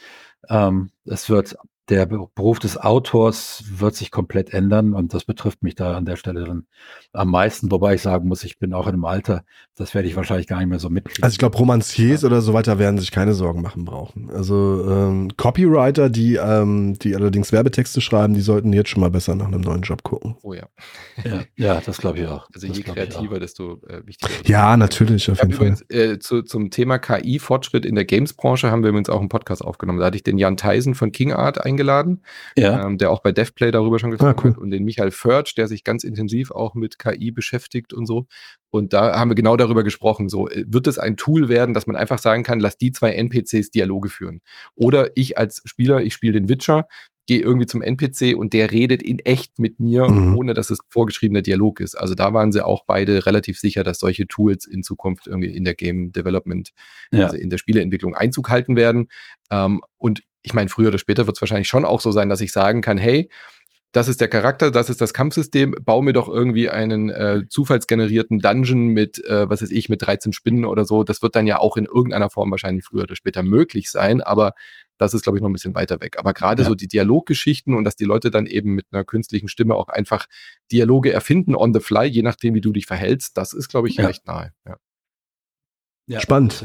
[0.49, 1.57] Ähm, es wird
[1.89, 6.15] der Beruf des Autors wird sich komplett ändern und das betrifft mich da an der
[6.15, 6.65] Stelle dann
[7.11, 9.43] am meisten, wobei ich sagen muss, ich bin auch in einem Alter,
[9.75, 11.23] das werde ich wahrscheinlich gar nicht mehr so mitkriegen.
[11.23, 12.27] Also ich glaube, Romanciers ja.
[12.27, 14.29] oder so weiter werden sich keine Sorgen machen brauchen.
[14.29, 19.35] Also ähm, Copywriter, die, ähm, die allerdings Werbetexte schreiben, die sollten jetzt schon mal besser
[19.35, 20.37] nach einem neuen Job gucken.
[20.41, 20.67] Oh ja.
[21.25, 22.47] Ja, ja das glaube ich auch.
[22.53, 24.31] Also je kreativer, desto äh, wichtiger.
[24.45, 25.67] Ja, natürlich, auf jeden Fall.
[25.67, 29.61] Übrigens, äh, zu, zum Thema KI-Fortschritt in der Games-Branche haben wir übrigens auch einen Podcast
[29.63, 29.99] aufgenommen.
[29.99, 32.23] Da hatte ich den Jan Theisen von King Art eingeladen eingeladen,
[32.55, 32.85] ja.
[32.85, 34.51] ähm, der auch bei DevPlay darüber schon gesprochen ah, cool.
[34.51, 38.27] hat und den Michael Förtsch, der sich ganz intensiv auch mit KI beschäftigt und so.
[38.69, 40.29] Und da haben wir genau darüber gesprochen.
[40.29, 43.11] So, äh, wird es ein Tool werden, dass man einfach sagen kann, lass die zwei
[43.13, 44.41] NPCs Dialoge führen?
[44.75, 46.87] Oder ich als Spieler, ich spiele den Witcher,
[47.25, 50.37] gehe irgendwie zum NPC und der redet in echt mit mir, mhm.
[50.37, 51.95] ohne dass es vorgeschriebener Dialog ist.
[51.95, 55.63] Also da waren sie auch beide relativ sicher, dass solche Tools in Zukunft irgendwie in
[55.63, 56.71] der Game Development,
[57.11, 57.25] ja.
[57.25, 59.07] also in der Spieleentwicklung Einzug halten werden.
[59.49, 62.41] Ähm, und ich meine, früher oder später wird es wahrscheinlich schon auch so sein, dass
[62.41, 63.29] ich sagen kann, hey,
[63.93, 68.39] das ist der Charakter, das ist das Kampfsystem, bau mir doch irgendwie einen äh, zufallsgenerierten
[68.39, 71.03] Dungeon mit, äh, was weiß ich, mit 13 Spinnen oder so.
[71.03, 74.53] Das wird dann ja auch in irgendeiner Form wahrscheinlich früher oder später möglich sein, aber
[74.97, 76.17] das ist, glaube ich, noch ein bisschen weiter weg.
[76.19, 76.67] Aber gerade ja.
[76.67, 80.27] so die Dialoggeschichten und dass die Leute dann eben mit einer künstlichen Stimme auch einfach
[80.71, 83.95] Dialoge erfinden on the fly, je nachdem, wie du dich verhältst, das ist, glaube ich,
[83.95, 84.05] ja.
[84.05, 84.53] recht nahe.
[84.65, 84.77] Ja.
[86.07, 86.63] ja Spannend.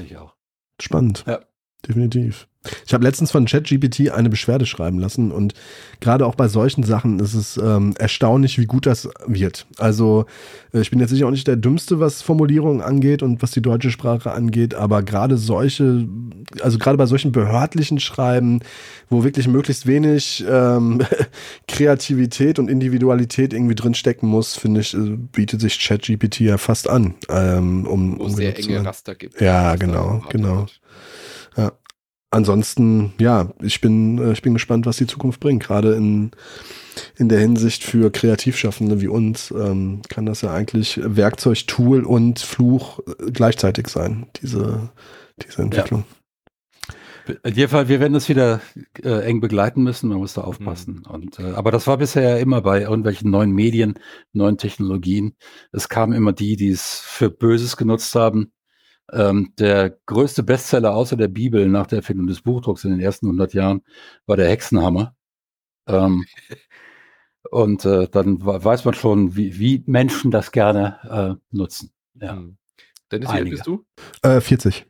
[0.80, 1.24] Spannend.
[1.26, 1.47] Ja.
[1.86, 2.48] Definitiv.
[2.86, 5.54] Ich habe letztens von ChatGPT eine Beschwerde schreiben lassen und
[6.00, 9.66] gerade auch bei solchen Sachen ist es ähm, erstaunlich, wie gut das wird.
[9.78, 10.26] Also
[10.74, 13.62] äh, ich bin jetzt sicher auch nicht der Dümmste, was Formulierungen angeht und was die
[13.62, 16.06] deutsche Sprache angeht, aber gerade solche,
[16.60, 18.60] also gerade bei solchen behördlichen Schreiben,
[19.08, 21.00] wo wirklich möglichst wenig ähm,
[21.68, 27.14] Kreativität und Individualität irgendwie drinstecken muss, finde ich, äh, bietet sich ChatGPT ja fast an.
[27.28, 29.40] Ähm, um, wo es sehr enge Raster gibt.
[29.40, 30.62] Ja, genau, genau.
[30.62, 30.66] Ja.
[32.30, 35.62] Ansonsten, ja, ich bin, äh, ich bin gespannt, was die Zukunft bringt.
[35.62, 36.30] Gerade in,
[37.16, 42.38] in der Hinsicht für Kreativschaffende wie uns ähm, kann das ja eigentlich Werkzeug, Tool und
[42.40, 44.90] Fluch äh, gleichzeitig sein, diese,
[45.42, 46.04] diese Entwicklung.
[46.08, 46.14] Ja.
[47.44, 48.60] In jedem Fall, wir werden das wieder
[49.02, 51.02] äh, eng begleiten müssen, man muss da aufpassen.
[51.06, 51.10] Mhm.
[51.10, 53.98] Und, äh, aber das war bisher ja immer bei irgendwelchen neuen Medien,
[54.32, 55.34] neuen Technologien.
[55.72, 58.52] Es kamen immer die, die es für Böses genutzt haben
[59.12, 63.26] ähm, der größte Bestseller außer der Bibel nach der Erfindung des Buchdrucks in den ersten
[63.26, 63.82] 100 Jahren
[64.26, 65.14] war der Hexenhammer.
[65.86, 66.24] Ähm,
[67.50, 71.92] und äh, dann weiß man schon, wie, wie Menschen das gerne äh, nutzen.
[72.14, 72.32] Ja.
[72.36, 72.58] Hm.
[73.10, 73.86] Dennis, wie alt bist du?
[74.22, 74.86] Äh, 40.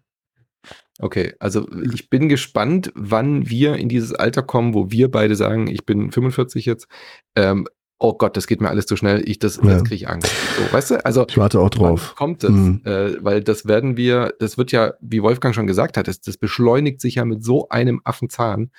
[1.01, 5.69] Okay, also ich bin gespannt, wann wir in dieses Alter kommen, wo wir beide sagen,
[5.69, 6.89] ich bin 45 jetzt,
[7.37, 7.69] ähm,
[7.99, 9.71] oh Gott, das geht mir alles zu schnell, ich das, ja.
[9.71, 10.31] jetzt kriege ich Angst.
[10.57, 11.05] So, weißt du?
[11.05, 12.15] Also ich warte auch drauf.
[12.17, 12.83] Kommt es, mhm.
[12.85, 16.37] äh, weil das werden wir, das wird ja, wie Wolfgang schon gesagt hat, das, das
[16.37, 18.71] beschleunigt sich ja mit so einem Affenzahn,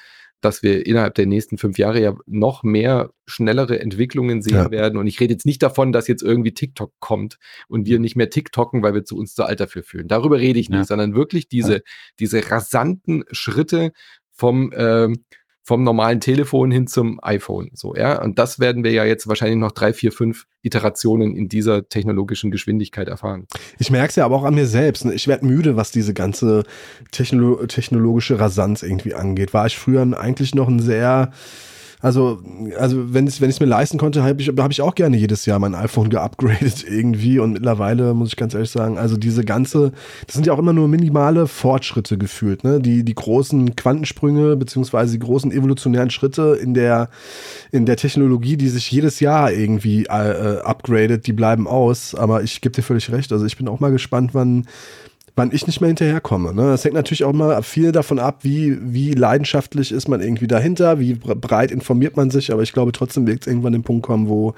[0.41, 4.71] dass wir innerhalb der nächsten fünf Jahre ja noch mehr schnellere Entwicklungen sehen ja.
[4.71, 4.97] werden.
[4.97, 7.37] Und ich rede jetzt nicht davon, dass jetzt irgendwie TikTok kommt
[7.67, 10.07] und wir nicht mehr TikToken, weil wir zu uns zu alt dafür fühlen.
[10.07, 10.85] Darüber rede ich nicht, ja.
[10.85, 11.79] sondern wirklich diese, ja.
[12.19, 13.91] diese rasanten Schritte
[14.31, 15.25] vom, ähm,
[15.69, 17.69] vom normalen Telefon hin zum iPhone.
[17.75, 18.19] So, ja.
[18.23, 22.49] Und das werden wir ja jetzt wahrscheinlich noch drei, vier, fünf Iterationen in dieser technologischen
[22.49, 23.45] Geschwindigkeit erfahren.
[23.77, 25.05] Ich merke es ja aber auch an mir selbst.
[25.05, 25.13] Ne?
[25.13, 26.63] Ich werde müde, was diese ganze
[27.11, 29.53] technolo technologische Rasanz irgendwie angeht.
[29.53, 31.31] War ich früher eigentlich noch ein sehr
[32.01, 32.41] also,
[32.77, 35.59] also wenn ich es mir leisten konnte, habe ich, hab ich auch gerne jedes Jahr
[35.59, 37.39] mein iPhone geupgradet irgendwie.
[37.39, 39.91] Und mittlerweile muss ich ganz ehrlich sagen, also diese ganze,
[40.25, 42.79] das sind ja auch immer nur minimale Fortschritte gefühlt, ne?
[42.79, 47.09] Die, die großen Quantensprünge beziehungsweise die großen evolutionären Schritte in der,
[47.71, 52.15] in der Technologie, die sich jedes Jahr irgendwie äh, upgradet, die bleiben aus.
[52.15, 53.33] Aber ich gebe dir völlig recht.
[53.33, 54.65] Also ich bin auch mal gespannt, wann
[55.39, 56.53] wann ich nicht mehr hinterherkomme.
[56.53, 56.63] Ne?
[56.63, 60.99] Das hängt natürlich auch mal viel davon ab, wie, wie leidenschaftlich ist man irgendwie dahinter,
[60.99, 64.27] wie breit informiert man sich, aber ich glaube trotzdem wird es irgendwann den Punkt kommen,
[64.27, 64.53] wo,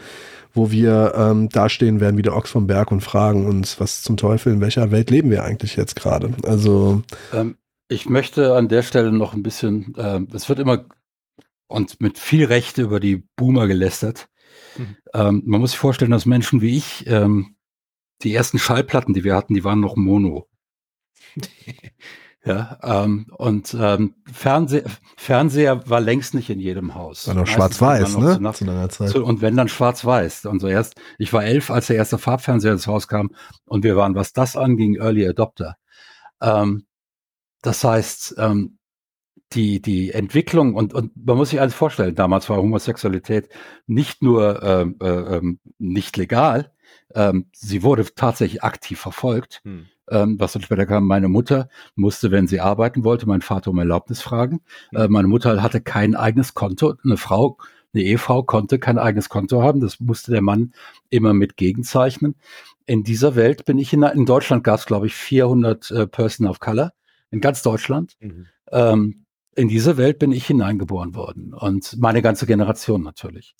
[0.53, 4.17] wo wir ähm, dastehen werden wie der Ochs vom Berg und fragen uns, was zum
[4.17, 6.33] Teufel, in welcher Welt leben wir eigentlich jetzt gerade?
[6.43, 10.85] Also ähm, ich möchte an der Stelle noch ein bisschen, äh, es wird immer
[11.67, 14.29] und mit viel Recht über die Boomer gelästert.
[14.77, 14.97] Mhm.
[15.13, 17.55] Ähm, man muss sich vorstellen, dass Menschen wie ich, ähm,
[18.23, 20.47] die ersten Schallplatten, die wir hatten, die waren noch Mono.
[22.45, 24.83] ja, ähm, und ähm, Fernseh,
[25.17, 27.27] Fernseher war längst nicht in jedem Haus.
[27.27, 28.39] War noch schwarz-weiß, ne?
[28.39, 29.09] Zu, zu langer Zeit.
[29.09, 30.45] Zu, und wenn dann schwarz-weiß.
[30.45, 33.31] Und so erst, ich war elf, als der erste Farbfernseher ins Haus kam
[33.65, 35.75] und wir waren, was das anging, Early Adopter.
[36.41, 36.85] Ähm,
[37.61, 38.77] das heißt, ähm,
[39.53, 43.49] die, die Entwicklung und, und man muss sich alles vorstellen, damals war Homosexualität
[43.85, 46.71] nicht nur ähm, äh, äh, nicht legal,
[47.13, 49.59] ähm, sie wurde tatsächlich aktiv verfolgt.
[49.63, 53.71] Hm ähm, was dann später kam, meine Mutter musste, wenn sie arbeiten wollte, meinen Vater
[53.71, 54.61] um Erlaubnis fragen.
[54.93, 56.95] Äh, meine Mutter hatte kein eigenes Konto.
[57.03, 57.57] Eine Frau,
[57.93, 59.79] eine Ehefrau konnte kein eigenes Konto haben.
[59.79, 60.73] Das musste der Mann
[61.09, 62.35] immer mit gegenzeichnen.
[62.85, 66.47] In dieser Welt bin ich in, in Deutschland gab es, glaube ich, 400 äh, Person
[66.47, 66.91] of Color
[67.31, 68.15] in ganz Deutschland.
[68.19, 68.47] Mhm.
[68.71, 69.25] Ähm,
[69.55, 73.55] in diese Welt bin ich hineingeboren worden und meine ganze Generation natürlich.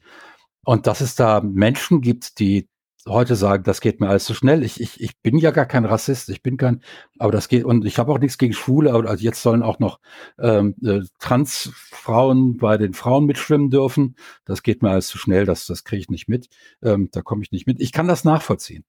[0.64, 2.70] Und dass es da Menschen gibt, die
[3.08, 4.64] heute sagen, das geht mir alles zu so schnell.
[4.64, 6.82] Ich, ich, ich bin ja gar kein Rassist, ich bin kein,
[7.20, 9.80] aber das geht, und ich habe auch nichts gegen Schwule, aber also jetzt sollen auch
[9.80, 10.00] noch
[10.40, 14.16] ähm, äh, Transfrauen bei den Frauen mitschwimmen dürfen.
[14.46, 16.50] Das geht mir alles zu so schnell, das, das kriege ich nicht mit.
[16.84, 17.80] Ähm, da komme ich nicht mit.
[17.82, 18.86] Ich kann das nachvollziehen.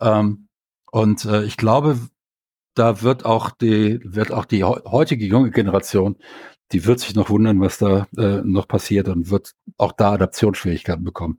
[0.00, 0.48] Ähm,
[0.90, 1.98] und äh, ich glaube,
[2.74, 6.16] da wird auch die, wird auch die heutige junge Generation
[6.72, 11.04] die wird sich noch wundern, was da äh, noch passiert und wird auch da Adaptionsschwierigkeiten
[11.04, 11.38] bekommen.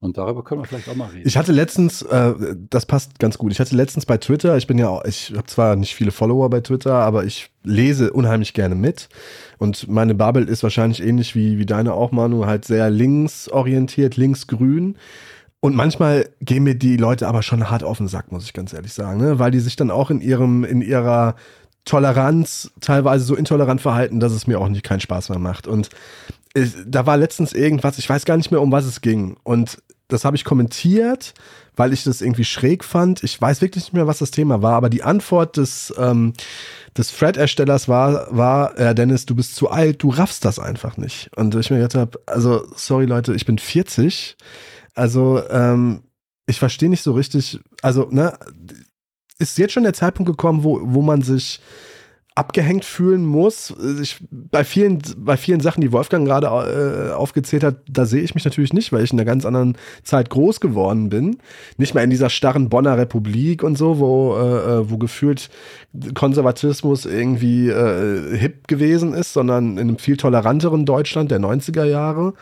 [0.00, 1.26] Und darüber können wir vielleicht auch mal reden.
[1.26, 2.34] Ich hatte letztens, äh,
[2.70, 3.50] das passt ganz gut.
[3.50, 6.48] Ich hatte letztens bei Twitter, ich bin ja auch, ich habe zwar nicht viele Follower
[6.50, 9.08] bei Twitter, aber ich lese unheimlich gerne mit.
[9.58, 14.96] Und meine Bubble ist wahrscheinlich ähnlich wie, wie deine auch, Manu, halt sehr linksorientiert, linksgrün.
[15.60, 18.72] Und manchmal gehen mir die Leute aber schon hart auf den Sack, muss ich ganz
[18.72, 19.40] ehrlich sagen, ne?
[19.40, 21.34] weil die sich dann auch in ihrem, in ihrer
[21.88, 25.66] Toleranz teilweise so intolerant verhalten, dass es mir auch nicht keinen Spaß mehr macht.
[25.66, 25.88] Und
[26.54, 29.38] ich, da war letztens irgendwas, ich weiß gar nicht mehr, um was es ging.
[29.42, 31.32] Und das habe ich kommentiert,
[31.76, 33.22] weil ich das irgendwie schräg fand.
[33.24, 36.34] Ich weiß wirklich nicht mehr, was das Thema war, aber die Antwort des, ähm,
[36.96, 41.30] des Thread-Erstellers war, war, äh, Dennis, du bist zu alt, du raffst das einfach nicht.
[41.36, 44.36] Und ich mir gedacht habe, also, sorry Leute, ich bin 40.
[44.94, 46.02] Also, ähm,
[46.46, 48.38] ich verstehe nicht so richtig, also, ne,
[49.38, 51.60] ist jetzt schon der Zeitpunkt gekommen, wo, wo man sich
[52.38, 53.74] abgehängt fühlen muss.
[54.00, 58.36] Ich, bei, vielen, bei vielen Sachen, die Wolfgang gerade äh, aufgezählt hat, da sehe ich
[58.36, 61.38] mich natürlich nicht, weil ich in einer ganz anderen Zeit groß geworden bin.
[61.78, 65.50] Nicht mehr in dieser starren Bonner Republik und so, wo, äh, äh wo gefühlt
[66.14, 72.34] Konservatismus irgendwie äh, hip gewesen ist, sondern in einem viel toleranteren Deutschland der 90er Jahre.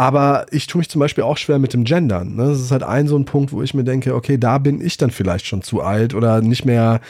[0.00, 2.34] Aber ich tue mich zum Beispiel auch schwer mit dem Gendern.
[2.34, 2.46] Ne?
[2.46, 4.96] Das ist halt ein so ein Punkt, wo ich mir denke, okay, da bin ich
[4.96, 7.02] dann vielleicht schon zu alt oder nicht mehr,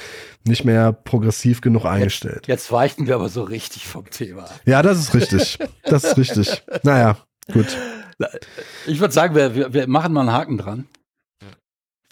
[0.44, 2.38] nicht mehr progressiv genug eingestellt.
[2.38, 4.46] Jetzt, jetzt weichen wir aber so richtig vom Thema.
[4.64, 5.60] Ja, das ist richtig.
[5.84, 6.64] Das ist richtig.
[6.82, 7.16] Naja,
[7.52, 7.76] gut.
[8.88, 10.88] Ich würde sagen, wir, wir, wir machen mal einen Haken dran.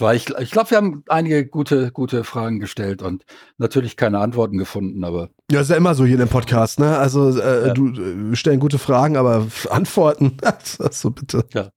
[0.00, 3.24] Weil ich, ich glaube, wir haben einige gute, gute Fragen gestellt und
[3.56, 5.30] natürlich keine Antworten gefunden, aber.
[5.50, 6.96] Ja, ist ja immer so hier in dem Podcast, ne?
[6.98, 7.74] Also äh, ja.
[7.74, 10.36] du äh, stellen gute Fragen, aber Antworten,
[10.90, 11.44] so bitte.
[11.52, 11.70] Ja.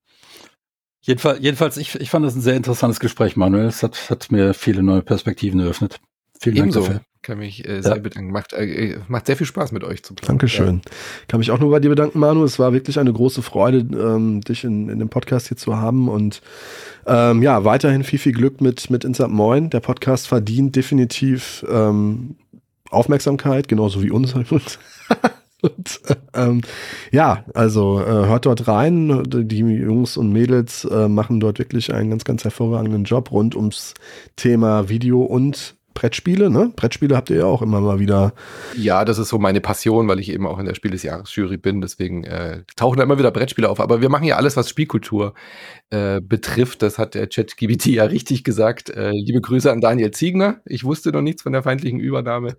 [1.00, 3.66] Jedenfalls, jedenfalls ich, ich fand das ein sehr interessantes Gespräch, Manuel.
[3.66, 5.98] Es hat, hat mir viele neue Perspektiven eröffnet.
[6.38, 6.80] Vielen Ebenso.
[6.80, 7.11] Dank dafür.
[7.22, 8.02] Kann mich äh, sehr ja.
[8.02, 8.32] bedanken.
[8.32, 10.26] Macht, äh, macht sehr viel Spaß mit euch zu planen.
[10.26, 10.82] Dankeschön.
[10.84, 10.90] Ja.
[11.28, 12.42] Kann mich auch nur bei dir bedanken, Manu.
[12.42, 16.08] Es war wirklich eine große Freude, ähm, dich in, in dem Podcast hier zu haben.
[16.08, 16.42] Und
[17.06, 19.70] ähm, ja, weiterhin viel, viel Glück mit, mit Insert Moin.
[19.70, 22.34] Der Podcast verdient definitiv ähm,
[22.90, 24.34] Aufmerksamkeit, genauso wie uns.
[25.62, 26.00] Und
[26.34, 26.62] ähm,
[27.12, 29.22] ja, also äh, hört dort rein.
[29.28, 33.94] Die Jungs und Mädels äh, machen dort wirklich einen ganz, ganz hervorragenden Job rund ums
[34.34, 36.72] Thema Video und Brettspiele, ne?
[36.74, 38.34] Brettspiele habt ihr ja auch immer mal wieder.
[38.76, 41.34] Ja, das ist so meine Passion, weil ich eben auch in der Spiel des Jahres
[41.34, 41.80] Jury bin.
[41.80, 43.80] Deswegen äh, tauchen da immer wieder Brettspiele auf.
[43.80, 45.34] Aber wir machen ja alles, was Spielkultur
[45.90, 46.82] äh, betrifft.
[46.82, 48.90] Das hat der ChatGBT ja richtig gesagt.
[48.90, 50.60] Äh, liebe Grüße an Daniel Ziegner.
[50.64, 52.56] Ich wusste noch nichts von der feindlichen Übernahme.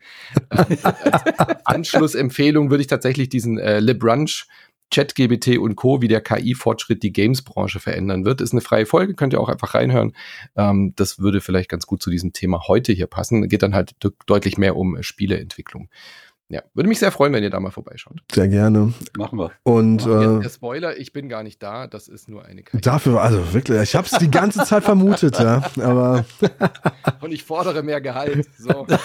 [1.66, 4.48] Anschlussempfehlung würde ich tatsächlich diesen äh, Le Brunch
[4.92, 8.42] ChatGBT und Co., wie der KI-Fortschritt die Games-Branche verändern wird.
[8.42, 10.14] Ist eine freie Folge, könnt ihr auch einfach reinhören.
[10.56, 13.48] Ähm, das würde vielleicht ganz gut zu diesem Thema heute hier passen.
[13.48, 13.96] Geht dann halt
[14.26, 15.90] deutlich mehr um Spieleentwicklung
[16.54, 18.20] ja, würde mich sehr freuen, wenn ihr da mal vorbeischaut.
[18.32, 18.94] Sehr gerne.
[19.18, 19.52] Machen wir.
[19.64, 22.80] Und äh, der Spoiler, ich bin gar nicht da, das ist nur eine KI.
[22.80, 26.26] Dafür, also wirklich, ich habe es die ganze Zeit vermutet, ja, aber
[27.22, 28.48] und ich fordere mehr Gehalt.
[28.60, 28.86] So.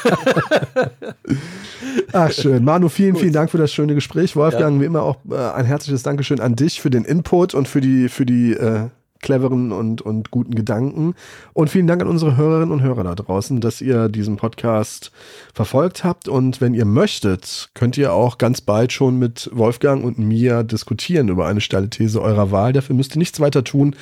[2.12, 3.22] Ach schön, Manu, vielen, Gut.
[3.22, 4.36] vielen Dank für das schöne Gespräch.
[4.36, 4.82] Wolfgang, ja.
[4.82, 8.10] wie immer auch äh, ein herzliches Dankeschön an dich für den Input und für die
[8.10, 8.88] für die äh,
[9.20, 11.14] cleveren und, und guten Gedanken.
[11.52, 15.12] Und vielen Dank an unsere Hörerinnen und Hörer da draußen, dass ihr diesen Podcast
[15.54, 16.28] verfolgt habt.
[16.28, 21.28] Und wenn ihr möchtet, könnt ihr auch ganz bald schon mit Wolfgang und mir diskutieren
[21.28, 22.72] über eine steile These eurer Wahl.
[22.72, 23.94] Dafür müsst ihr nichts weiter tun,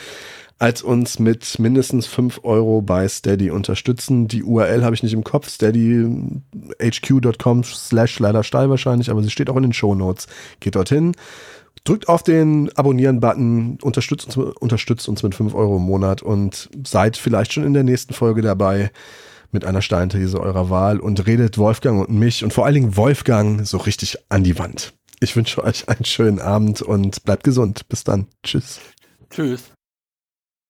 [0.58, 4.26] als uns mit mindestens 5 Euro bei Steady unterstützen.
[4.28, 9.50] Die URL habe ich nicht im Kopf, steadyhq.com slash leider steil wahrscheinlich, aber sie steht
[9.50, 10.28] auch in den Show Notes.
[10.60, 11.12] Geht dorthin.
[11.86, 17.16] Drückt auf den Abonnieren-Button, unterstützt uns, unterstützt uns mit 5 Euro im Monat und seid
[17.16, 18.90] vielleicht schon in der nächsten Folge dabei
[19.52, 23.64] mit einer Steinthese eurer Wahl und redet Wolfgang und mich und vor allen Dingen Wolfgang
[23.64, 24.94] so richtig an die Wand.
[25.20, 27.88] Ich wünsche euch einen schönen Abend und bleibt gesund.
[27.88, 28.26] Bis dann.
[28.42, 28.80] Tschüss.
[29.30, 29.75] Tschüss.